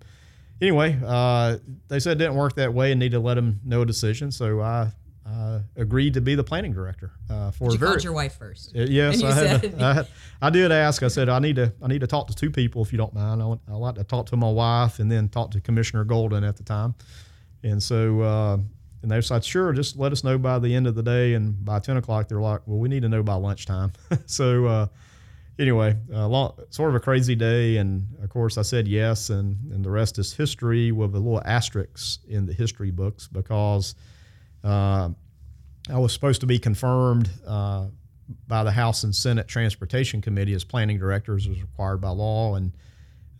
anyway 0.60 0.98
uh, 1.06 1.58
they 1.88 2.00
said 2.00 2.12
it 2.12 2.18
didn't 2.24 2.34
work 2.36 2.54
that 2.56 2.72
way 2.72 2.90
and 2.90 2.98
need 2.98 3.12
to 3.12 3.20
let 3.20 3.34
them 3.34 3.60
know 3.64 3.82
a 3.82 3.86
decision 3.86 4.32
so 4.32 4.60
I 4.60 4.88
uh, 5.26 5.60
agreed 5.76 6.14
to 6.14 6.20
be 6.22 6.34
the 6.34 6.42
planning 6.42 6.72
director 6.72 7.12
uh, 7.28 7.50
for 7.50 7.70
you 7.70 7.78
very 7.78 7.92
called 7.92 8.04
your 8.04 8.14
wife 8.14 8.36
first. 8.38 8.74
uh, 8.74 8.80
Yes, 8.80 9.22
I, 9.22 9.32
had 9.32 9.60
said- 9.60 9.80
I, 9.80 10.46
I 10.46 10.50
did 10.50 10.72
ask. 10.72 11.02
I 11.02 11.08
said 11.08 11.28
I 11.28 11.38
need 11.38 11.56
to 11.56 11.72
I 11.82 11.86
need 11.86 12.00
to 12.00 12.06
talk 12.08 12.26
to 12.28 12.34
two 12.34 12.50
people 12.50 12.82
if 12.82 12.90
you 12.92 12.96
don't 12.98 13.12
mind. 13.14 13.40
I, 13.42 13.44
want- 13.44 13.60
I 13.68 13.74
like 13.74 13.94
to 13.96 14.04
talk 14.04 14.26
to 14.30 14.36
my 14.36 14.50
wife 14.50 14.98
and 14.98 15.12
then 15.12 15.28
talk 15.28 15.50
to 15.52 15.60
Commissioner 15.60 16.02
Golden 16.04 16.42
at 16.42 16.56
the 16.56 16.64
time, 16.64 16.94
and 17.62 17.80
so 17.80 18.20
uh, 18.22 18.58
and 19.02 19.10
they 19.10 19.20
said 19.20 19.44
sure, 19.44 19.72
just 19.72 19.96
let 19.96 20.12
us 20.12 20.24
know 20.24 20.38
by 20.38 20.58
the 20.58 20.74
end 20.74 20.86
of 20.86 20.94
the 20.94 21.02
day. 21.02 21.34
And 21.34 21.64
by 21.64 21.78
ten 21.78 21.96
o'clock, 21.96 22.28
they're 22.28 22.40
like, 22.40 22.60
well, 22.66 22.78
we 22.78 22.88
need 22.88 23.02
to 23.02 23.08
know 23.08 23.22
by 23.22 23.34
lunchtime. 23.34 23.92
so 24.26 24.66
uh, 24.66 24.86
anyway, 25.58 25.96
uh, 26.12 26.26
long, 26.28 26.54
sort 26.70 26.90
of 26.90 26.96
a 26.96 27.00
crazy 27.00 27.34
day, 27.34 27.78
and 27.78 28.06
of 28.22 28.30
course 28.30 28.58
I 28.58 28.62
said 28.62 28.86
yes, 28.86 29.30
and 29.30 29.72
and 29.72 29.84
the 29.84 29.90
rest 29.90 30.18
is 30.18 30.32
history 30.32 30.92
with 30.92 31.14
a 31.14 31.18
little 31.18 31.42
asterisk 31.44 32.20
in 32.28 32.46
the 32.46 32.52
history 32.52 32.90
books 32.90 33.26
because. 33.26 33.94
Uh, 34.62 35.10
I 35.88 35.98
was 35.98 36.12
supposed 36.12 36.40
to 36.42 36.46
be 36.46 36.58
confirmed 36.58 37.30
uh, 37.46 37.86
by 38.46 38.64
the 38.64 38.70
House 38.70 39.04
and 39.04 39.14
Senate 39.14 39.48
Transportation 39.48 40.20
Committee 40.20 40.54
as 40.54 40.64
planning 40.64 40.98
director, 40.98 41.36
as 41.36 41.48
required 41.48 41.98
by 41.98 42.10
law. 42.10 42.54
And 42.54 42.72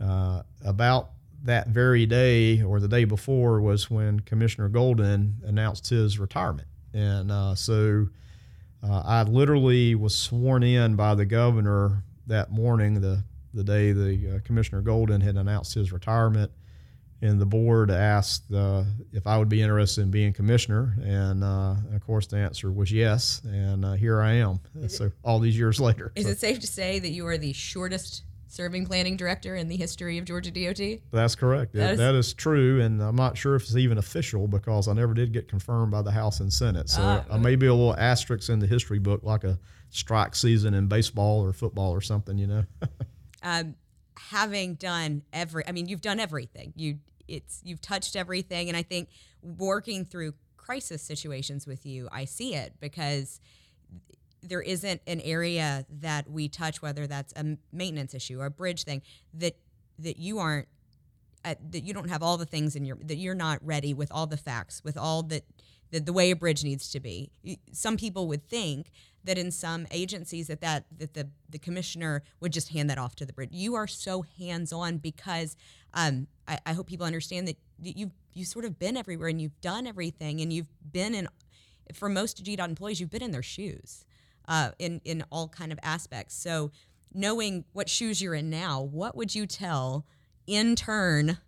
uh, 0.01 0.43
about 0.65 1.11
that 1.45 1.69
very 1.69 2.07
day 2.07 2.63
or 2.63 2.81
the 2.81 2.89
day 2.89 3.05
before 3.05 3.61
was 3.61 3.91
when 3.91 4.21
Commissioner 4.21 4.69
Golden 4.69 5.37
announced 5.45 5.89
his 5.89 6.19
retirement. 6.19 6.69
And 6.93 7.31
uh, 7.31 7.55
so 7.55 8.09
uh, 8.83 9.03
I 9.05 9.23
literally 9.23 9.95
was 9.95 10.15
sworn 10.15 10.63
in 10.63 10.97
by 10.97 11.15
the 11.15 11.25
governor 11.27 12.05
that 12.27 12.51
morning, 12.51 13.01
the, 13.01 13.25
the 13.55 13.65
day 13.65 13.93
the 13.93 14.37
uh, 14.37 14.39
Commissioner 14.47 14.83
Golden 14.83 15.21
had 15.21 15.37
announced 15.37 15.75
his 15.75 15.93
retirement 15.93 16.51
and 17.23 17.39
the 17.39 17.47
board 17.47 17.91
asked 17.91 18.51
uh, 18.53 18.83
if 19.13 19.27
I 19.27 19.37
would 19.37 19.51
be 19.51 19.61
interested 19.61 20.01
in 20.01 20.11
being 20.11 20.33
commissioner, 20.33 20.97
and 21.03 21.45
uh, 21.45 21.75
of 21.95 22.01
course 22.07 22.27
the 22.27 22.39
answer 22.39 22.73
was 22.73 22.91
yes, 22.91 23.43
and 23.45 23.85
uh, 23.85 23.93
here 23.93 24.23
I 24.23 24.33
am. 24.37 24.59
so 24.89 25.13
all 25.23 25.39
these 25.39 25.59
years 25.59 25.79
later, 25.79 26.13
Is 26.17 26.25
So- 26.25 26.31
it 26.33 26.39
safe 26.39 26.61
to 26.61 26.67
say 26.67 26.99
that 26.99 27.11
you 27.11 27.27
are 27.27 27.37
the 27.37 27.53
shortest 27.53 28.23
serving 28.51 28.85
planning 28.85 29.17
director 29.17 29.55
in 29.55 29.69
the 29.69 29.77
history 29.77 30.19
of 30.19 30.25
Georgia 30.25 30.51
DOT. 30.51 30.99
That's 31.13 31.37
correct. 31.37 31.73
That 31.73 31.93
is- 31.93 31.99
that 31.99 32.15
is 32.17 32.35
true, 32.35 32.81
and 32.81 33.01
I'm 33.01 33.15
not 33.15 33.39
sure 33.39 33.55
if 33.55 33.63
it's 33.63 33.77
even 33.77 33.97
official 33.97 34.49
because 34.49 34.89
I 34.89 34.93
never 34.93 35.15
did 35.15 35.33
get 35.33 35.47
confirmed 35.47 35.93
by 35.93 36.03
the 36.03 36.11
House 36.11 36.41
and 36.41 36.53
Senate. 36.53 36.91
So 36.91 37.01
Ah. 37.01 37.25
I 37.31 37.39
may 37.39 37.55
be 37.55 37.67
a 37.67 37.73
little 37.75 37.97
asterisk 37.97 38.51
in 38.51 38.59
the 38.59 38.67
history 38.67 38.99
book, 38.99 39.23
like 39.23 39.45
a 39.45 39.59
strike 39.91 40.35
season 40.35 40.75
in 40.75 40.89
baseball 40.89 41.41
or 41.45 41.53
football 41.53 41.93
or 41.93 42.01
something. 42.01 42.39
You 42.39 42.47
know. 42.49 42.65
um, 43.43 43.77
having 44.19 44.75
done 44.75 45.23
every 45.33 45.67
i 45.67 45.73
mean 45.73 45.89
you've 45.89 46.03
done 46.03 46.21
everything 46.21 46.75
you 46.77 46.99
it's 47.27 47.61
you've 47.65 47.81
touched 47.81 48.15
everything 48.15 48.69
and 48.69 48.77
i 48.77 48.83
think 48.83 49.09
working 49.43 50.05
through 50.05 50.35
crisis 50.59 51.01
situations 51.03 51.67
with 51.67 51.87
you 51.87 52.07
i 52.13 52.27
see 52.27 52.55
it 52.55 52.75
because 52.81 53.41
there 54.43 54.63
isn't 54.63 55.01
an 55.07 55.21
area 55.21 55.85
that 55.91 56.31
we 56.31 56.49
touch 56.49 56.83
whether 56.83 57.07
that's 57.07 57.33
a 57.37 57.57
maintenance 57.73 58.15
issue 58.15 58.41
or 58.41 58.47
a 58.47 58.51
bridge 58.51 58.85
thing 58.85 59.03
that 59.35 59.57
that 59.99 60.19
you 60.19 60.39
aren't 60.39 60.69
uh, 61.45 61.55
that 61.71 61.85
you 61.85 61.95
don't 61.95 62.09
have 62.09 62.23
all 62.23 62.37
the 62.37 62.47
things 62.47 62.77
in 62.77 62.85
your 62.85 62.97
that 63.03 63.17
you're 63.17 63.35
not 63.35 63.59
ready 63.63 63.95
with 63.95 64.11
all 64.13 64.27
the 64.27 64.37
facts 64.37 64.83
with 64.85 64.97
all 64.97 65.23
that 65.23 65.45
the, 65.91 66.01
the 66.01 66.13
way 66.13 66.31
a 66.31 66.37
bridge 66.37 66.63
needs 66.63 66.91
to 66.91 67.01
be. 67.01 67.31
Some 67.73 67.97
people 67.97 68.29
would 68.29 68.49
think 68.49 68.91
that 69.25 69.37
in 69.37 69.51
some 69.51 69.87
agencies 69.91 70.47
that 70.47 70.61
that 70.61 70.85
that 70.99 71.15
the 71.15 71.29
the 71.49 71.59
commissioner 71.59 72.23
would 72.41 72.53
just 72.53 72.71
hand 72.71 72.89
that 72.91 72.99
off 72.99 73.15
to 73.17 73.27
the 73.27 73.33
bridge. 73.33 73.51
You 73.53 73.75
are 73.75 73.87
so 73.87 74.25
hands 74.39 74.73
on 74.73 74.99
because 74.99 75.57
um, 75.95 76.27
I, 76.47 76.59
I 76.67 76.73
hope 76.73 76.87
people 76.87 77.07
understand 77.07 77.49
that 77.49 77.57
you've 77.83 78.13
you 78.33 78.45
sort 78.45 78.65
of 78.65 78.79
been 78.79 78.97
everywhere 78.97 79.29
and 79.29 79.41
you've 79.41 79.61
done 79.61 79.87
everything 79.87 80.41
and 80.41 80.53
you've 80.53 80.73
been 80.93 81.15
in 81.15 81.29
for 81.93 82.09
most 82.09 82.45
GDOT 82.45 82.69
employees 82.69 83.01
you've 83.01 83.11
been 83.11 83.23
in 83.23 83.33
their 83.33 83.43
shoes 83.43 84.05
uh, 84.51 84.73
in 84.79 85.01
in 85.05 85.25
all 85.31 85.49
kind 85.49 85.73
of 85.73 85.79
aspects 85.83 86.35
so 86.35 86.71
knowing 87.15 87.65
what 87.73 87.89
shoes 87.89 88.21
you're 88.21 88.35
in 88.35 88.51
now 88.51 88.83
what 88.83 89.17
would 89.17 89.35
you 89.35 89.47
tell 89.47 90.05
intern 90.47 91.39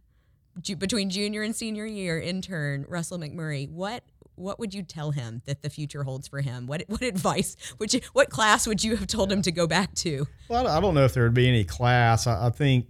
ju- 0.61 0.77
between 0.77 1.11
junior 1.11 1.43
and 1.43 1.55
senior 1.55 1.87
year 1.87 2.21
intern 2.21 2.85
Russell 2.88 3.19
McMurry, 3.19 3.69
what 3.69 4.05
what 4.35 4.59
would 4.59 4.73
you 4.73 4.83
tell 4.83 5.11
him 5.11 5.43
that 5.45 5.62
the 5.62 5.69
future 5.69 6.05
holds 6.05 6.29
for 6.29 6.41
him? 6.41 6.67
What 6.67 6.85
what 6.88 7.03
advice 7.03 7.57
would 7.79 7.95
you 7.95 8.01
what 8.12 8.31
class 8.31 8.67
would 8.67 8.83
you 8.83 8.97
have 8.97 9.07
told 9.07 9.31
him 9.31 9.43
to 9.43 9.53
go 9.53 9.67
back 9.67 9.95
to? 9.97 10.27
Well, 10.49 10.67
I 10.67 10.81
don't 10.81 10.95
know 10.95 11.05
if 11.05 11.15
there 11.15 11.25
would 11.25 11.35
be 11.35 11.49
any 11.49 11.65
class. 11.65 12.27
I, 12.27 12.47
I 12.47 12.51
think 12.51 12.87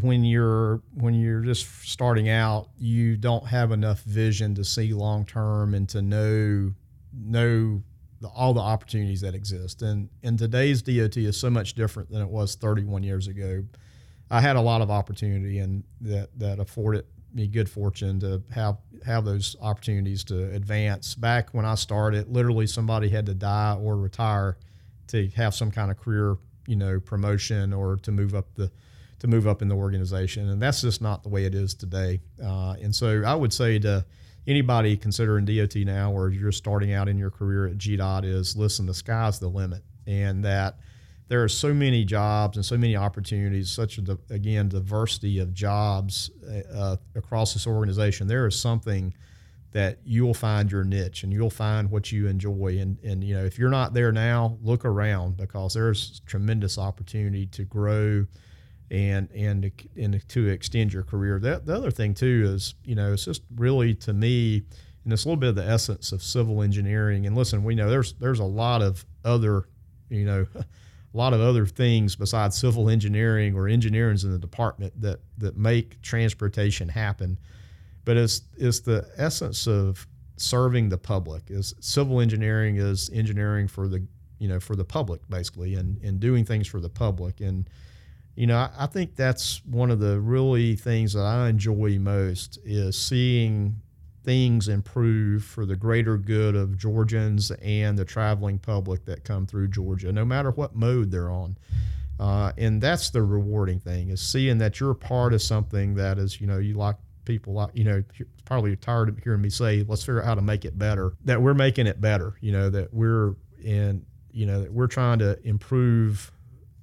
when 0.00 0.24
you're 0.24 0.82
when 0.94 1.14
you're 1.14 1.42
just 1.42 1.66
starting 1.88 2.28
out, 2.28 2.68
you 2.78 3.16
don't 3.16 3.46
have 3.46 3.72
enough 3.72 4.02
vision 4.02 4.54
to 4.56 4.64
see 4.64 4.92
long 4.92 5.24
term 5.24 5.74
and 5.74 5.88
to 5.90 6.02
know 6.02 6.72
know 7.18 7.82
the, 8.20 8.28
all 8.28 8.54
the 8.54 8.60
opportunities 8.60 9.20
that 9.20 9.34
exist. 9.34 9.82
And 9.82 10.08
and 10.22 10.38
today's 10.38 10.82
DOT 10.82 11.16
is 11.16 11.38
so 11.38 11.50
much 11.50 11.74
different 11.74 12.10
than 12.10 12.22
it 12.22 12.28
was 12.28 12.54
31 12.54 13.02
years 13.02 13.28
ago. 13.28 13.64
I 14.30 14.40
had 14.40 14.56
a 14.56 14.60
lot 14.60 14.82
of 14.82 14.90
opportunity 14.90 15.58
and 15.58 15.84
that 16.00 16.30
that 16.38 16.58
afforded 16.58 17.04
me 17.32 17.46
good 17.46 17.68
fortune 17.68 18.18
to 18.20 18.42
have 18.52 18.78
have 19.04 19.24
those 19.24 19.56
opportunities 19.60 20.24
to 20.24 20.52
advance. 20.52 21.14
Back 21.14 21.50
when 21.52 21.64
I 21.64 21.74
started, 21.74 22.28
literally 22.28 22.66
somebody 22.66 23.08
had 23.08 23.26
to 23.26 23.34
die 23.34 23.76
or 23.80 23.96
retire 23.96 24.56
to 25.08 25.28
have 25.30 25.54
some 25.54 25.70
kind 25.70 25.90
of 25.90 25.98
career, 25.98 26.36
you 26.66 26.76
know, 26.76 26.98
promotion 26.98 27.72
or 27.72 27.96
to 27.98 28.10
move 28.10 28.34
up 28.34 28.54
the 28.54 28.70
to 29.18 29.28
move 29.28 29.46
up 29.46 29.62
in 29.62 29.68
the 29.68 29.74
organization, 29.74 30.48
and 30.50 30.60
that's 30.60 30.82
just 30.82 31.00
not 31.00 31.22
the 31.22 31.28
way 31.28 31.44
it 31.44 31.54
is 31.54 31.74
today. 31.74 32.20
Uh, 32.42 32.74
and 32.82 32.94
so 32.94 33.22
I 33.24 33.34
would 33.34 33.52
say 33.52 33.78
to 33.78 34.04
anybody 34.46 34.96
considering 34.96 35.44
DOT 35.44 35.76
now, 35.76 36.12
or 36.12 36.30
you're 36.30 36.52
starting 36.52 36.92
out 36.92 37.08
in 37.08 37.18
your 37.18 37.30
career 37.30 37.66
at 37.66 37.78
GDOT, 37.78 38.24
is 38.24 38.56
listen, 38.56 38.86
the 38.86 38.94
sky's 38.94 39.38
the 39.38 39.48
limit, 39.48 39.82
and 40.06 40.44
that 40.44 40.78
there 41.28 41.42
are 41.42 41.48
so 41.48 41.74
many 41.74 42.04
jobs 42.04 42.56
and 42.56 42.64
so 42.64 42.76
many 42.76 42.96
opportunities, 42.96 43.70
such 43.70 43.98
a 43.98 44.02
di- 44.02 44.16
again 44.30 44.68
diversity 44.68 45.38
of 45.38 45.52
jobs 45.52 46.30
uh, 46.74 46.96
across 47.14 47.52
this 47.52 47.66
organization. 47.66 48.28
There 48.28 48.46
is 48.46 48.58
something 48.58 49.12
that 49.72 49.98
you 50.04 50.24
will 50.24 50.34
find 50.34 50.70
your 50.70 50.84
niche 50.84 51.22
and 51.22 51.32
you'll 51.32 51.50
find 51.50 51.90
what 51.90 52.12
you 52.12 52.28
enjoy. 52.28 52.78
And 52.80 52.98
and 53.02 53.24
you 53.24 53.34
know 53.34 53.44
if 53.44 53.58
you're 53.58 53.70
not 53.70 53.92
there 53.92 54.12
now, 54.12 54.56
look 54.62 54.84
around 54.84 55.36
because 55.36 55.74
there's 55.74 56.20
tremendous 56.26 56.78
opportunity 56.78 57.46
to 57.46 57.64
grow 57.64 58.26
and 58.90 59.30
and 59.32 59.70
and 59.96 60.28
to 60.28 60.48
extend 60.48 60.92
your 60.92 61.02
career. 61.02 61.38
That 61.38 61.66
the 61.66 61.74
other 61.74 61.90
thing 61.90 62.14
too 62.14 62.44
is 62.46 62.74
you 62.84 62.94
know 62.94 63.12
it's 63.12 63.24
just 63.24 63.42
really 63.54 63.94
to 63.96 64.12
me. 64.12 64.64
And 65.04 65.12
it's 65.12 65.24
a 65.24 65.28
little 65.28 65.38
bit 65.38 65.50
of 65.50 65.54
the 65.54 65.64
essence 65.64 66.10
of 66.10 66.20
civil 66.20 66.62
engineering. 66.62 67.26
And 67.26 67.36
listen, 67.36 67.62
we 67.62 67.76
know 67.76 67.88
there's 67.88 68.14
there's 68.14 68.40
a 68.40 68.44
lot 68.44 68.82
of 68.82 69.06
other, 69.24 69.68
you 70.08 70.24
know, 70.24 70.46
a 70.56 71.16
lot 71.16 71.32
of 71.32 71.40
other 71.40 71.64
things 71.64 72.16
besides 72.16 72.58
civil 72.58 72.90
engineering 72.90 73.54
or 73.54 73.68
engineers 73.68 74.24
in 74.24 74.32
the 74.32 74.38
department 74.38 75.00
that 75.00 75.20
that 75.38 75.56
make 75.56 76.02
transportation 76.02 76.88
happen. 76.88 77.38
But 78.04 78.16
it's 78.16 78.42
it's 78.56 78.80
the 78.80 79.08
essence 79.16 79.66
of 79.66 80.06
serving 80.36 80.88
the 80.88 80.98
public. 80.98 81.44
Is 81.48 81.74
civil 81.80 82.20
engineering 82.20 82.76
is 82.76 83.08
engineering 83.14 83.68
for 83.68 83.88
the 83.88 84.06
you 84.38 84.48
know 84.48 84.60
for 84.60 84.76
the 84.76 84.84
public 84.84 85.22
basically, 85.28 85.74
and 85.74 86.02
and 86.02 86.20
doing 86.20 86.44
things 86.44 86.66
for 86.66 86.80
the 86.80 86.90
public. 86.90 87.40
And 87.40 87.68
you 88.36 88.46
know 88.46 88.56
I, 88.56 88.70
I 88.78 88.86
think 88.86 89.16
that's 89.16 89.64
one 89.64 89.90
of 89.90 89.98
the 89.98 90.20
really 90.20 90.76
things 90.76 91.14
that 91.14 91.24
I 91.24 91.48
enjoy 91.48 91.98
most 91.98 92.58
is 92.64 92.96
seeing 92.96 93.80
things 94.26 94.66
improve 94.66 95.44
for 95.44 95.64
the 95.64 95.76
greater 95.76 96.18
good 96.18 96.56
of 96.56 96.76
Georgians 96.76 97.52
and 97.62 97.96
the 97.96 98.04
traveling 98.04 98.58
public 98.58 99.04
that 99.04 99.22
come 99.22 99.46
through 99.46 99.68
Georgia, 99.68 100.12
no 100.12 100.24
matter 100.24 100.50
what 100.50 100.74
mode 100.74 101.12
they're 101.12 101.30
on. 101.30 101.56
Uh, 102.18 102.50
and 102.58 102.82
that's 102.82 103.10
the 103.10 103.22
rewarding 103.22 103.78
thing 103.78 104.08
is 104.08 104.20
seeing 104.20 104.58
that 104.58 104.80
you're 104.80 104.94
part 104.94 105.32
of 105.32 105.40
something 105.40 105.94
that 105.94 106.18
is, 106.18 106.40
you 106.40 106.46
know, 106.46 106.58
you 106.58 106.74
like 106.74 106.96
people 107.24 107.52
like, 107.52 107.70
you 107.74 107.84
know, 107.84 108.02
probably 108.44 108.74
tired 108.74 109.08
of 109.08 109.18
hearing 109.18 109.42
me 109.42 109.48
say, 109.48 109.84
let's 109.86 110.02
figure 110.02 110.20
out 110.20 110.26
how 110.26 110.34
to 110.34 110.42
make 110.42 110.64
it 110.64 110.76
better. 110.76 111.12
That 111.24 111.40
we're 111.40 111.54
making 111.54 111.86
it 111.86 112.00
better, 112.00 112.34
you 112.40 112.50
know, 112.50 112.68
that 112.70 112.92
we're 112.92 113.36
in, 113.62 114.04
you 114.32 114.46
know, 114.46 114.62
that 114.62 114.72
we're 114.72 114.88
trying 114.88 115.20
to 115.20 115.38
improve 115.46 116.32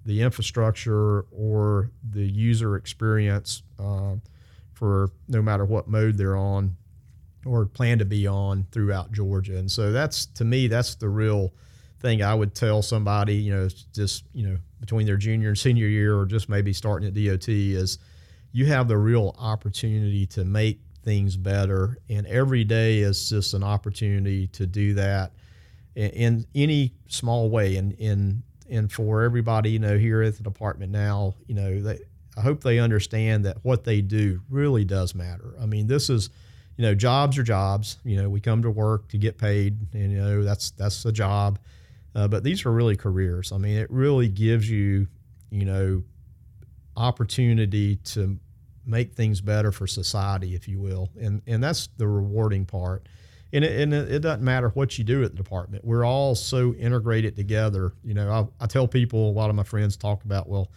the 0.06 0.22
infrastructure 0.22 1.22
or 1.32 1.92
the 2.10 2.24
user 2.24 2.76
experience 2.76 3.63
uh, 3.80 4.16
for 4.74 5.10
no 5.28 5.42
matter 5.42 5.66
what 5.66 5.88
mode 5.88 6.18
they're 6.18 6.36
on 6.36 6.76
or 7.46 7.66
plan 7.66 8.00
to 8.00 8.06
be 8.06 8.28
on 8.28 8.66
throughout 8.72 9.12
Georgia. 9.12 9.58
And 9.58 9.72
so 9.72 9.92
that's 9.92 10.26
to 10.28 10.46
me 10.46 10.68
that's 10.68 10.96
the 10.96 11.10
real 11.10 11.54
thing 12.00 12.22
I 12.22 12.34
would 12.34 12.54
tell 12.54 12.82
somebody, 12.82 13.36
you 13.36 13.54
know, 13.54 13.70
just, 13.94 14.26
you 14.34 14.48
know, 14.48 14.58
between 14.80 15.06
their 15.06 15.18
junior 15.18 15.50
and 15.50 15.58
senior 15.58 15.88
year 15.88 16.18
or 16.18 16.26
just 16.26 16.50
maybe 16.50 16.74
starting 16.74 17.08
at 17.08 17.13
DOT 17.13 17.48
is 17.48 17.98
you 18.52 18.66
have 18.66 18.88
the 18.88 18.98
real 18.98 19.36
opportunity 19.39 20.26
to 20.28 20.44
make 20.44 20.82
things 21.04 21.38
better 21.38 21.98
and 22.10 22.28
every 22.28 22.63
day 22.63 23.00
is 23.00 23.30
just 23.30 23.54
an 23.54 23.63
opportunity 23.63 24.48
to 24.48 24.66
do 24.66 24.94
that 24.94 25.34
in, 25.96 26.10
in 26.12 26.46
any 26.56 26.94
small 27.08 27.50
way 27.50 27.76
and 27.78 27.94
in 27.94 28.44
and 28.73 28.91
for 28.91 29.23
everybody, 29.23 29.71
you 29.71 29.79
know, 29.79 29.97
here 29.97 30.21
at 30.21 30.36
the 30.36 30.43
department 30.43 30.91
now, 30.91 31.36
you 31.47 31.55
know, 31.55 31.81
they 31.81 31.99
I 32.36 32.41
hope 32.41 32.63
they 32.63 32.79
understand 32.79 33.45
that 33.45 33.57
what 33.63 33.83
they 33.83 34.01
do 34.01 34.41
really 34.49 34.83
does 34.83 35.13
matter. 35.13 35.53
I 35.62 35.65
mean, 35.65 35.88
this 35.88 36.09
is 36.09 36.29
you 36.75 36.83
know, 36.83 36.95
jobs 36.95 37.38
are 37.38 37.43
jobs. 37.43 37.99
You 38.03 38.21
know, 38.21 38.29
we 38.29 38.41
come 38.41 38.63
to 38.63 38.71
work 38.71 39.07
to 39.09 39.17
get 39.17 39.38
paid, 39.38 39.77
and 39.93 40.12
you 40.12 40.17
know 40.17 40.43
that's 40.43 40.71
that's 40.71 41.05
a 41.05 41.12
job. 41.12 41.59
Uh, 42.15 42.27
but 42.27 42.43
these 42.43 42.65
are 42.65 42.71
really 42.71 42.95
careers. 42.95 43.51
I 43.51 43.57
mean, 43.57 43.77
it 43.77 43.89
really 43.89 44.27
gives 44.27 44.69
you, 44.69 45.07
you 45.49 45.65
know, 45.65 46.03
opportunity 46.95 47.97
to 47.97 48.39
make 48.86 49.13
things 49.13 49.41
better 49.41 49.71
for 49.71 49.88
society, 49.88 50.55
if 50.55 50.67
you 50.67 50.79
will, 50.79 51.09
and 51.19 51.41
and 51.45 51.63
that's 51.63 51.89
the 51.97 52.07
rewarding 52.07 52.65
part. 52.65 53.07
And 53.54 53.63
it, 53.63 53.82
and 53.82 53.94
it, 53.94 54.20
doesn't 54.22 54.44
matter 54.44 54.70
what 54.70 54.98
you 54.98 55.04
do 55.04 55.24
at 55.24 55.32
the 55.32 55.38
department. 55.38 55.86
We're 55.86 56.04
all 56.04 56.34
so 56.34 56.74
integrated 56.74 57.36
together. 57.36 57.94
You 58.04 58.16
know, 58.16 58.50
I, 58.60 58.63
I 58.63 58.68
tell 58.68 58.88
people 58.88 59.30
a 59.30 59.32
lot 59.32 59.52
of 59.52 59.56
my 59.56 59.63
friends 59.63 59.96
talk 59.96 60.26
about 60.26 60.50
well 60.50 60.70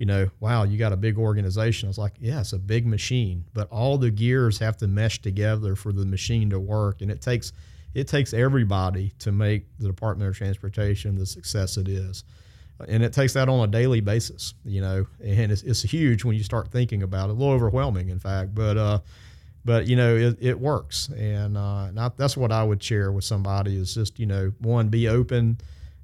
you 0.00 0.06
know, 0.06 0.30
wow, 0.40 0.62
you 0.62 0.78
got 0.78 0.94
a 0.94 0.96
big 0.96 1.18
organization. 1.18 1.86
I 1.86 1.90
was 1.90 1.98
like, 1.98 2.14
yeah, 2.18 2.40
it's 2.40 2.54
a 2.54 2.58
big 2.58 2.86
machine, 2.86 3.44
but 3.52 3.68
all 3.70 3.98
the 3.98 4.10
gears 4.10 4.58
have 4.58 4.78
to 4.78 4.88
mesh 4.88 5.20
together 5.20 5.76
for 5.76 5.92
the 5.92 6.06
machine 6.06 6.48
to 6.50 6.58
work, 6.58 7.02
and 7.02 7.10
it 7.10 7.20
takes 7.20 7.52
it 7.92 8.08
takes 8.08 8.32
everybody 8.32 9.12
to 9.18 9.30
make 9.30 9.66
the 9.78 9.86
Department 9.86 10.30
of 10.30 10.36
Transportation 10.36 11.16
the 11.16 11.26
success 11.26 11.76
it 11.76 11.86
is, 11.86 12.24
and 12.88 13.02
it 13.02 13.12
takes 13.12 13.34
that 13.34 13.50
on 13.50 13.68
a 13.68 13.70
daily 13.70 14.00
basis, 14.00 14.54
you 14.64 14.80
know, 14.80 15.06
and 15.22 15.52
it's, 15.52 15.62
it's 15.64 15.82
huge 15.82 16.24
when 16.24 16.34
you 16.34 16.44
start 16.44 16.68
thinking 16.72 17.02
about 17.02 17.28
it. 17.28 17.32
A 17.32 17.34
little 17.34 17.52
overwhelming, 17.52 18.08
in 18.08 18.18
fact, 18.18 18.54
but 18.54 18.78
uh, 18.78 19.00
but 19.64 19.86
you 19.86 19.96
know, 19.96 20.16
it, 20.16 20.38
it 20.40 20.58
works, 20.58 21.08
and, 21.08 21.56
uh, 21.56 22.10
that's 22.16 22.36
what 22.36 22.52
I 22.52 22.62
would 22.62 22.82
share 22.82 23.12
with 23.12 23.24
somebody 23.24 23.76
is 23.76 23.94
just 23.94 24.18
you 24.18 24.26
know, 24.26 24.52
one, 24.60 24.88
be 24.88 25.08
open 25.08 25.58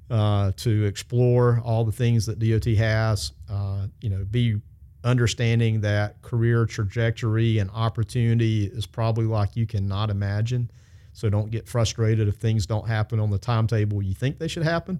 uh, 0.09 0.51
to 0.57 0.85
explore 0.85 1.61
all 1.63 1.83
the 1.83 1.91
things 1.91 2.25
that 2.27 2.39
DOT 2.39 2.65
has. 2.75 3.33
Uh, 3.49 3.87
you 4.01 4.09
know, 4.09 4.25
be 4.29 4.61
understanding 5.03 5.81
that 5.81 6.21
career 6.21 6.65
trajectory 6.65 7.59
and 7.59 7.69
opportunity 7.71 8.65
is 8.65 8.85
probably 8.85 9.25
like 9.25 9.55
you 9.55 9.65
cannot 9.65 10.09
imagine. 10.09 10.69
So 11.13 11.29
don't 11.29 11.49
get 11.49 11.67
frustrated 11.67 12.27
if 12.27 12.35
things 12.35 12.65
don't 12.65 12.87
happen 12.87 13.19
on 13.19 13.31
the 13.31 13.39
timetable 13.39 14.03
you 14.03 14.13
think 14.13 14.37
they 14.37 14.47
should 14.47 14.63
happen. 14.63 14.99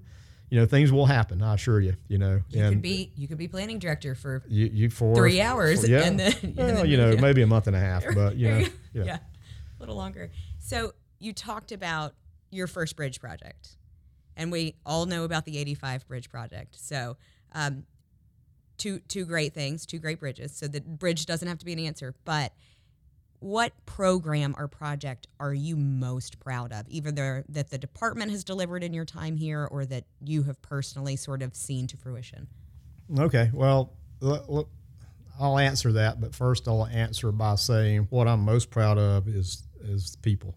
You 0.49 0.59
know, 0.59 0.65
things 0.65 0.91
will 0.91 1.05
happen. 1.05 1.41
I 1.41 1.55
assure 1.55 1.79
you. 1.81 1.95
You 2.07 2.17
know, 2.17 2.41
You 2.49 2.63
and 2.63 2.75
could 2.75 2.81
be 2.81 3.11
you 3.15 3.27
could 3.27 3.37
be 3.37 3.47
planning 3.47 3.79
director 3.79 4.15
for 4.15 4.43
you, 4.47 4.69
you 4.73 4.89
for 4.89 5.15
three 5.15 5.41
hours, 5.41 5.81
for- 5.81 5.87
yeah, 5.91 6.03
and 6.03 6.19
then- 6.19 6.33
and 6.43 6.55
well, 6.55 6.67
then- 6.67 6.89
you 6.89 6.97
know, 6.97 7.15
maybe 7.17 7.41
a 7.41 7.47
month 7.47 7.67
and 7.67 7.75
a 7.75 7.79
half, 7.79 8.05
but 8.15 8.35
you 8.37 8.49
know, 8.49 8.59
yeah. 8.93 9.03
yeah. 9.03 9.17
a 9.17 9.79
little 9.79 9.95
longer. 9.95 10.31
So 10.59 10.93
you 11.19 11.33
talked 11.33 11.71
about 11.71 12.15
your 12.51 12.67
first 12.67 12.95
bridge 12.95 13.19
project, 13.19 13.77
and 14.35 14.51
we 14.51 14.75
all 14.85 15.05
know 15.05 15.23
about 15.25 15.45
the 15.45 15.57
85 15.57 16.07
bridge 16.07 16.29
project. 16.29 16.77
So, 16.79 17.17
um, 17.53 17.83
two 18.77 18.99
two 19.07 19.25
great 19.25 19.53
things, 19.53 19.85
two 19.85 19.99
great 19.99 20.19
bridges. 20.19 20.55
So 20.55 20.67
the 20.67 20.81
bridge 20.81 21.25
doesn't 21.25 21.47
have 21.47 21.57
to 21.57 21.65
be 21.65 21.73
an 21.73 21.79
answer, 21.79 22.15
but 22.23 22.53
what 23.39 23.73
program 23.85 24.55
or 24.57 24.67
project 24.67 25.27
are 25.39 25.53
you 25.53 25.75
most 25.75 26.39
proud 26.39 26.71
of, 26.71 26.85
either 26.89 27.11
the, 27.11 27.43
that 27.49 27.69
the 27.69 27.77
department 27.77 28.31
has 28.31 28.43
delivered 28.43 28.83
in 28.83 28.93
your 28.93 29.05
time 29.05 29.37
here, 29.37 29.65
or 29.65 29.85
that 29.85 30.05
you 30.23 30.43
have 30.43 30.61
personally 30.61 31.15
sort 31.15 31.41
of 31.41 31.55
seen 31.55 31.87
to 31.87 31.97
fruition? 31.97 32.47
Okay, 33.17 33.49
well, 33.53 33.93
I'll 35.39 35.57
answer 35.59 35.91
that, 35.93 36.19
but 36.19 36.33
first 36.33 36.67
I'll 36.67 36.87
answer 36.87 37.31
by 37.31 37.55
saying 37.55 38.07
what 38.09 38.27
I'm 38.27 38.41
most 38.41 38.69
proud 38.69 38.97
of 38.97 39.27
is 39.27 39.63
is 39.79 40.15
people, 40.17 40.55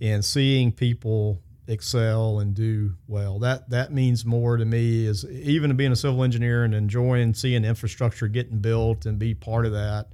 and 0.00 0.24
seeing 0.24 0.70
people 0.70 1.40
excel 1.66 2.40
and 2.40 2.54
do 2.54 2.94
well. 3.06 3.38
That 3.38 3.70
that 3.70 3.92
means 3.92 4.24
more 4.24 4.56
to 4.56 4.64
me 4.64 5.06
is 5.06 5.24
even 5.24 5.74
being 5.76 5.92
a 5.92 5.96
civil 5.96 6.22
engineer 6.22 6.64
and 6.64 6.74
enjoying 6.74 7.34
seeing 7.34 7.64
infrastructure 7.64 8.28
getting 8.28 8.58
built 8.58 9.06
and 9.06 9.18
be 9.18 9.34
part 9.34 9.66
of 9.66 9.72
that. 9.72 10.08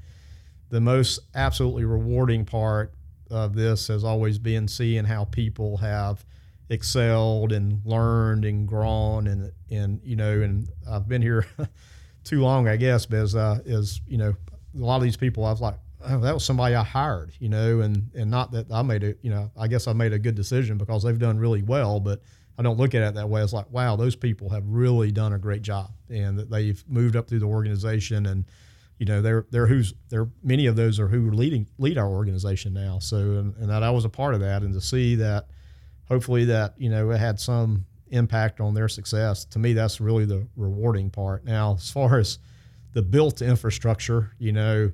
The 0.71 0.81
most 0.81 1.21
absolutely 1.35 1.85
rewarding 1.85 2.45
part 2.45 2.93
of 3.31 3.55
this 3.55 3.89
has 3.89 4.05
always 4.05 4.39
been 4.39 4.69
seeing 4.69 5.05
how 5.05 5.25
people 5.25 5.77
have 5.79 6.25
excelled 6.71 7.53
and 7.53 7.81
learned 7.85 8.45
and 8.45 8.67
grown 8.67 9.27
and 9.27 9.53
and 9.71 10.01
you 10.03 10.17
know 10.17 10.41
and 10.41 10.69
I've 10.89 11.09
been 11.09 11.21
here 11.21 11.47
too 12.25 12.41
long 12.41 12.69
I 12.69 12.77
guess 12.77 13.05
but 13.07 13.19
as 13.19 13.35
uh, 13.35 13.61
is 13.67 14.01
you 14.07 14.17
know 14.17 14.35
a 14.75 14.79
lot 14.79 14.97
of 14.97 15.03
these 15.03 15.17
people 15.17 15.45
I 15.45 15.51
was 15.51 15.61
like 15.61 15.79
oh 16.07 16.21
that 16.21 16.33
was 16.33 16.45
somebody 16.45 16.75
I 16.75 16.83
hired 16.83 17.33
you 17.39 17.51
know 17.51 17.81
and 17.81 18.11
and 18.15 18.31
not 18.31 18.51
that 18.53 18.73
I 18.73 18.83
made 18.83 19.05
a 19.05 19.15
you 19.21 19.31
know 19.31 19.51
I 19.57 19.69
guess 19.69 19.87
I 19.87 19.93
made 19.93 20.15
a 20.15 20.19
good 20.19 20.35
decision 20.35 20.79
because 20.79 21.03
they've 21.03 21.19
done 21.19 21.39
really 21.39 21.63
well 21.63 22.01
but 22.01 22.23
I 22.57 22.63
don't 22.63 22.79
look 22.79 22.95
at 22.95 23.03
it 23.03 23.15
that 23.15 23.29
way. 23.29 23.43
It's 23.43 23.53
like 23.53 23.71
wow 23.71 23.97
those 23.97 24.17
people 24.17 24.49
have 24.51 24.67
really 24.67 25.13
done 25.13 25.35
a 25.35 25.39
great 25.39 25.63
job 25.63 25.93
and 26.09 26.39
that 26.39 26.51
they've 26.51 26.83
moved 26.89 27.15
up 27.15 27.29
through 27.29 27.41
the 27.41 27.47
organization 27.47 28.25
and 28.25 28.47
you 28.99 29.07
know 29.07 29.21
they're 29.23 29.47
they're 29.51 29.67
who's 29.67 29.95
they're 30.09 30.29
many 30.43 30.67
of 30.67 30.77
those 30.77 31.01
are 31.01 31.09
who 31.09 31.29
are 31.29 31.35
leading 31.35 31.67
lead 31.79 31.99
our 31.99 32.09
organization 32.09 32.73
now. 32.73 32.99
So 32.99 33.17
and, 33.17 33.55
and 33.57 33.71
that 33.71 33.83
I 33.83 33.91
was 33.91 34.05
a 34.05 34.09
part 34.09 34.35
of 34.35 34.41
that 34.41 34.63
and 34.63 34.73
to 34.75 34.81
see 34.81 35.17
that 35.17 35.49
hopefully 36.09 36.45
that 36.47 36.75
you 36.79 36.91
know 36.91 37.11
it 37.11 37.19
had 37.19 37.41
some 37.41 37.87
impact 38.09 38.61
on 38.61 38.75
their 38.75 38.89
success 38.89 39.45
to 39.47 39.59
me 39.59 39.73
that's 39.73 40.01
really 40.01 40.25
the 40.25 40.47
rewarding 40.57 41.11
part. 41.11 41.45
Now 41.45 41.75
as 41.75 41.91
far 41.91 42.19
as 42.19 42.39
the 42.93 43.03
built 43.03 43.43
infrastructure 43.43 44.33
you 44.39 44.53
know 44.53 44.93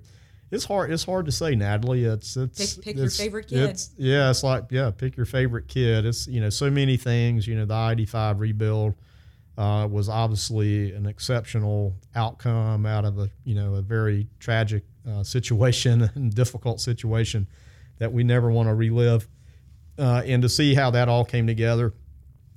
it's 0.50 0.64
hard 0.64 0.90
it's 0.90 1.04
hard 1.04 1.26
to 1.26 1.32
say 1.32 1.54
natalie. 1.54 2.04
It's 2.04 2.36
it's 2.36 2.74
Pick- 2.76 2.84
pick 2.84 2.96
your 2.96 3.10
favorite 3.10 3.48
kid. 3.48 3.70
it's 3.70 3.90
yeah 3.98 4.30
it's 4.30 4.42
like 4.42 4.64
yeah 4.70 4.90
pick 4.90 5.16
your 5.16 5.26
favorite 5.26 5.68
kid. 5.68 6.06
It's 6.06 6.26
you 6.26 6.40
know 6.40 6.48
so 6.50 6.70
many 6.70 6.96
things 6.96 7.46
you 7.46 7.54
know 7.56 7.66
the 7.66 7.74
I-85 7.74 8.40
rebuild 8.40 8.94
uh, 9.58 9.86
was 9.90 10.08
obviously 10.08 10.92
an 10.94 11.06
exceptional 11.06 11.94
outcome 12.14 12.86
out 12.86 13.04
of 13.04 13.18
a 13.18 13.30
you 13.44 13.54
know 13.54 13.74
a 13.74 13.82
very 13.82 14.26
tragic 14.38 14.84
uh, 15.08 15.22
situation 15.22 16.10
and 16.14 16.34
difficult 16.34 16.80
situation 16.80 17.46
that 17.98 18.12
we 18.12 18.24
never 18.24 18.50
want 18.50 18.68
to 18.68 18.74
relive 18.74 19.28
uh, 19.98 20.22
and 20.24 20.42
to 20.42 20.48
see 20.48 20.74
how 20.74 20.90
that 20.90 21.08
all 21.08 21.24
came 21.24 21.46
together. 21.46 21.92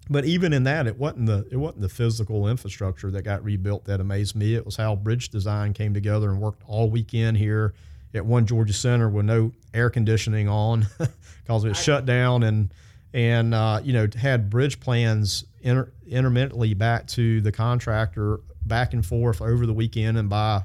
But 0.09 0.25
even 0.25 0.51
in 0.51 0.63
that, 0.63 0.87
it 0.87 0.97
wasn't 0.97 1.27
the 1.27 1.47
it 1.51 1.57
wasn't 1.57 1.81
the 1.81 1.89
physical 1.89 2.47
infrastructure 2.47 3.09
that 3.11 3.21
got 3.21 3.43
rebuilt 3.43 3.85
that 3.85 4.01
amazed 4.01 4.35
me. 4.35 4.55
It 4.55 4.65
was 4.65 4.75
how 4.75 4.95
bridge 4.95 5.29
design 5.29 5.73
came 5.73 5.93
together 5.93 6.29
and 6.29 6.41
worked 6.41 6.63
all 6.67 6.89
weekend 6.89 7.37
here 7.37 7.73
at 8.13 8.25
One 8.25 8.45
Georgia 8.45 8.73
Center 8.73 9.09
with 9.09 9.25
no 9.25 9.51
air 9.73 9.89
conditioning 9.89 10.47
on 10.47 10.87
because 10.97 11.63
it 11.63 11.69
was 11.69 11.81
shut 11.81 12.05
down 12.05 12.43
and 12.43 12.73
and 13.13 13.53
uh, 13.53 13.79
you 13.83 13.93
know 13.93 14.07
had 14.17 14.49
bridge 14.49 14.79
plans 14.79 15.45
inter- 15.61 15.91
intermittently 16.07 16.73
back 16.73 17.07
to 17.07 17.41
the 17.41 17.51
contractor 17.51 18.39
back 18.65 18.93
and 18.93 19.05
forth 19.05 19.41
over 19.41 19.65
the 19.65 19.73
weekend 19.73 20.17
and 20.17 20.29
by 20.29 20.63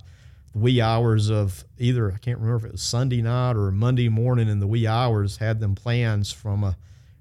the 0.52 0.58
wee 0.58 0.80
hours 0.80 1.30
of 1.30 1.64
either 1.78 2.12
I 2.12 2.18
can't 2.18 2.38
remember 2.38 2.64
if 2.64 2.70
it 2.70 2.72
was 2.72 2.82
Sunday 2.82 3.20
night 3.20 3.56
or 3.56 3.70
Monday 3.70 4.08
morning 4.08 4.48
in 4.48 4.60
the 4.60 4.66
wee 4.66 4.86
hours 4.86 5.36
had 5.36 5.60
them 5.60 5.74
plans 5.74 6.32
from 6.32 6.64
a, 6.64 6.76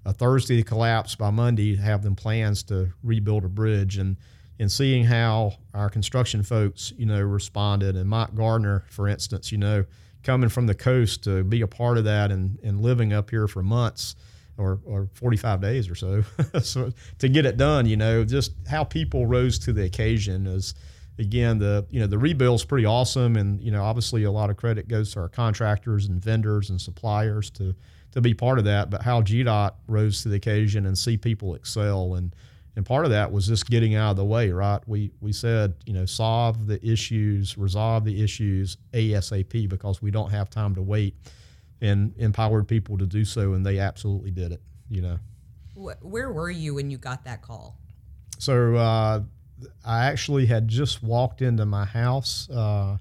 a 0.05 0.13
Thursday 0.13 0.63
collapse 0.63 1.15
by 1.15 1.29
Monday 1.29 1.75
have 1.75 2.03
them 2.03 2.15
plans 2.15 2.63
to 2.63 2.93
rebuild 3.03 3.43
a 3.43 3.49
bridge 3.49 3.97
and 3.97 4.17
and 4.59 4.71
seeing 4.71 5.03
how 5.03 5.53
our 5.75 5.89
construction 5.89 6.41
folks 6.41 6.93
you 6.97 7.05
know 7.05 7.21
responded. 7.21 7.95
And 7.95 8.09
Mike 8.09 8.33
Gardner 8.33 8.85
for 8.89 9.07
instance 9.07 9.51
you 9.51 9.57
know 9.57 9.83
coming 10.23 10.49
from 10.49 10.67
the 10.67 10.75
coast 10.75 11.23
to 11.25 11.43
be 11.43 11.61
a 11.61 11.67
part 11.67 11.97
of 11.97 12.05
that 12.05 12.31
and, 12.31 12.59
and 12.63 12.81
living 12.81 13.13
up 13.13 13.29
here 13.29 13.47
for 13.47 13.61
months 13.63 14.15
or, 14.57 14.79
or 14.85 15.09
45 15.13 15.61
days 15.61 15.89
or 15.89 15.95
so. 15.95 16.23
So 16.61 16.91
to 17.19 17.29
get 17.29 17.45
it 17.45 17.57
done 17.57 17.85
you 17.85 17.97
know 17.97 18.23
just 18.23 18.53
how 18.67 18.83
people 18.83 19.25
rose 19.25 19.59
to 19.59 19.73
the 19.73 19.83
occasion 19.83 20.47
is 20.47 20.73
again 21.19 21.57
the 21.59 21.85
you 21.89 21.99
know 21.99 22.07
the 22.07 22.17
rebuild's 22.17 22.65
pretty 22.65 22.85
awesome. 22.85 23.35
And 23.35 23.61
you 23.61 23.71
know 23.71 23.83
obviously 23.83 24.23
a 24.23 24.31
lot 24.31 24.49
of 24.49 24.57
credit 24.57 24.87
goes 24.87 25.13
to 25.13 25.21
our 25.21 25.29
contractors 25.29 26.05
and 26.07 26.21
vendors 26.21 26.69
and 26.69 26.79
suppliers 26.79 27.49
to 27.51 27.75
to 28.11 28.21
be 28.21 28.33
part 28.33 28.59
of 28.59 28.65
that. 28.65 28.89
But 28.89 29.01
how 29.01 29.21
GDOT 29.21 29.73
rose 29.87 30.23
to 30.23 30.29
the 30.29 30.35
occasion 30.35 30.85
and 30.85 30.97
see 30.97 31.17
people 31.17 31.55
excel. 31.55 32.15
And 32.15 32.35
and 32.75 32.85
part 32.85 33.05
of 33.05 33.11
that 33.11 33.31
was 33.31 33.47
just 33.47 33.67
getting 33.69 33.95
out 33.95 34.11
of 34.11 34.17
the 34.17 34.25
way 34.25 34.51
right? 34.51 34.79
We 34.87 35.11
we 35.21 35.33
said 35.33 35.75
you 35.85 35.93
know 35.93 36.05
solve 36.05 36.67
the 36.67 36.85
issues 36.85 37.57
resolve 37.57 38.05
the 38.05 38.23
issues 38.23 38.77
ASAP 38.93 39.69
because 39.69 40.01
we 40.01 40.11
don't 40.11 40.31
have 40.31 40.49
time 40.49 40.75
to 40.75 40.81
wait 40.81 41.15
and 41.81 42.13
empowered 42.17 42.67
people 42.67 42.97
to 42.97 43.05
do 43.05 43.23
so 43.25 43.53
and 43.53 43.65
they 43.65 43.79
absolutely 43.79 44.31
did 44.31 44.51
it 44.51 44.61
you 44.89 45.01
know 45.01 45.19
Where 46.01 46.31
were 46.31 46.49
you 46.49 46.75
when 46.75 46.89
you 46.89 46.97
got 46.97 47.23
that 47.25 47.41
call? 47.41 47.77
so 48.39 48.75
uh, 48.75 49.21
I 49.83 50.05
actually 50.05 50.45
had 50.45 50.67
just 50.67 51.01
walked 51.01 51.41
into 51.41 51.65
my 51.65 51.85
house, 51.85 52.47
uh, 52.51 52.97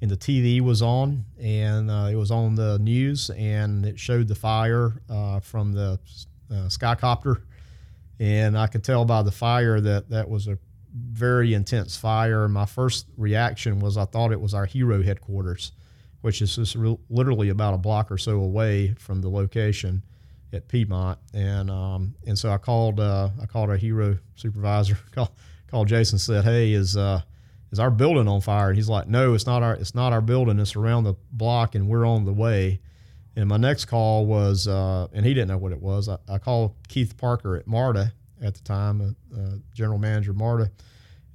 and 0.00 0.08
the 0.08 0.16
TV 0.16 0.60
was 0.60 0.80
on, 0.80 1.24
and 1.40 1.90
uh, 1.90 2.08
it 2.12 2.14
was 2.14 2.30
on 2.30 2.54
the 2.54 2.78
news, 2.78 3.30
and 3.30 3.84
it 3.84 3.98
showed 3.98 4.28
the 4.28 4.36
fire 4.36 5.02
uh, 5.10 5.40
from 5.40 5.72
the 5.72 5.98
uh, 6.50 6.54
skycopter, 6.68 7.42
and 8.20 8.56
I 8.56 8.68
could 8.68 8.84
tell 8.84 9.04
by 9.04 9.22
the 9.22 9.32
fire 9.32 9.80
that 9.80 10.08
that 10.10 10.28
was 10.30 10.46
a 10.46 10.56
very 10.94 11.52
intense 11.54 11.96
fire. 11.96 12.46
My 12.48 12.64
first 12.66 13.06
reaction 13.16 13.80
was 13.80 13.96
I 13.96 14.04
thought 14.04 14.30
it 14.30 14.40
was 14.40 14.54
our 14.54 14.66
hero 14.66 15.02
headquarters, 15.02 15.72
which 16.20 16.42
is 16.42 16.56
just 16.56 16.76
literally 17.08 17.48
about 17.48 17.74
a 17.74 17.78
block 17.78 18.10
or 18.10 18.18
so 18.18 18.40
away 18.40 18.94
from 18.98 19.20
the 19.20 19.28
location 19.28 20.02
at 20.52 20.68
Piedmont, 20.68 21.18
and 21.34 21.70
um, 21.70 22.14
and 22.26 22.38
so 22.38 22.50
I 22.50 22.58
called 22.58 23.00
uh, 23.00 23.30
I 23.40 23.46
called 23.46 23.70
our 23.70 23.76
hero 23.76 24.18
supervisor, 24.34 24.98
called, 25.12 25.30
called 25.70 25.88
Jason, 25.88 26.18
said, 26.18 26.44
"Hey, 26.44 26.72
is 26.72 26.96
uh, 26.96 27.22
is 27.70 27.78
our 27.78 27.90
building 27.90 28.28
on 28.28 28.40
fire?" 28.40 28.68
And 28.68 28.76
he's 28.76 28.88
like, 28.88 29.08
"No, 29.08 29.34
it's 29.34 29.46
not 29.46 29.62
our 29.62 29.74
it's 29.74 29.94
not 29.94 30.12
our 30.12 30.20
building. 30.20 30.58
It's 30.58 30.76
around 30.76 31.04
the 31.04 31.14
block, 31.32 31.74
and 31.74 31.88
we're 31.88 32.06
on 32.06 32.24
the 32.24 32.32
way." 32.32 32.80
And 33.36 33.48
my 33.48 33.56
next 33.56 33.84
call 33.84 34.26
was, 34.26 34.66
uh, 34.66 35.06
and 35.12 35.24
he 35.24 35.32
didn't 35.32 35.46
know 35.46 35.58
what 35.58 35.70
it 35.70 35.80
was. 35.80 36.08
I, 36.08 36.18
I 36.28 36.38
called 36.38 36.74
Keith 36.88 37.16
Parker 37.16 37.54
at 37.54 37.68
MARTA 37.68 38.12
at 38.42 38.54
the 38.54 38.60
time, 38.62 39.00
uh, 39.00 39.40
uh, 39.40 39.50
general 39.72 39.98
manager 39.98 40.32
MARTA, 40.32 40.72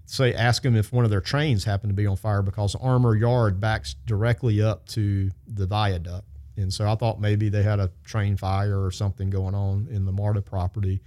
say 0.05 0.33
ask 0.33 0.63
them 0.63 0.75
if 0.75 0.91
one 0.91 1.05
of 1.05 1.11
their 1.11 1.21
trains 1.21 1.63
happened 1.63 1.89
to 1.89 1.95
be 1.95 2.05
on 2.05 2.15
fire 2.15 2.41
because 2.41 2.75
Armour 2.75 3.15
Yard 3.15 3.59
backs 3.59 3.95
directly 4.05 4.61
up 4.61 4.87
to 4.89 5.31
the 5.47 5.65
viaduct. 5.65 6.27
And 6.55 6.71
so 6.71 6.87
I 6.87 6.95
thought 6.95 7.19
maybe 7.19 7.49
they 7.49 7.63
had 7.63 7.79
a 7.79 7.91
train 8.03 8.37
fire 8.37 8.83
or 8.83 8.91
something 8.91 9.29
going 9.29 9.55
on 9.55 9.87
in 9.89 10.05
the 10.05 10.11
MARTA 10.11 10.41
property. 10.41 11.01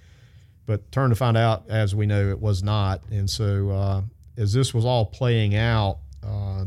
But 0.64 0.90
turned 0.90 1.12
to 1.12 1.16
find 1.16 1.36
out, 1.36 1.64
as 1.68 1.94
we 1.94 2.06
know, 2.06 2.28
it 2.28 2.40
was 2.40 2.62
not. 2.62 3.02
And 3.10 3.30
so 3.30 3.70
uh, 3.70 4.02
as 4.36 4.52
this 4.52 4.74
was 4.74 4.84
all 4.84 5.06
playing 5.06 5.54
out, 5.54 5.98
uh, 6.24 6.64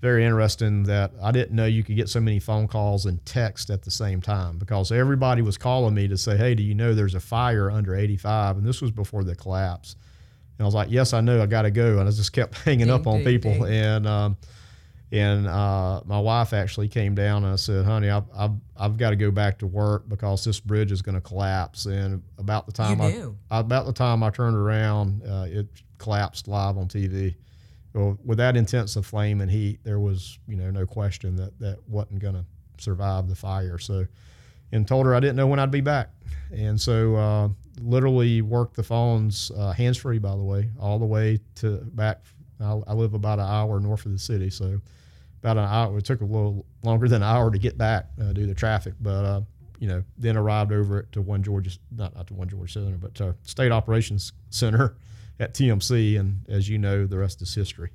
very 0.00 0.24
interesting 0.24 0.82
that 0.84 1.12
I 1.22 1.30
didn't 1.30 1.54
know 1.54 1.64
you 1.64 1.84
could 1.84 1.94
get 1.96 2.08
so 2.08 2.20
many 2.20 2.40
phone 2.40 2.66
calls 2.66 3.06
and 3.06 3.24
text 3.24 3.70
at 3.70 3.82
the 3.82 3.90
same 3.90 4.20
time 4.20 4.58
because 4.58 4.90
everybody 4.90 5.42
was 5.42 5.56
calling 5.56 5.94
me 5.94 6.08
to 6.08 6.18
say, 6.18 6.36
"Hey, 6.36 6.56
do 6.56 6.62
you 6.62 6.74
know 6.74 6.92
there's 6.92 7.14
a 7.14 7.20
fire 7.20 7.70
under 7.70 7.94
85?" 7.94 8.58
And 8.58 8.66
this 8.66 8.82
was 8.82 8.90
before 8.90 9.22
the 9.22 9.36
collapse. 9.36 9.94
And 10.62 10.66
I 10.66 10.68
was 10.68 10.74
like, 10.76 10.92
"Yes, 10.92 11.12
I 11.12 11.20
know. 11.20 11.42
I 11.42 11.46
got 11.46 11.62
to 11.62 11.72
go." 11.72 11.98
And 11.98 12.08
I 12.08 12.12
just 12.12 12.32
kept 12.32 12.56
hanging 12.64 12.86
Ding, 12.86 12.94
up 12.94 13.08
on 13.08 13.24
ding, 13.24 13.24
people. 13.24 13.52
ding. 13.52 13.74
And 13.74 14.06
um, 14.06 14.36
and 15.10 15.48
uh, 15.48 16.00
my 16.04 16.20
wife 16.20 16.52
actually 16.52 16.86
came 16.88 17.16
down 17.16 17.42
and 17.42 17.52
I 17.52 17.56
said, 17.56 17.84
"Honey, 17.84 18.08
I've 18.08 18.24
I've, 18.32 18.52
I've 18.76 18.96
got 18.96 19.10
to 19.10 19.16
go 19.16 19.32
back 19.32 19.58
to 19.58 19.66
work 19.66 20.08
because 20.08 20.44
this 20.44 20.60
bridge 20.60 20.92
is 20.92 21.02
going 21.02 21.16
to 21.16 21.20
collapse." 21.20 21.86
And 21.86 22.22
about 22.38 22.66
the 22.66 22.72
time 22.72 22.98
knew. 23.10 23.36
I 23.50 23.58
about 23.58 23.86
the 23.86 23.92
time 23.92 24.22
I 24.22 24.30
turned 24.30 24.56
around, 24.56 25.22
uh, 25.24 25.46
it 25.48 25.66
collapsed 25.98 26.46
live 26.46 26.78
on 26.78 26.86
TV. 26.86 27.34
Well, 27.92 28.16
with 28.24 28.38
that 28.38 28.56
intense 28.56 28.94
of 28.94 29.04
flame 29.04 29.40
and 29.40 29.50
heat, 29.50 29.80
there 29.82 29.98
was 29.98 30.38
you 30.46 30.54
know 30.54 30.70
no 30.70 30.86
question 30.86 31.34
that 31.36 31.58
that 31.58 31.78
wasn't 31.88 32.20
going 32.20 32.34
to 32.34 32.44
survive 32.78 33.28
the 33.28 33.34
fire. 33.34 33.78
So, 33.78 34.06
and 34.70 34.86
told 34.86 35.06
her 35.06 35.14
I 35.16 35.18
didn't 35.18 35.36
know 35.36 35.48
when 35.48 35.58
I'd 35.58 35.72
be 35.72 35.80
back. 35.80 36.10
And 36.52 36.80
so, 36.80 37.16
uh, 37.16 37.48
literally 37.80 38.42
worked 38.42 38.76
the 38.76 38.82
phones 38.82 39.50
uh, 39.56 39.72
hands 39.72 39.96
free, 39.96 40.18
by 40.18 40.36
the 40.36 40.42
way, 40.42 40.70
all 40.78 40.98
the 40.98 41.06
way 41.06 41.40
to 41.56 41.78
back. 41.94 42.22
I, 42.60 42.80
I, 42.86 42.92
live 42.92 43.14
about 43.14 43.38
an 43.38 43.46
hour 43.46 43.80
north 43.80 44.06
of 44.06 44.12
the 44.12 44.18
city, 44.18 44.50
so 44.50 44.80
about 45.42 45.58
an 45.58 45.64
hour. 45.64 45.98
It 45.98 46.04
took 46.04 46.20
a 46.20 46.24
little 46.24 46.64
longer 46.82 47.08
than 47.08 47.22
an 47.22 47.28
hour 47.28 47.50
to 47.50 47.58
get 47.58 47.76
back 47.76 48.06
uh, 48.20 48.32
due 48.32 48.46
to 48.46 48.54
traffic, 48.54 48.94
but 49.00 49.24
uh, 49.24 49.40
you 49.78 49.88
know, 49.88 50.04
then 50.16 50.36
arrived 50.36 50.72
over 50.72 51.02
to 51.12 51.22
one 51.22 51.42
Georgia, 51.42 51.70
not 51.90 52.14
not 52.14 52.28
to 52.28 52.34
one 52.34 52.48
Georgia 52.48 52.72
Center, 52.72 52.96
but 52.96 53.14
to 53.16 53.34
State 53.42 53.72
Operations 53.72 54.32
Center 54.50 54.96
at 55.40 55.54
TMC, 55.54 56.20
and 56.20 56.44
as 56.48 56.68
you 56.68 56.78
know, 56.78 57.06
the 57.06 57.18
rest 57.18 57.42
is 57.42 57.54
history. 57.54 57.90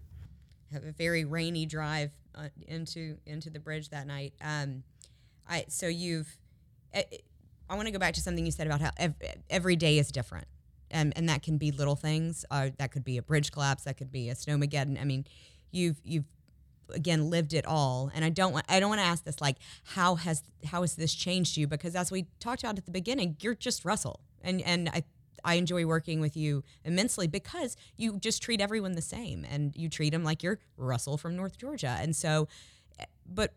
Have 0.73 0.83
a 0.83 0.91
very 0.91 1.23
rainy 1.23 1.65
drive 1.65 2.11
uh, 2.35 2.49
into 2.67 3.17
into 3.25 3.49
the 3.49 3.59
bridge 3.59 3.89
that 3.89 4.05
night. 4.05 4.33
Um, 4.41 4.83
I 5.47 5.65
so 5.69 5.87
you've. 5.87 6.37
I, 7.69 7.75
want 7.75 7.87
to 7.87 7.91
go 7.91 7.99
back 7.99 8.13
to 8.15 8.21
something 8.21 8.45
you 8.45 8.51
said 8.51 8.67
about 8.67 8.81
how 8.81 8.91
ev- 8.97 9.15
every 9.49 9.75
day 9.75 9.97
is 9.97 10.11
different, 10.11 10.47
and 10.91 11.13
and 11.15 11.29
that 11.29 11.43
can 11.43 11.57
be 11.57 11.71
little 11.71 11.95
things. 11.95 12.45
Uh, 12.49 12.69
that 12.77 12.91
could 12.91 13.03
be 13.03 13.17
a 13.17 13.21
bridge 13.21 13.51
collapse. 13.51 13.83
That 13.83 13.97
could 13.97 14.11
be 14.11 14.29
a 14.29 14.35
snowmageddon. 14.35 14.99
I 14.99 15.03
mean, 15.03 15.25
you've 15.71 15.99
you've 16.03 16.25
again 16.93 17.29
lived 17.29 17.53
it 17.53 17.65
all 17.65 18.09
and 18.15 18.23
i 18.23 18.29
don't 18.29 18.53
want 18.53 18.65
i 18.69 18.79
don't 18.79 18.87
want 18.87 19.01
to 19.01 19.05
ask 19.05 19.25
this 19.25 19.41
like 19.41 19.57
how 19.83 20.15
has 20.15 20.41
how 20.67 20.79
has 20.79 20.95
this 20.95 21.13
changed 21.13 21.57
you 21.57 21.67
because 21.67 21.97
as 21.97 22.11
we 22.11 22.27
talked 22.39 22.63
about 22.63 22.77
at 22.77 22.85
the 22.85 22.91
beginning 22.91 23.35
you're 23.41 23.53
just 23.53 23.83
russell 23.83 24.21
and 24.41 24.61
and 24.61 24.87
i 24.93 25.03
I 25.43 25.55
enjoy 25.55 25.85
working 25.85 26.19
with 26.19 26.35
you 26.35 26.63
immensely 26.83 27.27
because 27.27 27.77
you 27.95 28.19
just 28.19 28.41
treat 28.41 28.59
everyone 28.59 28.93
the 28.93 29.01
same 29.01 29.45
and 29.49 29.73
you 29.75 29.89
treat 29.89 30.11
them 30.11 30.23
like 30.23 30.43
you're 30.43 30.59
Russell 30.75 31.17
from 31.17 31.35
North 31.35 31.57
Georgia. 31.57 31.97
And 32.01 32.15
so, 32.15 32.47
eh, 32.99 33.05
but 33.25 33.53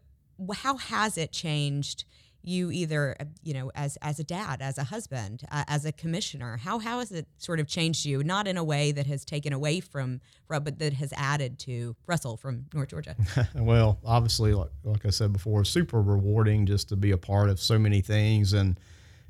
how 0.55 0.77
has 0.77 1.19
it 1.19 1.33
changed 1.33 2.05
you 2.43 2.70
either 2.70 3.16
uh, 3.20 3.24
you 3.43 3.55
know 3.55 3.70
as 3.74 3.97
as 4.03 4.18
a 4.18 4.24
dad 4.24 4.61
as 4.62 4.78
a 4.78 4.84
husband 4.84 5.43
uh, 5.51 5.64
as 5.68 5.84
a 5.84 5.93
commissioner? 5.93 6.57
How 6.57 6.78
how 6.78 6.99
has 6.99 7.12
it 7.12 7.26
sort 7.38 7.61
of 7.61 7.66
changed 7.66 8.05
you? 8.05 8.22
Not 8.24 8.47
in 8.47 8.57
a 8.57 8.64
way 8.64 8.93
that 8.93 9.07
has 9.07 9.24
taken 9.24 9.53
away 9.53 9.80
from 9.80 10.20
but 10.49 10.78
that 10.80 10.95
has 10.95 11.12
added 11.16 11.59
to 11.61 11.95
russell 12.07 12.36
from 12.36 12.66
north 12.74 12.88
georgia. 12.88 13.14
Well 13.55 13.99
obviously 14.05 14.53
like, 14.53 14.70
like 14.82 15.07
i 15.07 15.11
said 15.11 15.32
before 15.32 15.64
super 15.64 16.03
rewarding 16.03 16.66
just 16.66 16.88
to 16.88 16.97
be 16.97 17.12
a 17.12 17.18
part 17.18 17.51
of 17.51 17.61
so 17.61 17.78
many 17.78 18.01
things. 18.01 18.53
And 18.53 18.78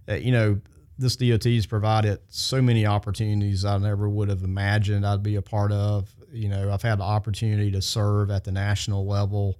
uh, 0.08 0.14
you 0.14 0.32
know 0.32 0.60
this 1.00 1.16
DOT 1.16 1.44
has 1.44 1.66
provided 1.66 2.20
so 2.28 2.60
many 2.60 2.84
opportunities 2.84 3.64
I 3.64 3.78
never 3.78 4.08
would 4.08 4.28
have 4.28 4.42
imagined 4.42 5.06
I'd 5.06 5.22
be 5.22 5.36
a 5.36 5.42
part 5.42 5.72
of. 5.72 6.14
You 6.30 6.50
know, 6.50 6.70
I've 6.70 6.82
had 6.82 6.98
the 6.98 7.04
opportunity 7.04 7.70
to 7.72 7.80
serve 7.80 8.30
at 8.30 8.44
the 8.44 8.52
national 8.52 9.06
level 9.06 9.58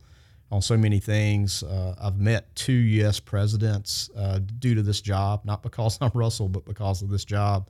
on 0.51 0.61
so 0.61 0.77
many 0.77 0.99
things. 0.99 1.63
Uh, 1.63 1.95
I've 2.01 2.19
met 2.19 2.55
two 2.55 2.73
U.S. 2.73 3.21
presidents 3.21 4.11
uh, 4.17 4.41
due 4.59 4.75
to 4.75 4.83
this 4.83 5.01
job, 5.01 5.43
not 5.45 5.63
because 5.63 5.99
I'm 6.01 6.11
Russell, 6.15 6.49
but 6.49 6.65
because 6.65 7.03
of 7.03 7.09
this 7.09 7.25
job. 7.25 7.69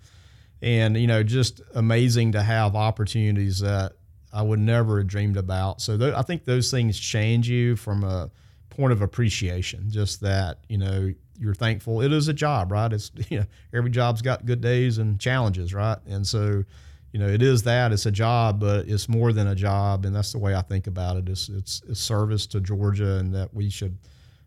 And, 0.62 0.96
you 0.96 1.06
know, 1.06 1.22
just 1.22 1.62
amazing 1.74 2.32
to 2.32 2.42
have 2.42 2.76
opportunities 2.76 3.60
that 3.60 3.92
I 4.32 4.42
would 4.42 4.58
never 4.58 4.98
have 4.98 5.06
dreamed 5.06 5.36
about. 5.36 5.80
So 5.80 5.96
th- 5.96 6.14
I 6.14 6.22
think 6.22 6.44
those 6.44 6.70
things 6.70 6.98
change 6.98 7.48
you 7.48 7.76
from 7.76 8.04
a 8.04 8.30
point 8.68 8.92
of 8.92 9.02
appreciation, 9.02 9.90
just 9.90 10.20
that, 10.20 10.58
you 10.68 10.78
know, 10.78 11.12
you're 11.38 11.54
thankful. 11.54 12.02
It 12.02 12.12
is 12.12 12.28
a 12.28 12.34
job, 12.34 12.70
right? 12.70 12.92
It's, 12.92 13.10
you 13.28 13.40
know, 13.40 13.46
every 13.72 13.90
job's 13.90 14.22
got 14.22 14.46
good 14.46 14.60
days 14.60 14.98
and 14.98 15.18
challenges, 15.18 15.74
right? 15.74 15.98
And 16.06 16.26
so, 16.26 16.64
you 17.12 17.18
know, 17.18 17.26
it 17.26 17.42
is 17.42 17.64
that 17.64 17.92
it's 17.92 18.06
a 18.06 18.10
job, 18.10 18.60
but 18.60 18.88
it's 18.88 19.08
more 19.08 19.32
than 19.32 19.48
a 19.48 19.54
job, 19.54 20.04
and 20.04 20.14
that's 20.14 20.32
the 20.32 20.38
way 20.38 20.54
I 20.54 20.62
think 20.62 20.86
about 20.86 21.16
it. 21.16 21.28
It's 21.28 21.48
it's, 21.48 21.82
it's 21.88 22.00
service 22.00 22.46
to 22.48 22.60
Georgia, 22.60 23.16
and 23.16 23.34
that 23.34 23.52
we 23.52 23.68
should 23.68 23.98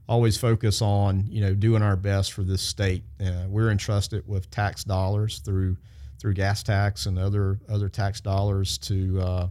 always 0.07 0.37
focus 0.37 0.81
on 0.81 1.25
you 1.29 1.41
know 1.41 1.53
doing 1.53 1.81
our 1.81 1.95
best 1.95 2.33
for 2.33 2.43
this 2.43 2.61
state. 2.61 3.03
Uh, 3.19 3.45
we're 3.47 3.69
entrusted 3.69 4.27
with 4.27 4.49
tax 4.49 4.83
dollars 4.83 5.39
through 5.39 5.77
through 6.19 6.33
gas 6.33 6.63
tax 6.63 7.05
and 7.05 7.19
other 7.19 7.59
other 7.67 7.89
tax 7.89 8.21
dollars 8.21 8.77
to 8.77 9.19
uh, 9.19 9.47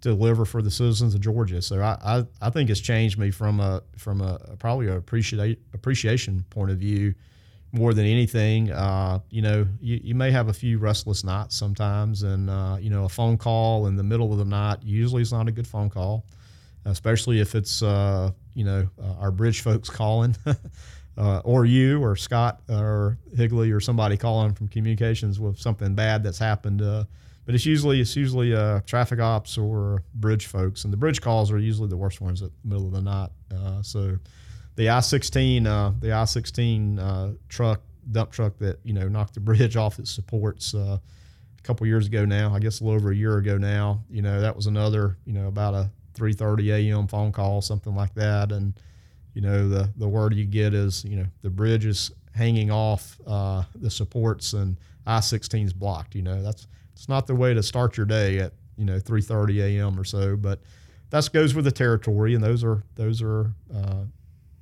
deliver 0.00 0.44
for 0.44 0.62
the 0.62 0.70
citizens 0.70 1.14
of 1.16 1.20
Georgia. 1.20 1.60
So 1.60 1.80
I, 1.80 1.96
I, 2.04 2.26
I 2.40 2.50
think 2.50 2.70
it's 2.70 2.80
changed 2.80 3.18
me 3.18 3.32
from 3.32 3.58
a 3.58 3.82
from 3.96 4.20
a 4.20 4.38
probably 4.60 4.86
a 4.86 4.96
appreciate 4.96 5.58
appreciation 5.74 6.44
point 6.50 6.70
of 6.70 6.78
view 6.78 7.14
more 7.72 7.94
than 7.94 8.04
anything. 8.04 8.70
Uh, 8.70 9.18
you 9.30 9.42
know, 9.42 9.66
you, 9.80 10.00
you 10.04 10.14
may 10.14 10.30
have 10.30 10.48
a 10.48 10.52
few 10.52 10.78
restless 10.78 11.24
nights 11.24 11.56
sometimes, 11.56 12.22
and 12.22 12.50
uh, 12.50 12.76
you 12.78 12.90
know, 12.90 13.04
a 13.04 13.08
phone 13.08 13.38
call 13.38 13.86
in 13.86 13.96
the 13.96 14.02
middle 14.02 14.32
of 14.32 14.38
the 14.38 14.44
night 14.44 14.78
usually 14.82 15.22
is 15.22 15.32
not 15.32 15.48
a 15.48 15.50
good 15.50 15.66
phone 15.66 15.88
call, 15.88 16.24
especially 16.84 17.40
if 17.40 17.54
it's 17.54 17.82
uh, 17.82 18.30
you 18.54 18.64
know 18.64 18.88
uh, 19.02 19.14
our 19.20 19.30
bridge 19.30 19.62
folks 19.62 19.90
calling. 19.90 20.36
Uh, 21.14 21.42
or 21.44 21.66
you, 21.66 22.02
or 22.02 22.16
Scott, 22.16 22.62
or 22.70 23.18
Higley, 23.36 23.70
or 23.70 23.80
somebody 23.80 24.16
calling 24.16 24.54
from 24.54 24.66
communications 24.68 25.38
with 25.38 25.58
something 25.58 25.94
bad 25.94 26.22
that's 26.22 26.38
happened. 26.38 26.80
Uh, 26.80 27.04
but 27.44 27.54
it's 27.54 27.66
usually 27.66 28.00
it's 28.00 28.16
usually 28.16 28.52
traffic 28.86 29.20
ops 29.20 29.58
or 29.58 30.04
bridge 30.14 30.46
folks, 30.46 30.84
and 30.84 30.92
the 30.92 30.96
bridge 30.96 31.20
calls 31.20 31.52
are 31.52 31.58
usually 31.58 31.86
the 31.86 31.98
worst 31.98 32.22
ones 32.22 32.40
at 32.40 32.48
the 32.62 32.66
middle 32.66 32.86
of 32.86 32.92
the 32.92 33.02
night. 33.02 33.28
so, 33.82 34.16
the 34.76 34.88
I-16, 34.88 35.66
uh, 35.66 35.92
the 36.00 36.12
I-16 36.12 36.98
uh, 36.98 37.34
truck, 37.48 37.80
dump 38.10 38.32
truck 38.32 38.58
that 38.58 38.78
you 38.84 38.92
know 38.92 39.08
knocked 39.08 39.34
the 39.34 39.40
bridge 39.40 39.76
off 39.76 39.98
its 39.98 40.10
supports 40.10 40.74
uh, 40.74 40.98
a 40.98 41.62
couple 41.62 41.86
years 41.86 42.06
ago 42.06 42.24
now. 42.24 42.54
I 42.54 42.58
guess 42.58 42.80
a 42.80 42.84
little 42.84 42.98
over 42.98 43.10
a 43.10 43.16
year 43.16 43.38
ago 43.38 43.58
now. 43.58 44.02
You 44.10 44.22
know 44.22 44.40
that 44.40 44.56
was 44.56 44.66
another 44.66 45.18
you 45.24 45.32
know 45.32 45.48
about 45.48 45.74
a 45.74 45.90
3:30 46.14 46.90
a.m. 46.90 47.06
phone 47.06 47.32
call, 47.32 47.62
something 47.62 47.94
like 47.94 48.14
that, 48.14 48.52
and 48.52 48.74
you 49.34 49.42
know 49.42 49.68
the 49.68 49.90
the 49.96 50.08
word 50.08 50.34
you 50.34 50.44
get 50.44 50.74
is 50.74 51.04
you 51.04 51.16
know 51.16 51.26
the 51.42 51.50
bridge 51.50 51.86
is 51.86 52.10
hanging 52.34 52.70
off 52.70 53.20
uh, 53.26 53.62
the 53.74 53.90
supports 53.90 54.54
and 54.54 54.78
I-16 55.06 55.66
is 55.66 55.72
blocked. 55.72 56.14
You 56.14 56.22
know 56.22 56.42
that's 56.42 56.66
it's 56.94 57.08
not 57.08 57.26
the 57.26 57.34
way 57.34 57.54
to 57.54 57.62
start 57.62 57.96
your 57.96 58.06
day 58.06 58.38
at 58.38 58.52
you 58.76 58.84
know 58.84 58.98
3:30 58.98 59.60
a.m. 59.62 59.98
or 59.98 60.04
so, 60.04 60.36
but 60.36 60.60
that 61.10 61.28
goes 61.32 61.54
with 61.54 61.66
the 61.66 61.72
territory, 61.72 62.34
and 62.34 62.42
those 62.42 62.64
are 62.64 62.82
those 62.94 63.22
are 63.22 63.52
uh, 63.74 64.04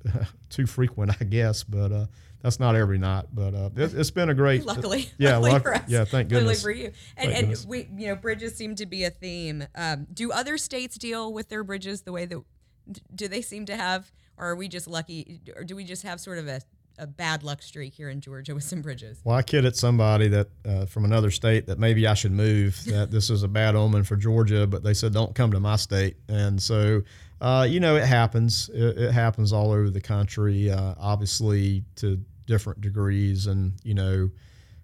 too 0.49 0.65
frequent, 0.65 1.15
I 1.19 1.23
guess, 1.23 1.63
but 1.63 1.91
uh, 1.91 2.05
that's 2.41 2.59
not 2.59 2.75
every 2.75 2.97
night. 2.97 3.25
But 3.33 3.53
uh, 3.53 3.69
it, 3.75 3.91
has 3.91 4.11
been 4.11 4.29
a 4.29 4.33
great. 4.33 4.65
Luckily, 4.65 5.09
yeah, 5.17 5.37
luckily 5.37 5.51
luck, 5.51 5.63
for 5.63 5.73
us. 5.75 5.83
yeah. 5.87 6.05
Thank 6.05 6.29
goodness. 6.29 6.63
Luckily 6.63 6.83
for 6.85 6.87
you. 6.87 6.91
And, 7.17 7.31
and 7.31 7.65
we, 7.67 7.87
you 7.95 8.07
know, 8.07 8.15
bridges 8.15 8.55
seem 8.55 8.75
to 8.75 8.85
be 8.85 9.03
a 9.03 9.09
theme. 9.09 9.65
Um, 9.75 10.07
do 10.13 10.31
other 10.31 10.57
states 10.57 10.97
deal 10.97 11.33
with 11.33 11.49
their 11.49 11.63
bridges 11.63 12.01
the 12.01 12.11
way 12.11 12.25
that? 12.25 12.41
Do 13.13 13.27
they 13.27 13.41
seem 13.41 13.65
to 13.67 13.75
have, 13.75 14.11
or 14.37 14.49
are 14.49 14.55
we 14.55 14.67
just 14.67 14.87
lucky, 14.87 15.41
or 15.55 15.63
do 15.63 15.75
we 15.75 15.83
just 15.83 16.03
have 16.03 16.19
sort 16.19 16.39
of 16.39 16.47
a 16.47 16.61
a 17.01 17.07
bad 17.07 17.43
luck 17.43 17.61
streak 17.61 17.93
here 17.93 18.09
in 18.09 18.21
Georgia 18.21 18.53
with 18.53 18.63
some 18.63 18.81
bridges. 18.81 19.19
Well, 19.23 19.35
I 19.35 19.41
kidded 19.41 19.75
somebody 19.75 20.29
that 20.29 20.47
uh, 20.65 20.85
from 20.85 21.03
another 21.03 21.31
state 21.31 21.65
that 21.67 21.79
maybe 21.79 22.07
I 22.07 22.13
should 22.13 22.31
move. 22.31 22.79
That 22.91 23.09
this 23.09 23.29
is 23.29 23.43
a 23.43 23.47
bad 23.47 23.75
omen 23.75 24.03
for 24.03 24.15
Georgia, 24.15 24.67
but 24.67 24.83
they 24.83 24.93
said 24.93 25.13
don't 25.13 25.33
come 25.33 25.51
to 25.51 25.59
my 25.59 25.77
state, 25.77 26.17
and 26.27 26.61
so 26.61 27.01
uh, 27.41 27.65
you 27.67 27.79
know, 27.79 27.95
it 27.95 28.05
happens. 28.05 28.69
It, 28.73 28.97
it, 28.97 29.11
happens 29.11 29.51
all 29.51 29.71
over 29.71 29.89
the 29.89 30.01
country, 30.01 30.69
uh, 30.69 30.93
obviously 30.99 31.83
to 31.95 32.23
different 32.45 32.81
degrees. 32.81 33.47
And, 33.47 33.73
you 33.83 33.95
know, 33.95 34.29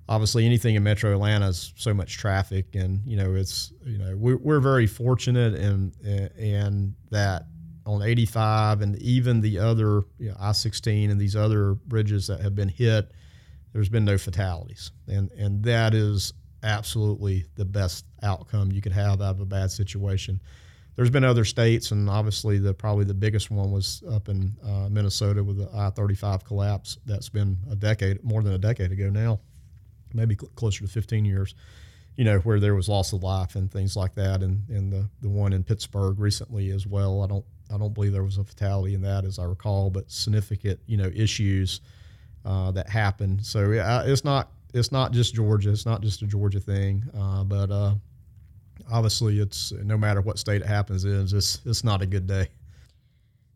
obviously 0.10 0.46
anything 0.46 0.76
in 0.76 0.84
metro 0.84 1.14
Atlanta 1.14 1.50
is 1.50 1.74
so 1.76 1.94
much 1.94 2.18
traffic. 2.18 2.74
And, 2.74 3.02
you 3.06 3.18
know, 3.18 3.36
it's, 3.36 3.74
you 3.86 4.00
know, 4.00 4.16
we're, 4.16 4.38
we're 4.38 4.60
very 4.60 4.88
fortunate 4.88 5.54
in, 5.54 5.94
in 6.38 6.96
that 7.12 7.46
on 7.88 8.04
85 8.04 8.82
and 8.82 9.02
even 9.02 9.42
the 9.42 9.60
other 9.60 10.04
you 10.20 10.30
know, 10.30 10.36
I 10.40 10.52
16 10.52 11.10
and 11.10 11.20
these 11.20 11.36
other 11.36 11.74
bridges 11.74 12.28
that 12.28 12.42
have 12.42 12.54
been 12.54 12.70
hit, 12.70 13.12
there's 13.74 13.90
been 13.90 14.06
no 14.06 14.18
fatalities. 14.18 14.92
And, 15.08 15.32
and 15.32 15.64
that 15.64 15.94
is 15.94 16.34
absolutely 16.64 17.46
the 17.56 17.66
best 17.66 18.06
outcome 18.22 18.72
you 18.72 18.82
could 18.82 18.92
have 18.92 19.22
out 19.22 19.36
of 19.36 19.40
a 19.40 19.46
bad 19.46 19.72
situation 19.72 20.42
there's 20.98 21.12
been 21.12 21.24
other 21.24 21.46
states, 21.46 21.92
and 21.92 22.10
obviously 22.10 22.58
the 22.58 22.74
probably 22.74 23.06
the 23.06 23.14
biggest 23.14 23.52
one 23.52 23.72
was 23.72 24.04
up 24.12 24.30
in 24.30 24.58
uh, 24.66 24.90
Minnesota 24.90 25.44
with 25.44 25.58
the 25.58 25.70
I-35 25.72 26.44
collapse. 26.44 26.98
That's 27.06 27.30
been 27.30 27.60
a 27.70 27.76
decade, 27.76 28.24
more 28.24 28.42
than 28.42 28.54
a 28.54 28.58
decade 28.58 28.92
ago 28.92 29.12
now, 29.12 29.40
maybe 30.16 30.36
cl- 30.36 30.52
closer 30.56 30.82
to 30.82 30.88
15 30.88 31.24
years. 31.24 31.54
You 32.16 32.26
know 32.26 32.40
where 32.40 32.60
there 32.60 32.74
was 32.74 32.90
loss 32.90 33.14
of 33.14 33.22
life 33.22 33.56
and 33.56 33.72
things 33.72 33.96
like 33.96 34.16
that, 34.16 34.42
and 34.42 34.68
and 34.70 34.92
the 34.92 35.08
the 35.22 35.30
one 35.30 35.54
in 35.54 35.64
Pittsburgh 35.64 36.18
recently 36.18 36.72
as 36.72 36.88
well. 36.88 37.22
I 37.22 37.28
don't 37.28 37.46
I 37.74 37.78
don't 37.78 37.94
believe 37.94 38.14
there 38.14 38.24
was 38.24 38.38
a 38.38 38.44
fatality 38.44 38.94
in 38.94 39.02
that 39.02 39.26
as 39.26 39.40
I 39.40 39.44
recall, 39.44 39.90
but 39.90 40.10
significant 40.12 40.80
you 40.86 40.98
know 40.98 41.12
issues 41.14 41.82
uh, 42.46 42.72
that 42.72 42.90
happened. 42.90 43.46
So 43.46 43.72
yeah, 43.72 44.04
it's 44.06 44.24
not 44.24 44.52
it's 44.74 44.92
not 44.92 45.12
just 45.12 45.34
Georgia. 45.34 45.72
It's 45.72 45.86
not 45.86 46.02
just 46.02 46.22
a 46.22 46.28
Georgia 46.28 46.60
thing, 46.60 47.04
uh, 47.18 47.44
but 47.44 47.72
uh, 47.72 47.96
obviously, 48.92 49.40
it's 49.40 49.72
no 49.72 49.98
matter 49.98 50.22
what 50.22 50.40
state 50.40 50.62
it 50.62 50.68
happens 50.68 51.06
in, 51.06 51.22
it's 51.22 51.60
it's 51.66 51.84
not 51.84 52.02
a 52.02 52.06
good 52.06 52.28
day. 52.28 52.50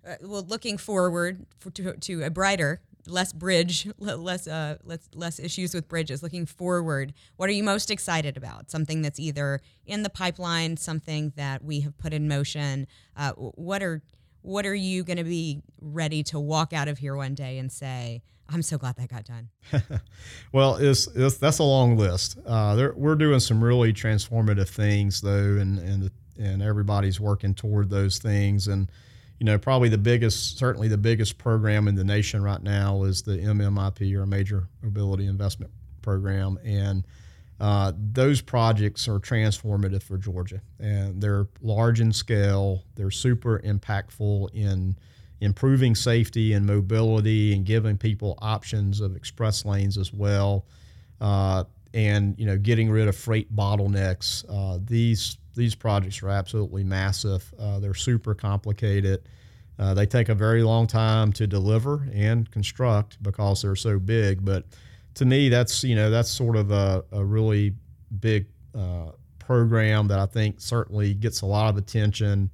Uh, 0.05 0.15
well, 0.23 0.43
looking 0.47 0.77
forward 0.77 1.45
for, 1.59 1.69
to, 1.69 1.93
to 1.93 2.23
a 2.23 2.29
brighter, 2.29 2.81
less 3.07 3.33
bridge, 3.33 3.87
less 3.99 4.47
uh, 4.47 4.77
less 4.83 5.09
less 5.13 5.39
issues 5.39 5.73
with 5.73 5.87
bridges. 5.87 6.23
Looking 6.23 6.45
forward, 6.45 7.13
what 7.37 7.49
are 7.49 7.53
you 7.53 7.63
most 7.63 7.91
excited 7.91 8.37
about? 8.37 8.71
Something 8.71 9.01
that's 9.01 9.19
either 9.19 9.59
in 9.85 10.03
the 10.03 10.09
pipeline, 10.09 10.77
something 10.77 11.33
that 11.35 11.63
we 11.63 11.81
have 11.81 11.97
put 11.97 12.13
in 12.13 12.27
motion. 12.27 12.87
Uh, 13.15 13.31
what 13.33 13.83
are 13.83 14.01
what 14.41 14.65
are 14.65 14.75
you 14.75 15.03
going 15.03 15.17
to 15.17 15.23
be 15.23 15.61
ready 15.79 16.23
to 16.23 16.39
walk 16.39 16.73
out 16.73 16.87
of 16.87 16.97
here 16.97 17.15
one 17.15 17.35
day 17.35 17.59
and 17.59 17.71
say, 17.71 18.23
I'm 18.49 18.61
so 18.61 18.77
glad 18.77 18.95
that 18.97 19.09
got 19.09 19.25
done? 19.25 19.49
well, 20.51 20.75
it's, 20.75 21.07
it's, 21.15 21.37
that's 21.37 21.59
a 21.59 21.63
long 21.63 21.95
list. 21.97 22.37
Uh, 22.45 22.89
we're 22.95 23.15
doing 23.15 23.39
some 23.39 23.63
really 23.63 23.93
transformative 23.93 24.67
things, 24.67 25.21
though, 25.21 25.57
and 25.59 25.79
and 25.79 26.11
and 26.37 26.61
everybody's 26.61 27.19
working 27.19 27.53
toward 27.53 27.89
those 27.89 28.17
things. 28.17 28.67
And 28.67 28.89
you 29.41 29.45
know, 29.45 29.57
probably 29.57 29.89
the 29.89 29.97
biggest, 29.97 30.59
certainly 30.59 30.87
the 30.87 30.99
biggest 30.99 31.39
program 31.39 31.87
in 31.87 31.95
the 31.95 32.03
nation 32.03 32.43
right 32.43 32.61
now 32.61 33.01
is 33.05 33.23
the 33.23 33.39
MMIP 33.39 34.13
or 34.13 34.27
Major 34.27 34.67
Mobility 34.83 35.25
Investment 35.25 35.71
Program, 36.03 36.59
and 36.63 37.07
uh, 37.59 37.91
those 38.11 38.39
projects 38.39 39.07
are 39.07 39.19
transformative 39.19 40.03
for 40.03 40.19
Georgia, 40.19 40.61
and 40.79 41.19
they're 41.19 41.47
large 41.59 42.01
in 42.01 42.13
scale. 42.13 42.83
They're 42.93 43.09
super 43.09 43.59
impactful 43.65 44.53
in 44.53 44.95
improving 45.39 45.95
safety 45.95 46.53
and 46.53 46.63
mobility, 46.63 47.55
and 47.55 47.65
giving 47.65 47.97
people 47.97 48.37
options 48.43 49.01
of 49.01 49.15
express 49.15 49.65
lanes 49.65 49.97
as 49.97 50.13
well, 50.13 50.67
uh, 51.19 51.63
and 51.95 52.37
you 52.37 52.45
know, 52.45 52.59
getting 52.59 52.91
rid 52.91 53.07
of 53.07 53.15
freight 53.15 53.51
bottlenecks. 53.55 54.45
Uh, 54.47 54.77
these 54.85 55.37
these 55.55 55.75
projects 55.75 56.21
are 56.23 56.29
absolutely 56.29 56.83
massive. 56.83 57.53
Uh, 57.59 57.79
they're 57.79 57.93
super 57.93 58.33
complicated. 58.33 59.21
Uh, 59.79 59.93
they 59.93 60.05
take 60.05 60.29
a 60.29 60.35
very 60.35 60.63
long 60.63 60.85
time 60.87 61.31
to 61.33 61.47
deliver 61.47 62.07
and 62.13 62.49
construct 62.51 63.21
because 63.23 63.61
they're 63.61 63.75
so 63.75 63.97
big, 63.97 64.43
but 64.45 64.65
to 65.15 65.25
me, 65.25 65.49
that's 65.49 65.83
you 65.83 65.95
know 65.95 66.09
that's 66.09 66.29
sort 66.29 66.55
of 66.55 66.71
a, 66.71 67.03
a 67.11 67.23
really 67.23 67.73
big 68.19 68.47
uh, 68.77 69.11
program 69.39 70.07
that 70.07 70.19
I 70.19 70.25
think 70.25 70.61
certainly 70.61 71.13
gets 71.13 71.41
a 71.41 71.45
lot 71.45 71.69
of 71.69 71.77
attention. 71.77 72.53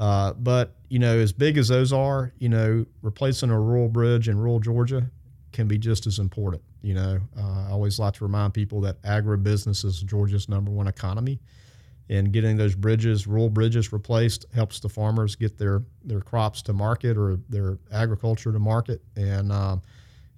Uh, 0.00 0.32
but 0.34 0.76
you 0.88 0.98
know, 0.98 1.16
as 1.18 1.32
big 1.32 1.56
as 1.56 1.68
those 1.68 1.92
are, 1.92 2.32
you 2.38 2.48
know, 2.48 2.84
replacing 3.02 3.50
a 3.50 3.58
rural 3.58 3.88
bridge 3.88 4.28
in 4.28 4.38
rural 4.38 4.60
Georgia 4.60 5.10
can 5.52 5.68
be 5.68 5.78
just 5.78 6.06
as 6.06 6.18
important. 6.18 6.62
You 6.82 6.94
know, 6.94 7.20
uh, 7.38 7.66
I 7.68 7.70
always 7.70 7.98
like 7.98 8.14
to 8.14 8.24
remind 8.24 8.52
people 8.52 8.80
that 8.82 9.00
agribusiness 9.02 9.84
is 9.84 10.02
Georgia's 10.02 10.48
number 10.48 10.70
one 10.70 10.88
economy, 10.88 11.40
and 12.08 12.32
getting 12.32 12.56
those 12.56 12.74
bridges, 12.74 13.26
rural 13.26 13.48
bridges, 13.48 13.92
replaced 13.92 14.46
helps 14.54 14.80
the 14.80 14.88
farmers 14.88 15.36
get 15.36 15.58
their 15.58 15.82
their 16.04 16.20
crops 16.20 16.62
to 16.62 16.72
market 16.72 17.16
or 17.16 17.38
their 17.48 17.78
agriculture 17.92 18.52
to 18.52 18.58
market, 18.58 19.00
and 19.16 19.50
um, 19.50 19.82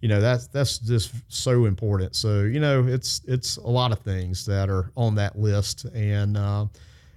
you 0.01 0.09
know 0.09 0.21
that's 0.21 0.47
that's 0.47 0.79
just 0.79 1.13
so 1.29 1.65
important. 1.65 2.15
So 2.15 2.43
you 2.43 2.61
know 2.61 2.87
it's 2.87 3.23
it's 3.27 3.57
a 3.57 3.69
lot 3.69 3.93
of 3.93 3.99
things 4.01 4.47
that 4.47 4.71
are 4.71 4.93
on 4.97 5.17
that 5.17 5.39
list, 5.39 5.85
and 5.87 6.37
uh, 6.37 6.67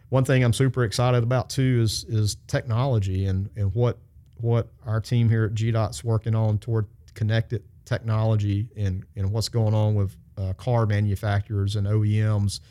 one 0.10 0.26
thing 0.26 0.44
I'm 0.44 0.54
super 0.54 0.84
excited 0.84 1.24
about 1.24 1.50
too 1.50 1.80
is 1.84 2.06
is 2.06 2.38
technology 2.48 3.28
and 3.28 3.50
and 3.56 3.74
what 3.76 4.00
what 4.38 4.70
our 4.86 5.02
team 5.02 5.30
here 5.30 5.46
at 5.46 5.54
GDOT's 5.54 6.04
working 6.04 6.34
on 6.34 6.58
toward 6.58 6.88
connected 7.14 7.64
technology 7.86 8.68
and 8.76 9.06
and 9.16 9.32
what's 9.32 9.50
going 9.50 9.76
on 9.76 9.94
with 9.94 10.16
uh, 10.38 10.54
car 10.54 10.86
manufacturers 10.86 11.76
and 11.76 11.86
OEMs 11.86 12.62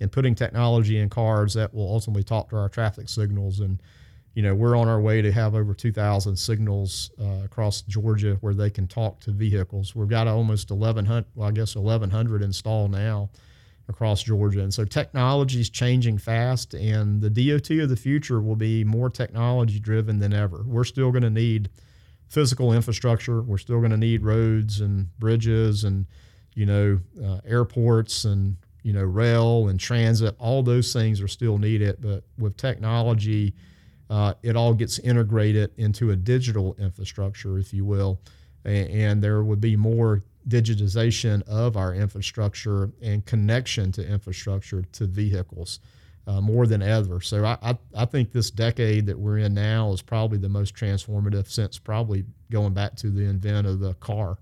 and 0.00 0.12
putting 0.12 0.34
technology 0.34 0.98
in 0.98 1.08
cars 1.08 1.54
that 1.54 1.72
will 1.74 1.88
ultimately 1.88 2.22
talk 2.22 2.50
to 2.50 2.56
our 2.56 2.68
traffic 2.68 3.08
signals 3.08 3.60
and 3.60 3.80
you 4.38 4.42
know, 4.42 4.54
we're 4.54 4.76
on 4.76 4.86
our 4.86 5.00
way 5.00 5.20
to 5.20 5.32
have 5.32 5.56
over 5.56 5.74
2,000 5.74 6.36
signals 6.36 7.10
uh, 7.20 7.44
across 7.44 7.82
Georgia 7.82 8.36
where 8.40 8.54
they 8.54 8.70
can 8.70 8.86
talk 8.86 9.18
to 9.18 9.32
vehicles. 9.32 9.96
We've 9.96 10.08
got 10.08 10.28
almost 10.28 10.70
1,100, 10.70 11.24
well, 11.34 11.48
I 11.48 11.50
guess 11.50 11.74
1,100 11.74 12.42
installed 12.42 12.92
now 12.92 13.30
across 13.88 14.22
Georgia. 14.22 14.60
And 14.60 14.72
so 14.72 14.84
technology 14.84 15.60
is 15.60 15.70
changing 15.70 16.18
fast, 16.18 16.74
and 16.74 17.20
the 17.20 17.30
DOT 17.30 17.70
of 17.82 17.88
the 17.88 17.96
future 17.96 18.40
will 18.40 18.54
be 18.54 18.84
more 18.84 19.10
technology 19.10 19.80
driven 19.80 20.20
than 20.20 20.32
ever. 20.32 20.62
We're 20.64 20.84
still 20.84 21.10
going 21.10 21.24
to 21.24 21.30
need 21.30 21.68
physical 22.28 22.72
infrastructure. 22.72 23.42
We're 23.42 23.58
still 23.58 23.78
going 23.78 23.90
to 23.90 23.96
need 23.96 24.22
roads 24.22 24.80
and 24.80 25.08
bridges 25.18 25.82
and, 25.82 26.06
you 26.54 26.66
know, 26.66 27.00
uh, 27.24 27.40
airports 27.44 28.24
and, 28.24 28.56
you 28.82 28.92
know, 28.92 29.02
rail 29.02 29.68
and 29.68 29.78
transit. 29.78 30.34
All 30.38 30.62
those 30.62 30.92
things 30.92 31.20
are 31.20 31.28
still 31.28 31.58
needed. 31.58 31.98
But 32.00 32.24
with 32.38 32.56
technology, 32.56 33.54
uh, 34.10 34.34
it 34.42 34.56
all 34.56 34.74
gets 34.74 34.98
integrated 34.98 35.70
into 35.76 36.10
a 36.10 36.16
digital 36.16 36.74
infrastructure, 36.78 37.58
if 37.58 37.74
you 37.74 37.84
will, 37.84 38.20
and, 38.64 38.88
and, 38.88 39.22
there 39.22 39.42
would 39.42 39.60
be 39.60 39.76
more 39.76 40.22
digitization 40.48 41.42
of 41.46 41.76
our 41.76 41.94
infrastructure 41.94 42.90
and 43.02 43.24
connection 43.26 43.92
to 43.92 44.06
infrastructure 44.06 44.82
to 44.92 45.04
vehicles 45.04 45.80
uh, 46.26 46.40
more 46.40 46.66
than 46.66 46.82
ever. 46.82 47.20
So 47.20 47.44
I, 47.44 47.58
I, 47.62 47.78
I, 47.94 48.04
think 48.04 48.32
this 48.32 48.50
decade 48.50 49.06
that 49.06 49.18
we're 49.18 49.38
in 49.38 49.54
now 49.54 49.92
is 49.92 50.02
probably 50.02 50.38
the 50.38 50.48
most 50.48 50.74
transformative 50.74 51.48
since 51.48 51.78
probably 51.78 52.24
going 52.50 52.74
back 52.74 52.96
to 52.96 53.10
the 53.10 53.24
invent 53.24 53.66
of 53.66 53.80
the 53.80 53.94
car. 53.94 54.38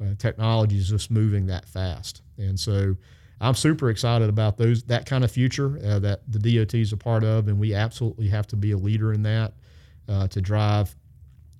Uh, 0.00 0.14
technology 0.18 0.76
is 0.76 0.88
just 0.88 1.10
moving 1.10 1.46
that 1.46 1.66
fast, 1.66 2.22
and 2.38 2.58
so 2.60 2.96
I'm 3.40 3.54
super 3.54 3.90
excited 3.90 4.28
about 4.28 4.56
those 4.56 4.84
that 4.84 5.06
kind 5.06 5.22
of 5.22 5.30
future 5.30 5.78
uh, 5.84 5.98
that 6.00 6.20
the 6.28 6.38
DOT 6.38 6.74
is 6.74 6.92
a 6.92 6.96
part 6.96 7.22
of, 7.22 7.48
and 7.48 7.58
we 7.58 7.74
absolutely 7.74 8.28
have 8.28 8.46
to 8.48 8.56
be 8.56 8.72
a 8.72 8.78
leader 8.78 9.12
in 9.12 9.22
that 9.24 9.52
uh, 10.08 10.26
to 10.28 10.40
drive 10.40 10.96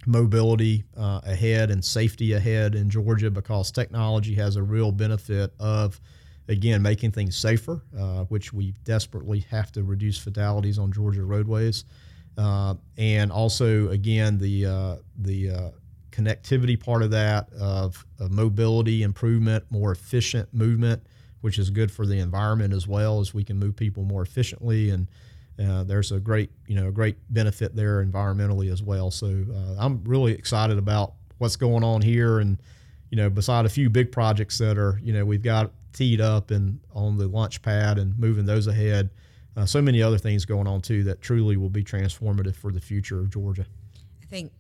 mobility 0.06 0.84
uh, 0.96 1.20
ahead 1.24 1.70
and 1.70 1.84
safety 1.84 2.32
ahead 2.32 2.74
in 2.74 2.88
Georgia 2.88 3.30
because 3.30 3.70
technology 3.70 4.34
has 4.34 4.56
a 4.56 4.62
real 4.62 4.92
benefit 4.92 5.52
of 5.58 6.00
again 6.48 6.80
making 6.80 7.10
things 7.10 7.36
safer, 7.36 7.82
uh, 7.98 8.24
which 8.24 8.52
we 8.52 8.72
desperately 8.84 9.40
have 9.50 9.70
to 9.72 9.82
reduce 9.82 10.16
fatalities 10.16 10.78
on 10.78 10.92
Georgia 10.92 11.24
roadways, 11.24 11.84
uh, 12.38 12.74
and 12.96 13.30
also 13.30 13.90
again 13.90 14.38
the 14.38 14.64
uh, 14.64 14.96
the 15.18 15.72
connectivity 16.10 16.82
part 16.82 17.02
of 17.02 17.10
that 17.10 17.52
of, 17.52 18.06
of 18.18 18.30
mobility 18.30 19.02
improvement, 19.02 19.62
more 19.70 19.92
efficient 19.92 20.48
movement 20.54 21.02
which 21.46 21.60
is 21.60 21.70
good 21.70 21.92
for 21.92 22.06
the 22.06 22.18
environment 22.18 22.74
as 22.74 22.88
well 22.88 23.20
as 23.20 23.32
we 23.32 23.44
can 23.44 23.56
move 23.56 23.76
people 23.76 24.02
more 24.02 24.20
efficiently. 24.20 24.90
And 24.90 25.06
uh, 25.64 25.84
there's 25.84 26.10
a 26.10 26.18
great 26.18 26.50
you 26.66 26.74
know 26.74 26.88
a 26.88 26.90
great 26.90 27.16
benefit 27.30 27.76
there 27.76 28.04
environmentally 28.04 28.72
as 28.72 28.82
well. 28.82 29.12
So 29.12 29.44
uh, 29.54 29.76
i'm 29.78 30.02
really 30.02 30.32
excited 30.32 30.76
about 30.76 31.12
what's 31.38 31.54
going 31.54 31.84
on 31.84 32.02
here. 32.02 32.40
And 32.40 32.58
you 33.10 33.16
know 33.16 33.30
beside 33.30 33.64
a 33.64 33.68
few 33.68 33.88
big 33.88 34.10
projects 34.10 34.58
that 34.58 34.76
are 34.76 34.98
you 35.04 35.12
know 35.12 35.24
we've 35.24 35.40
got 35.40 35.70
teed 35.92 36.20
up 36.20 36.50
and 36.50 36.80
on 36.92 37.16
the 37.16 37.28
launch 37.28 37.62
pad 37.62 37.96
and 37.96 38.18
moving 38.18 38.44
those 38.44 38.66
ahead 38.66 39.08
uh, 39.56 39.64
so 39.64 39.80
many 39.80 40.02
other 40.02 40.18
things 40.18 40.44
going 40.44 40.66
on 40.66 40.80
too 40.80 41.04
that 41.04 41.22
truly 41.22 41.56
will 41.56 41.70
be 41.70 41.84
transformative 41.84 42.56
for 42.56 42.72
the 42.72 42.80
future 42.80 43.20
of 43.20 43.30
georgia. 43.30 43.64
I 44.20 44.26
think 44.26 44.50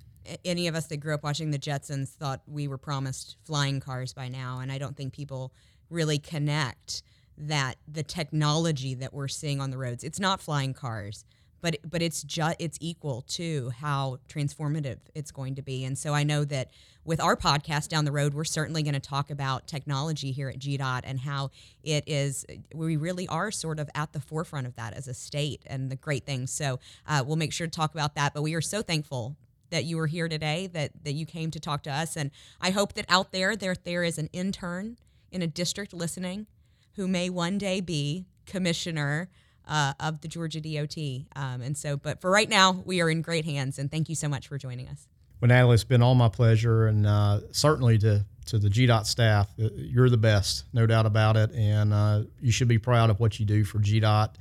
any 0.44 0.68
of 0.68 0.76
us 0.76 0.86
that 0.86 0.98
grew 0.98 1.14
up 1.14 1.24
watching 1.24 1.50
the 1.50 1.58
jetsons 1.58 2.10
thought 2.10 2.42
we 2.46 2.68
were 2.68 2.78
promised 2.78 3.38
flying 3.44 3.80
cars 3.80 4.12
by 4.12 4.28
now. 4.28 4.60
And 4.60 4.70
i 4.70 4.78
don't 4.78 4.96
think 4.96 5.12
people 5.12 5.52
really 5.90 6.18
connect 6.18 7.02
that 7.38 7.76
the 7.86 8.02
technology 8.02 8.94
that 8.94 9.12
we're 9.12 9.28
seeing 9.28 9.60
on 9.60 9.70
the 9.70 9.78
roads 9.78 10.02
it's 10.02 10.20
not 10.20 10.40
flying 10.40 10.72
cars 10.72 11.24
but 11.66 11.76
but 11.88 12.02
it's 12.02 12.22
just 12.22 12.56
it's 12.58 12.78
equal 12.80 13.22
to 13.22 13.70
how 13.70 14.18
transformative 14.28 14.98
it's 15.14 15.30
going 15.30 15.54
to 15.56 15.62
be. 15.62 15.84
And 15.84 15.96
so 15.98 16.14
i 16.14 16.22
know 16.22 16.44
that 16.44 16.70
with 17.04 17.20
our 17.20 17.36
podcast 17.36 17.88
down 17.88 18.04
the 18.04 18.12
road 18.12 18.34
we're 18.34 18.44
certainly 18.44 18.82
going 18.82 18.94
to 18.94 19.00
talk 19.00 19.30
about 19.30 19.66
technology 19.66 20.32
here 20.32 20.48
at 20.48 20.58
gdot 20.58 21.00
and 21.04 21.20
how 21.20 21.50
it 21.82 22.04
is 22.06 22.46
we 22.74 22.96
really 22.96 23.26
are 23.28 23.50
sort 23.50 23.78
of 23.78 23.88
at 23.94 24.12
the 24.12 24.20
forefront 24.20 24.66
of 24.66 24.76
that 24.76 24.92
as 24.94 25.08
a 25.08 25.14
state 25.14 25.62
and 25.66 25.90
the 25.90 25.96
great 25.96 26.24
things. 26.24 26.52
So 26.52 26.78
uh, 27.06 27.24
we'll 27.26 27.36
make 27.36 27.52
sure 27.52 27.66
to 27.66 27.70
talk 27.70 27.92
about 27.94 28.14
that 28.14 28.34
but 28.34 28.42
we 28.42 28.54
are 28.54 28.60
so 28.60 28.82
thankful 28.82 29.36
that 29.70 29.84
you 29.84 29.96
were 29.96 30.06
here 30.06 30.28
today 30.28 30.68
that 30.68 30.92
that 31.02 31.14
you 31.14 31.26
came 31.26 31.50
to 31.50 31.60
talk 31.60 31.82
to 31.84 31.90
us. 31.90 32.16
And 32.16 32.30
i 32.60 32.70
hope 32.70 32.92
that 32.94 33.06
out 33.08 33.32
there 33.32 33.56
there 33.56 33.74
there 33.82 34.04
is 34.04 34.18
an 34.18 34.28
intern 34.32 34.98
in 35.30 35.42
a 35.42 35.46
district 35.46 35.92
listening 35.92 36.46
who 36.94 37.06
may 37.06 37.30
one 37.30 37.58
day 37.58 37.80
be 37.80 38.26
commissioner 38.46 39.28
uh, 39.68 39.92
of 40.00 40.20
the 40.20 40.28
Georgia 40.28 40.60
DOT. 40.60 40.96
Um, 41.34 41.60
and 41.60 41.76
so, 41.76 41.96
but 41.96 42.20
for 42.20 42.30
right 42.30 42.48
now, 42.48 42.82
we 42.84 43.00
are 43.00 43.10
in 43.10 43.22
great 43.22 43.44
hands. 43.44 43.78
And 43.78 43.90
thank 43.90 44.08
you 44.08 44.14
so 44.14 44.28
much 44.28 44.48
for 44.48 44.58
joining 44.58 44.88
us. 44.88 45.08
Well, 45.40 45.48
Natalie, 45.48 45.74
it's 45.74 45.84
been 45.84 46.02
all 46.02 46.14
my 46.14 46.30
pleasure, 46.30 46.86
and 46.86 47.06
uh, 47.06 47.40
certainly 47.52 47.98
to 47.98 48.24
to 48.46 48.58
the 48.58 48.68
GDOT 48.68 49.06
staff, 49.06 49.50
uh, 49.60 49.68
you're 49.74 50.08
the 50.08 50.16
best, 50.16 50.66
no 50.72 50.86
doubt 50.86 51.04
about 51.04 51.36
it. 51.36 51.50
And 51.52 51.92
uh, 51.92 52.22
you 52.40 52.52
should 52.52 52.68
be 52.68 52.78
proud 52.78 53.10
of 53.10 53.18
what 53.18 53.40
you 53.40 53.44
do 53.44 53.64
for 53.64 53.80
GDOT. 53.80 54.34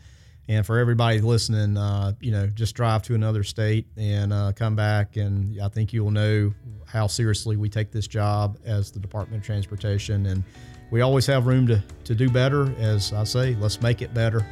And 0.47 0.63
for 0.63 0.77
everybody 0.77 1.21
listening, 1.21 1.75
uh, 1.75 2.13
you 2.19 2.29
know, 2.29 2.45
just 2.45 2.75
drive 2.75 3.01
to 3.03 3.15
another 3.15 3.43
state 3.43 3.87
and 3.97 4.31
uh, 4.31 4.51
come 4.55 4.75
back, 4.75 5.17
and 5.17 5.59
I 5.59 5.69
think 5.69 5.91
you 5.91 6.03
will 6.03 6.11
know 6.11 6.53
how 6.85 7.07
seriously 7.07 7.57
we 7.57 7.67
take 7.67 7.91
this 7.91 8.05
job 8.05 8.59
as 8.63 8.91
the 8.91 8.99
Department 8.99 9.41
of 9.41 9.45
Transportation 9.45 10.27
and 10.27 10.43
we 10.91 11.01
always 11.01 11.25
have 11.25 11.47
room 11.47 11.67
to, 11.67 11.83
to 12.05 12.15
do 12.15 12.29
better. 12.29 12.73
As 12.79 13.13
I 13.13 13.23
say, 13.23 13.55
let's 13.55 13.81
make 13.81 14.01
it 14.01 14.13
better 14.13 14.45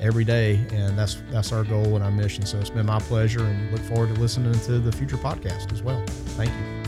every 0.00 0.24
day, 0.24 0.56
and 0.72 0.98
that's 0.98 1.22
that's 1.30 1.52
our 1.52 1.64
goal 1.64 1.94
and 1.94 2.02
our 2.02 2.10
mission. 2.10 2.46
So 2.46 2.58
it's 2.58 2.70
been 2.70 2.86
my 2.86 3.00
pleasure, 3.00 3.44
and 3.44 3.70
look 3.72 3.82
forward 3.82 4.14
to 4.14 4.20
listening 4.20 4.52
to 4.52 4.78
the 4.78 4.92
future 4.92 5.16
podcast 5.16 5.72
as 5.72 5.82
well. 5.82 6.02
Thank 6.36 6.50
you. 6.50 6.80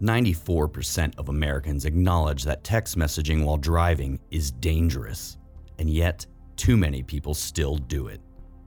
Ninety-four 0.00 0.68
percent 0.68 1.14
of 1.16 1.30
Americans 1.30 1.86
acknowledge 1.86 2.44
that 2.44 2.62
text 2.62 2.98
messaging 2.98 3.44
while 3.44 3.56
driving 3.56 4.18
is 4.30 4.50
dangerous, 4.50 5.38
and 5.78 5.88
yet 5.88 6.26
too 6.56 6.76
many 6.76 7.02
people 7.02 7.32
still 7.32 7.76
do 7.78 8.08
it. 8.08 8.20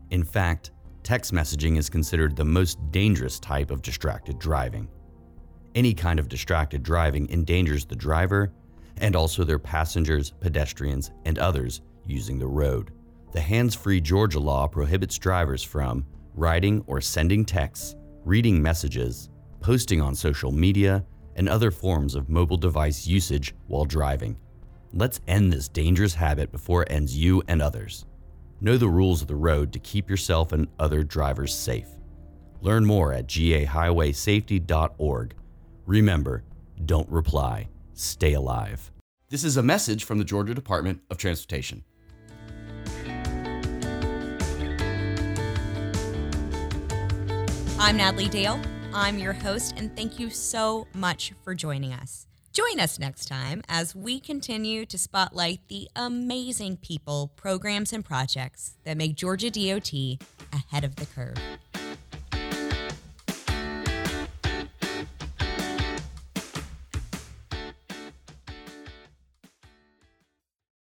In 0.10 0.24
fact, 0.24 0.72
text 1.08 1.34
messaging 1.34 1.78
is 1.78 1.89
considered 1.89 2.36
the 2.36 2.43
most 2.43 2.78
dangerous 2.91 3.39
type 3.39 3.72
of 3.72 3.82
distracted 3.82 4.38
driving. 4.38 4.89
Any 5.74 5.93
kind 5.93 6.20
of 6.20 6.28
distracted 6.28 6.84
driving 6.84 7.30
endangers 7.30 7.86
the 7.86 7.95
driver 7.95 8.51
and 8.97 9.16
also 9.16 9.45
their 9.45 9.58
passengers, 9.58 10.34
pedestrians, 10.41 11.12
and 11.24 11.39
others 11.39 11.80
using 12.05 12.38
the 12.38 12.47
road. 12.47 12.91
The 13.32 13.39
hands 13.39 13.74
free 13.74 14.01
Georgia 14.01 14.41
law 14.41 14.68
prohibits 14.68 15.18
drivers 15.18 15.64
from 15.64 16.05
writing 16.36 16.84
or 16.88 16.99
sending 16.99 17.45
texts, 17.45 17.95
reading 18.26 18.62
messages, 18.62 19.30
posting 19.62 20.01
on 20.01 20.14
social 20.14 20.51
media, 20.51 21.05
and 21.38 21.47
other 21.47 21.72
forms 21.72 22.16
of 22.16 22.28
mobile 22.28 22.58
device 22.58 23.08
usage 23.08 23.55
while 23.68 23.86
driving. 23.86 24.36
Let's 24.91 25.22
end 25.26 25.53
this 25.53 25.70
dangerous 25.70 26.16
habit 26.16 26.51
before 26.51 26.84
it 26.84 26.91
ends 26.91 27.18
you 27.18 27.43
and 27.47 27.62
others. 27.62 28.05
Know 28.60 28.78
the 28.78 28.89
rules 28.89 29.22
of 29.22 29.28
the 29.28 29.36
road 29.36 29.72
to 29.74 29.80
keep 29.80 30.10
yourself 30.10 30.51
and 30.51 30.68
other 30.80 31.03
drivers 31.03 31.53
safe. 31.53 31.89
Learn 32.62 32.86
more 32.86 33.14
at 33.14 33.28
gahighwaysafety.org. 33.28 35.36
Remember, 35.86 36.43
don't 36.86 37.10
reply, 37.10 37.70
stay 37.93 38.34
alive. 38.34 38.91
This 39.30 39.43
is 39.43 39.58
a 39.58 39.64
message 39.64 40.05
from 40.05 40.18
the 40.18 40.24
Georgia 40.24 40.55
Department 40.55 41.01
of 41.12 41.18
Transportation. 41.18 41.84
I'm 47.80 47.97
Natalie 47.97 48.28
Dale. 48.28 48.60
I'm 48.93 49.20
your 49.20 49.34
host, 49.34 49.76
and 49.78 49.95
thank 49.95 50.18
you 50.18 50.32
so 50.32 50.88
much 50.93 51.34
for 51.43 51.53
joining 51.53 51.93
us. 51.93 52.26
Join 52.58 52.80
us 52.80 52.97
next 52.97 53.28
time 53.28 53.62
as 53.70 53.95
we 53.95 54.20
continue 54.20 54.84
to 54.88 54.97
spotlight 54.97 55.60
the 55.68 55.88
amazing 55.95 56.78
people, 56.78 57.32
programs, 57.36 57.93
and 57.93 58.03
projects 58.03 58.78
that 58.84 58.97
make 58.97 59.14
Georgia 59.14 59.51
DOT 59.51 59.93
ahead 60.51 60.84
of 60.84 60.95
the 60.95 61.05
curve. 61.05 61.38